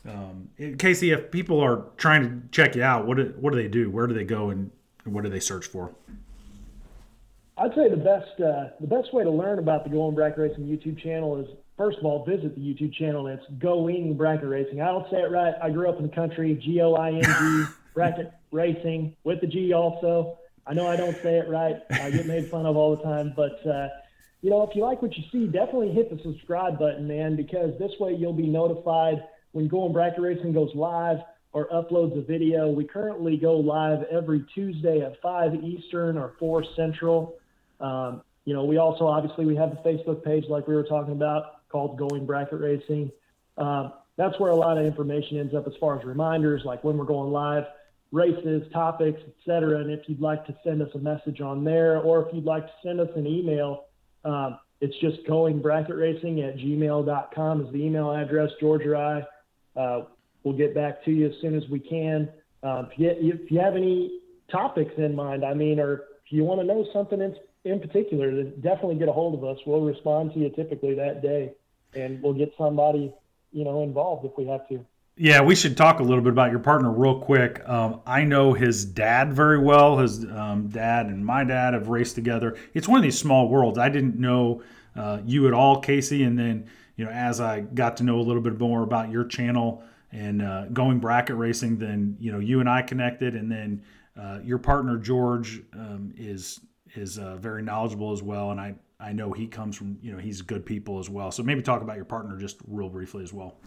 Um, 0.08 0.48
Casey, 0.78 1.10
if 1.10 1.30
people 1.30 1.60
are 1.60 1.86
trying 1.96 2.22
to 2.22 2.48
check 2.50 2.74
you 2.74 2.82
out, 2.82 3.06
what 3.06 3.16
do, 3.16 3.34
what 3.38 3.52
do 3.52 3.60
they 3.60 3.68
do? 3.68 3.90
Where 3.90 4.06
do 4.06 4.14
they 4.14 4.24
go 4.24 4.50
and 4.50 4.70
what 5.04 5.24
do 5.24 5.30
they 5.30 5.40
search 5.40 5.66
for? 5.66 5.92
I'd 7.58 7.74
say 7.74 7.88
the 7.88 7.96
best 7.96 8.40
uh, 8.40 8.70
the 8.80 8.86
best 8.86 9.12
way 9.12 9.24
to 9.24 9.30
learn 9.30 9.58
about 9.58 9.84
the 9.84 9.90
Going 9.90 10.14
Bracket 10.14 10.38
Racing 10.38 10.64
YouTube 10.64 11.00
channel 11.02 11.38
is 11.38 11.46
first 11.76 11.98
of 11.98 12.04
all 12.04 12.24
visit 12.24 12.54
the 12.54 12.60
YouTube 12.60 12.94
channel. 12.94 13.26
It's 13.26 13.44
Going 13.58 14.16
Bracket 14.16 14.48
Racing. 14.48 14.80
I 14.80 14.86
don't 14.86 15.08
say 15.10 15.18
it 15.18 15.30
right. 15.30 15.54
I 15.62 15.70
grew 15.70 15.88
up 15.88 15.98
in 15.98 16.02
the 16.02 16.14
country. 16.14 16.54
G 16.54 16.80
O 16.80 16.94
I 16.94 17.10
N 17.12 17.22
G 17.22 17.64
Bracket 17.94 18.32
Racing 18.50 19.14
with 19.24 19.40
the 19.40 19.46
G 19.46 19.72
also. 19.74 20.38
I 20.66 20.74
know 20.74 20.86
I 20.86 20.96
don't 20.96 21.16
say 21.22 21.38
it 21.38 21.48
right. 21.48 21.76
I 21.90 22.10
get 22.10 22.26
made 22.26 22.48
fun 22.48 22.66
of 22.66 22.76
all 22.76 22.96
the 22.96 23.02
time, 23.02 23.32
but 23.34 23.66
uh, 23.66 23.88
you 24.42 24.50
know, 24.50 24.62
if 24.62 24.74
you 24.74 24.82
like 24.82 25.02
what 25.02 25.16
you 25.16 25.24
see, 25.32 25.46
definitely 25.46 25.92
hit 25.92 26.10
the 26.10 26.22
subscribe 26.22 26.78
button, 26.78 27.06
man, 27.06 27.36
because 27.36 27.76
this 27.78 27.92
way 27.98 28.12
you'll 28.12 28.32
be 28.32 28.46
notified 28.46 29.24
when 29.52 29.68
Going 29.68 29.92
Bracket 29.92 30.20
Racing 30.20 30.52
goes 30.52 30.70
live 30.74 31.18
or 31.52 31.68
uploads 31.68 32.16
a 32.18 32.22
video. 32.22 32.68
We 32.68 32.84
currently 32.84 33.36
go 33.36 33.56
live 33.56 34.04
every 34.04 34.44
Tuesday 34.54 35.00
at 35.00 35.20
5 35.20 35.62
Eastern 35.62 36.16
or 36.16 36.34
4 36.38 36.64
Central. 36.76 37.34
Um, 37.80 38.22
you 38.44 38.54
know, 38.54 38.64
we 38.64 38.78
also 38.78 39.06
obviously 39.06 39.44
we 39.44 39.56
have 39.56 39.70
the 39.70 39.88
Facebook 39.88 40.24
page 40.24 40.44
like 40.48 40.66
we 40.66 40.74
were 40.74 40.84
talking 40.84 41.12
about 41.12 41.68
called 41.68 41.98
Going 41.98 42.24
Bracket 42.24 42.60
Racing. 42.60 43.10
Um, 43.58 43.92
that's 44.16 44.38
where 44.40 44.50
a 44.50 44.56
lot 44.56 44.78
of 44.78 44.84
information 44.84 45.38
ends 45.38 45.54
up 45.54 45.66
as 45.66 45.74
far 45.80 45.98
as 45.98 46.04
reminders, 46.04 46.62
like 46.64 46.82
when 46.84 46.98
we're 46.98 47.04
going 47.04 47.32
live 47.32 47.64
races, 48.12 48.62
topics, 48.72 49.20
etc. 49.26 49.80
And 49.80 49.90
if 49.90 50.00
you'd 50.06 50.20
like 50.20 50.46
to 50.46 50.54
send 50.62 50.82
us 50.82 50.90
a 50.94 50.98
message 50.98 51.40
on 51.40 51.64
there, 51.64 51.98
or 51.98 52.26
if 52.26 52.34
you'd 52.34 52.44
like 52.44 52.66
to 52.66 52.72
send 52.84 53.00
us 53.00 53.08
an 53.16 53.26
email, 53.26 53.86
um, 54.24 54.58
it's 54.80 54.96
just 55.00 55.26
going 55.26 55.60
bracket 55.60 55.96
racing 55.96 56.42
at 56.42 56.56
gmail.com 56.56 57.66
is 57.66 57.72
the 57.72 57.78
email 57.78 58.12
address. 58.12 58.50
George 58.60 58.84
or 58.84 58.96
I 58.96 59.22
uh, 59.76 60.04
will 60.44 60.52
get 60.52 60.74
back 60.74 61.04
to 61.04 61.10
you 61.10 61.26
as 61.26 61.32
soon 61.40 61.56
as 61.56 61.62
we 61.70 61.80
can. 61.80 62.28
Um, 62.62 62.88
if, 62.92 62.98
you, 62.98 63.32
if 63.34 63.50
you 63.50 63.60
have 63.60 63.74
any 63.74 64.20
topics 64.50 64.92
in 64.98 65.16
mind, 65.16 65.44
I 65.44 65.54
mean, 65.54 65.80
or 65.80 65.94
if 66.24 66.30
you 66.30 66.44
want 66.44 66.60
to 66.60 66.66
know 66.66 66.86
something 66.92 67.20
in, 67.20 67.34
in 67.64 67.80
particular, 67.80 68.34
then 68.34 68.54
definitely 68.60 68.96
get 68.96 69.08
a 69.08 69.12
hold 69.12 69.34
of 69.34 69.44
us. 69.44 69.58
We'll 69.66 69.80
respond 69.80 70.34
to 70.34 70.40
you 70.40 70.50
typically 70.50 70.94
that 70.96 71.22
day, 71.22 71.52
and 71.94 72.22
we'll 72.22 72.34
get 72.34 72.52
somebody, 72.58 73.14
you 73.52 73.64
know, 73.64 73.82
involved 73.82 74.26
if 74.26 74.32
we 74.36 74.46
have 74.48 74.68
to. 74.68 74.84
Yeah, 75.16 75.42
we 75.42 75.54
should 75.54 75.76
talk 75.76 76.00
a 76.00 76.02
little 76.02 76.24
bit 76.24 76.32
about 76.32 76.50
your 76.50 76.60
partner 76.60 76.90
real 76.90 77.20
quick. 77.20 77.60
Um, 77.68 78.00
I 78.06 78.24
know 78.24 78.54
his 78.54 78.86
dad 78.86 79.34
very 79.34 79.58
well. 79.58 79.98
His 79.98 80.24
um, 80.24 80.68
dad 80.68 81.06
and 81.06 81.24
my 81.24 81.44
dad 81.44 81.74
have 81.74 81.88
raced 81.88 82.14
together. 82.14 82.56
It's 82.72 82.88
one 82.88 82.96
of 82.96 83.02
these 83.02 83.18
small 83.18 83.48
worlds. 83.48 83.78
I 83.78 83.90
didn't 83.90 84.18
know 84.18 84.62
uh, 84.96 85.20
you 85.24 85.46
at 85.46 85.52
all, 85.52 85.80
Casey, 85.80 86.22
and 86.22 86.38
then 86.38 86.66
you 86.96 87.04
know 87.04 87.10
as 87.10 87.42
I 87.42 87.60
got 87.60 87.98
to 87.98 88.04
know 88.04 88.20
a 88.20 88.22
little 88.22 88.40
bit 88.40 88.58
more 88.58 88.82
about 88.82 89.10
your 89.10 89.24
channel 89.24 89.82
and 90.12 90.40
uh, 90.40 90.66
going 90.72 90.98
bracket 90.98 91.36
racing, 91.36 91.76
then 91.76 92.16
you 92.18 92.32
know 92.32 92.38
you 92.38 92.60
and 92.60 92.68
I 92.68 92.80
connected, 92.80 93.34
and 93.34 93.52
then 93.52 93.82
uh, 94.18 94.38
your 94.42 94.58
partner 94.58 94.96
George 94.96 95.62
um, 95.74 96.14
is 96.16 96.60
is 96.94 97.18
uh, 97.18 97.36
very 97.36 97.62
knowledgeable 97.62 98.12
as 98.12 98.22
well, 98.22 98.50
and 98.50 98.58
I 98.58 98.74
I 98.98 99.12
know 99.12 99.30
he 99.30 99.46
comes 99.46 99.76
from 99.76 99.98
you 100.00 100.12
know 100.12 100.18
he's 100.18 100.40
good 100.40 100.64
people 100.64 100.98
as 100.98 101.10
well. 101.10 101.30
So 101.30 101.42
maybe 101.42 101.60
talk 101.60 101.82
about 101.82 101.96
your 101.96 102.06
partner 102.06 102.38
just 102.38 102.56
real 102.66 102.88
briefly 102.88 103.22
as 103.22 103.32
well. 103.34 103.58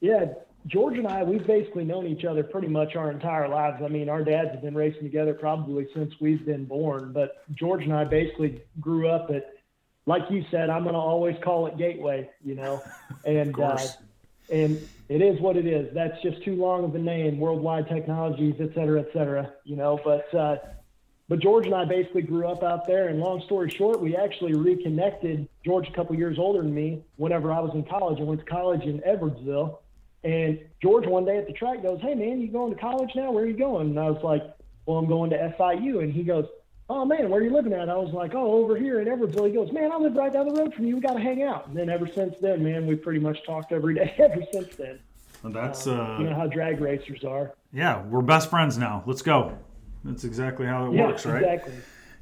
Yeah, 0.00 0.26
George 0.68 0.98
and 0.98 1.06
I, 1.06 1.22
we've 1.22 1.46
basically 1.46 1.84
known 1.84 2.06
each 2.06 2.24
other 2.24 2.42
pretty 2.42 2.68
much 2.68 2.94
our 2.94 3.10
entire 3.10 3.48
lives. 3.48 3.82
I 3.82 3.88
mean, 3.88 4.08
our 4.08 4.22
dads 4.22 4.50
have 4.50 4.62
been 4.62 4.74
racing 4.74 5.02
together 5.02 5.32
probably 5.32 5.88
since 5.94 6.12
we've 6.20 6.44
been 6.44 6.64
born. 6.66 7.12
But 7.12 7.44
George 7.54 7.84
and 7.84 7.92
I 7.92 8.04
basically 8.04 8.60
grew 8.80 9.08
up 9.08 9.30
at, 9.30 9.54
like 10.06 10.30
you 10.30 10.44
said, 10.50 10.68
I'm 10.68 10.82
going 10.82 10.94
to 10.94 11.00
always 11.00 11.36
call 11.42 11.66
it 11.66 11.78
Gateway, 11.78 12.28
you 12.44 12.54
know, 12.54 12.82
and 13.24 13.58
uh, 13.58 13.78
and 14.50 14.80
it 15.08 15.22
is 15.22 15.40
what 15.40 15.56
it 15.56 15.66
is. 15.66 15.92
That's 15.94 16.20
just 16.22 16.42
too 16.42 16.54
long 16.54 16.84
of 16.84 16.94
a 16.94 16.98
name, 16.98 17.38
Worldwide 17.38 17.88
Technologies, 17.88 18.54
et 18.60 18.70
cetera, 18.74 19.00
et 19.00 19.08
cetera, 19.12 19.52
you 19.64 19.76
know. 19.76 20.00
But 20.04 20.34
uh, 20.34 20.56
but 21.28 21.38
George 21.38 21.66
and 21.66 21.74
I 21.74 21.84
basically 21.86 22.22
grew 22.22 22.46
up 22.46 22.62
out 22.62 22.86
there. 22.86 23.08
And 23.08 23.20
long 23.20 23.42
story 23.42 23.70
short, 23.70 24.00
we 24.00 24.16
actually 24.16 24.54
reconnected. 24.54 25.48
George, 25.64 25.88
a 25.88 25.92
couple 25.92 26.16
years 26.16 26.38
older 26.38 26.62
than 26.62 26.74
me, 26.74 27.02
whenever 27.16 27.52
I 27.52 27.60
was 27.60 27.70
in 27.74 27.84
college. 27.84 28.18
I 28.20 28.24
went 28.24 28.40
to 28.40 28.46
college 28.46 28.82
in 28.82 29.00
Edwardsville 29.00 29.78
and 30.24 30.58
George 30.82 31.06
one 31.06 31.24
day 31.24 31.38
at 31.38 31.46
the 31.46 31.52
track 31.52 31.82
goes, 31.82 32.00
"Hey 32.00 32.14
man, 32.14 32.40
you 32.40 32.48
going 32.48 32.74
to 32.74 32.80
college 32.80 33.10
now? 33.14 33.30
Where 33.30 33.44
are 33.44 33.46
you 33.46 33.56
going?" 33.56 33.90
And 33.90 34.00
I 34.00 34.10
was 34.10 34.22
like, 34.22 34.42
"Well, 34.86 34.98
I'm 34.98 35.06
going 35.06 35.30
to 35.30 35.54
SIU." 35.56 36.00
And 36.00 36.12
he 36.12 36.24
goes, 36.24 36.46
"Oh 36.88 37.04
man, 37.04 37.30
where 37.30 37.40
are 37.40 37.44
you 37.44 37.52
living 37.52 37.72
at?" 37.72 37.88
I 37.88 37.96
was 37.96 38.12
like, 38.12 38.34
"Oh, 38.34 38.52
over 38.52 38.76
here 38.76 39.00
in 39.00 39.08
Edwardsville." 39.08 39.46
He 39.46 39.54
goes, 39.54 39.72
"Man, 39.72 39.92
I 39.92 39.96
live 39.96 40.16
right 40.16 40.32
down 40.32 40.48
the 40.48 40.60
road 40.60 40.74
from 40.74 40.86
you. 40.86 40.96
We 40.96 41.00
got 41.00 41.14
to 41.14 41.20
hang 41.20 41.42
out." 41.42 41.68
And 41.68 41.76
then 41.76 41.88
ever 41.88 42.06
since 42.06 42.34
then, 42.40 42.64
man, 42.64 42.86
we 42.86 42.96
pretty 42.96 43.20
much 43.20 43.44
talked 43.44 43.72
every 43.72 43.94
day 43.94 44.14
ever 44.18 44.42
since 44.52 44.74
then. 44.76 44.98
Well, 45.42 45.52
that's 45.52 45.86
uh, 45.86 45.92
uh, 45.92 46.18
you 46.18 46.24
know 46.24 46.34
how 46.34 46.46
drag 46.48 46.80
racers 46.80 47.24
are. 47.24 47.54
Yeah, 47.72 48.02
we're 48.02 48.22
best 48.22 48.50
friends 48.50 48.76
now. 48.76 49.04
Let's 49.06 49.22
go. 49.22 49.56
That's 50.04 50.24
exactly 50.24 50.66
how 50.66 50.90
it 50.90 50.94
yeah, 50.94 51.06
works, 51.06 51.26
right? 51.26 51.42
Exactly. 51.42 51.74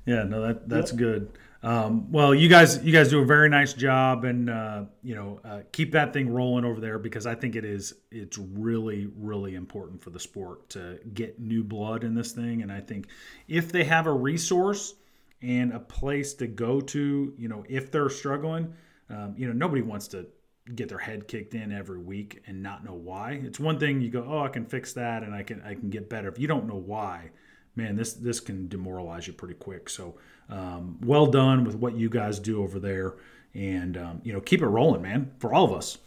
Yeah, 0.05 0.23
no, 0.25 0.43
that 0.43 0.69
that's 0.69 0.93
yep. 0.93 0.99
good. 0.99 1.31
Um, 1.63 2.13
well, 2.13 2.35
you 2.35 2.49
guys, 2.49 2.85
you 2.85 2.93
guys 2.93 3.09
do 3.09 3.21
a 3.21 3.25
very 3.25 3.49
nice 3.49 3.73
job, 3.73 4.25
and 4.25 4.51
uh, 4.51 4.85
you 5.03 5.15
know, 5.15 5.41
uh, 5.45 5.61
keep 5.73 5.93
that 5.93 6.13
thing 6.13 6.29
rolling 6.29 6.65
over 6.65 6.81
there 6.81 6.99
because 6.99 7.27
I 7.27 7.35
think 7.35 7.57
it 7.57 7.65
is. 7.65 7.95
It's 8.11 8.39
really, 8.39 9.09
really 9.17 9.55
important 9.55 10.03
for 10.03 10.11
the 10.11 10.21
sport 10.21 10.69
to 10.71 10.99
get 11.15 11.41
new 11.41 11.65
blood 11.65 12.05
in 12.05 12.15
this 12.15 12.33
thing, 12.33 12.63
and 12.63 12.71
I 12.71 12.81
think 12.81 13.09
if 13.49 13.73
they 13.73 13.85
have 13.85 14.07
a 14.07 14.13
resource 14.13 14.95
and 15.43 15.73
a 15.73 15.81
place 15.81 16.35
to 16.35 16.47
go 16.47 16.81
to, 16.81 17.35
you 17.37 17.49
know, 17.49 17.65
if 17.69 17.91
they're 17.91 18.09
struggling, 18.09 18.75
um, 19.11 19.35
you 19.37 19.47
know, 19.47 19.53
nobody 19.53 19.83
wants 19.83 20.09
to 20.09 20.27
get 20.75 20.89
their 20.89 20.99
head 20.99 21.29
kicked 21.29 21.55
in 21.55 21.71
every 21.73 21.99
week 21.99 22.43
and 22.47 22.63
not 22.63 22.85
know 22.85 22.95
why. 22.95 23.33
It's 23.45 23.61
one 23.61 23.79
thing 23.79 24.01
you 24.01 24.11
go, 24.11 24.27
oh, 24.29 24.41
I 24.41 24.49
can 24.49 24.67
fix 24.67 24.93
that 24.95 25.23
and 25.23 25.35
I 25.35 25.43
can 25.43 25.63
I 25.63 25.75
can 25.75 25.91
get 25.91 26.09
better. 26.09 26.29
If 26.29 26.39
you 26.39 26.49
don't 26.49 26.67
know 26.67 26.77
why, 26.77 27.31
man, 27.77 27.97
this 27.97 28.15
this 28.15 28.41
can 28.41 28.69
demoralize 28.69 29.27
you 29.27 29.33
pretty 29.33 29.55
quick. 29.55 29.89
So 29.89 30.17
um, 30.49 30.99
well 31.03 31.27
done 31.27 31.65
with 31.65 31.75
what 31.77 31.95
you 31.95 32.09
guys 32.09 32.39
do 32.39 32.63
over 32.63 32.79
there, 32.79 33.15
and 33.55 33.97
um, 33.97 34.21
you 34.25 34.33
know 34.33 34.41
keep 34.41 34.63
it 34.63 34.67
rolling, 34.67 35.03
man, 35.03 35.33
for 35.39 35.53
all 35.53 35.65
of 35.65 35.73
us. 35.73 35.99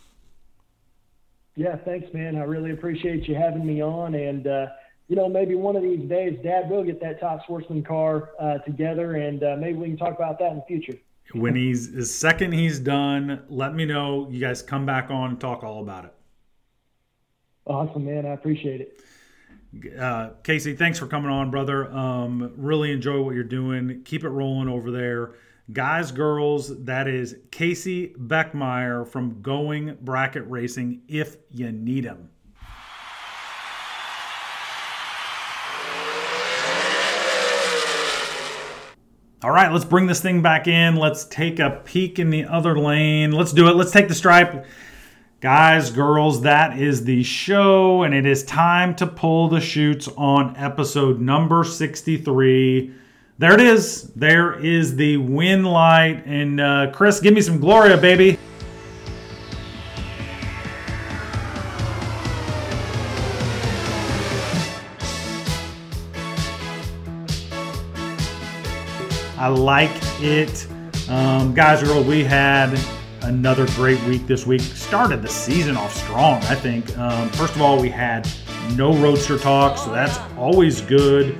Yeah, 1.56 1.76
thanks, 1.76 2.14
man. 2.14 2.38
I 2.38 2.44
really 2.44 2.72
appreciate 2.72 3.28
you 3.28 3.36
having 3.36 3.66
me 3.66 3.82
on, 3.82 4.16
and 4.16 4.48
uh, 4.48 4.68
you 5.08 5.16
know 5.16 5.28
maybe 5.28 5.56
one 5.56 5.76
of 5.76 5.84
these 5.84 6.08
days, 6.08 6.40
Dad 6.44 6.70
will 6.70 6.84
get 6.84 7.02
that 7.02 7.20
top 7.20 7.44
sportsman 7.44 7.84
car 7.84 8.30
uh, 8.40 8.60
together, 8.60 9.16
and 9.16 9.44
uh, 9.44 9.58
maybe 9.60 9.78
we 9.78 9.88
can 9.88 9.98
talk 9.98 10.16
about 10.16 10.40
that 10.40 10.52
in 10.52 10.58
the 10.58 10.66
future. 10.68 10.98
when 11.34 11.56
he's 11.56 11.92
the 11.92 12.06
second 12.06 12.54
he's 12.54 12.80
done, 12.80 13.44
let 13.50 13.76
me 13.76 13.86
know. 13.86 14.30
You 14.30 14.40
guys 14.40 14.62
come 14.62 14.86
back 14.86 15.12
on 15.12 15.32
and 15.32 15.40
talk 15.40 15.64
all 15.64 15.82
about 15.82 16.06
it. 16.06 16.14
Awesome, 17.66 18.06
man. 18.06 18.26
I 18.26 18.30
appreciate 18.30 18.82
it. 18.82 19.02
Uh, 19.97 20.30
Casey, 20.43 20.76
thanks 20.76 20.97
for 20.97 21.05
coming 21.05 21.30
on, 21.30 21.51
brother. 21.51 21.91
Um, 21.91 22.53
really 22.57 22.91
enjoy 22.91 23.22
what 23.22 23.36
you're 23.36 23.43
doing. 23.43 24.01
Keep 24.03 24.24
it 24.24 24.30
rolling 24.30 24.67
over 24.67 24.89
there. 24.89 25.36
Guys, 25.72 26.11
girls, 26.11 26.84
that 26.86 27.07
is 27.07 27.36
Casey 27.51 28.15
Beckmeyer 28.17 29.07
from 29.07 29.43
Going 29.43 29.95
Bracket 30.01 30.49
Racing 30.49 31.03
if 31.07 31.38
you 31.51 31.72
need 31.72 32.05
him. 32.05 32.30
All 39.41 39.51
right, 39.51 39.72
let's 39.72 39.86
bring 39.86 40.07
this 40.07 40.20
thing 40.20 40.41
back 40.41 40.67
in. 40.67 40.95
Let's 40.95 41.24
take 41.26 41.59
a 41.59 41.82
peek 41.86 42.17
in 42.17 42.30
the 42.30 42.45
other 42.45 42.78
lane. 42.78 43.32
Let's 43.32 43.53
do 43.53 43.70
it. 43.70 43.76
Let's 43.76 43.91
take 43.91 44.07
the 44.07 44.15
stripe. 44.15 44.65
Guys, 45.42 45.90
girls, 45.90 46.42
that 46.42 46.78
is 46.78 47.06
the 47.06 47.24
show, 47.24 48.04
and 48.04 48.14
it 48.14 48.26
is 48.26 48.44
time 48.44 48.94
to 48.94 49.08
pull 49.08 49.48
the 49.48 49.62
chutes 49.62 50.10
on 50.18 50.54
episode 50.58 51.22
number 51.22 51.64
63. 51.64 52.94
There 53.38 53.54
it 53.54 53.62
is. 53.62 54.12
There 54.16 54.60
is 54.60 54.98
the 54.98 55.16
win 55.16 55.64
light. 55.64 56.24
And 56.26 56.60
uh, 56.60 56.92
Chris, 56.92 57.22
give 57.22 57.34
me 57.34 57.40
some 57.40 57.58
Gloria, 57.62 57.96
baby. 57.96 58.38
I 69.38 69.48
like 69.48 69.90
it. 70.20 70.68
Um, 71.08 71.54
guys, 71.54 71.82
girl, 71.82 72.04
we 72.04 72.26
had 72.26 72.78
another 73.30 73.67
great 73.67 74.01
week 74.05 74.25
this 74.25 74.45
week. 74.45 74.59
Started 74.61 75.21
the 75.21 75.27
season 75.27 75.77
off 75.77 75.95
strong, 75.95 76.41
I 76.43 76.55
think. 76.55 76.97
Um, 76.97 77.30
first 77.30 77.55
of 77.55 77.61
all, 77.61 77.80
we 77.80 77.89
had 77.89 78.27
no 78.75 78.93
roadster 78.97 79.38
talk, 79.38 79.77
so 79.77 79.91
that's 79.91 80.17
always 80.36 80.82
good. 80.82 81.38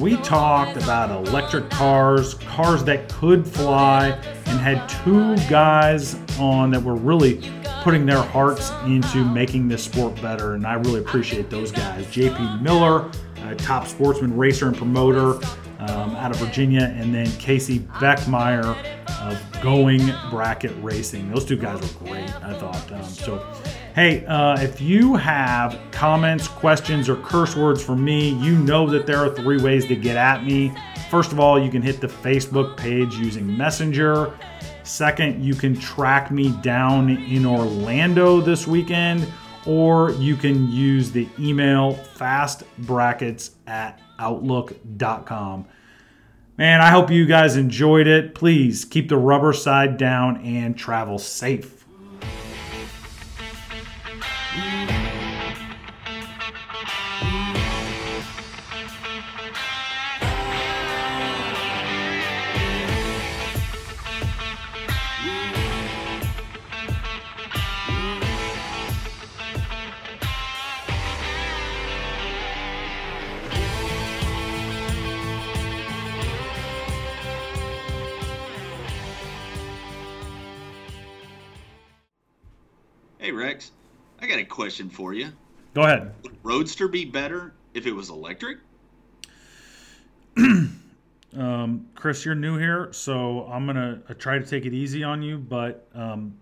We 0.00 0.16
talked 0.18 0.76
about 0.76 1.26
electric 1.28 1.68
cars, 1.70 2.34
cars 2.34 2.82
that 2.84 3.08
could 3.12 3.46
fly, 3.46 4.10
and 4.46 4.58
had 4.58 4.88
two 4.88 5.36
guys 5.50 6.16
on 6.38 6.70
that 6.70 6.82
were 6.82 6.96
really 6.96 7.42
putting 7.82 8.06
their 8.06 8.22
hearts 8.22 8.70
into 8.86 9.24
making 9.24 9.68
this 9.68 9.84
sport 9.84 10.20
better. 10.22 10.54
And 10.54 10.66
I 10.66 10.74
really 10.74 11.00
appreciate 11.00 11.50
those 11.50 11.70
guys. 11.70 12.06
JP 12.06 12.62
Miller, 12.62 13.10
top 13.58 13.86
sportsman, 13.86 14.36
racer, 14.36 14.66
and 14.66 14.76
promoter 14.76 15.34
um, 15.78 16.16
out 16.16 16.30
of 16.30 16.38
Virginia, 16.38 16.92
and 16.96 17.14
then 17.14 17.30
Casey 17.32 17.80
Beckmeyer 17.80 18.76
of 19.20 19.40
Going 19.62 20.12
Bracket 20.30 20.72
Racing. 20.80 21.30
Those 21.30 21.44
two 21.44 21.56
guys 21.56 21.80
were 21.80 22.06
great, 22.06 22.30
I 22.42 22.54
thought. 22.58 22.92
Um, 22.92 23.04
so, 23.04 23.44
hey, 23.94 24.24
uh, 24.26 24.60
if 24.60 24.80
you 24.80 25.14
have 25.14 25.78
comments, 25.90 26.48
questions, 26.48 27.08
or 27.08 27.16
curse 27.16 27.56
words 27.56 27.82
for 27.82 27.96
me, 27.96 28.30
you 28.40 28.56
know 28.58 28.88
that 28.90 29.06
there 29.06 29.18
are 29.18 29.34
three 29.34 29.60
ways 29.60 29.86
to 29.86 29.96
get 29.96 30.16
at 30.16 30.44
me. 30.44 30.72
First 31.10 31.32
of 31.32 31.40
all, 31.40 31.58
you 31.62 31.70
can 31.70 31.82
hit 31.82 32.00
the 32.00 32.06
Facebook 32.06 32.76
page 32.76 33.14
using 33.16 33.56
Messenger. 33.56 34.38
Second, 34.82 35.44
you 35.44 35.54
can 35.54 35.78
track 35.78 36.30
me 36.30 36.50
down 36.62 37.10
in 37.10 37.44
Orlando 37.44 38.40
this 38.40 38.66
weekend, 38.66 39.30
or 39.66 40.12
you 40.12 40.36
can 40.36 40.70
use 40.70 41.10
the 41.10 41.28
email 41.38 41.94
fastbrackets 42.16 43.50
at 43.66 44.00
outlook.com. 44.18 45.66
Man, 46.58 46.80
I 46.80 46.90
hope 46.90 47.12
you 47.12 47.24
guys 47.24 47.56
enjoyed 47.56 48.08
it. 48.08 48.34
Please 48.34 48.84
keep 48.84 49.08
the 49.08 49.16
rubber 49.16 49.52
side 49.52 49.96
down 49.96 50.44
and 50.44 50.76
travel 50.76 51.16
safe. 51.16 51.77
Question 84.58 84.90
for 84.90 85.14
you. 85.14 85.30
Go 85.72 85.82
ahead. 85.82 86.12
Would 86.24 86.36
Roadster 86.42 86.88
be 86.88 87.04
better 87.04 87.54
if 87.74 87.86
it 87.86 87.92
was 87.92 88.10
electric? 88.10 88.58
Um, 91.36 91.86
Chris, 91.94 92.24
you're 92.24 92.34
new 92.34 92.56
here, 92.56 92.88
so 92.90 93.46
I'm 93.52 93.66
gonna 93.66 94.00
try 94.18 94.38
to 94.38 94.46
take 94.46 94.64
it 94.64 94.72
easy 94.72 95.04
on 95.04 95.20
you, 95.20 95.36
but 95.36 95.86
um, 95.94 96.34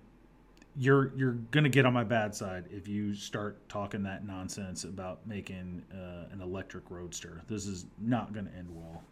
you're 0.77 1.11
you're 1.17 1.39
gonna 1.51 1.69
get 1.69 1.85
on 1.85 1.93
my 1.93 2.05
bad 2.05 2.33
side 2.33 2.67
if 2.71 2.87
you 2.87 3.13
start 3.13 3.69
talking 3.69 4.05
that 4.05 4.25
nonsense 4.25 4.85
about 4.85 5.27
making 5.27 5.83
uh, 5.93 6.33
an 6.33 6.41
electric 6.41 6.89
roadster. 6.89 7.43
This 7.49 7.67
is 7.67 7.87
not 7.99 8.33
gonna 8.33 8.53
end 8.57 8.69
well. 8.71 9.03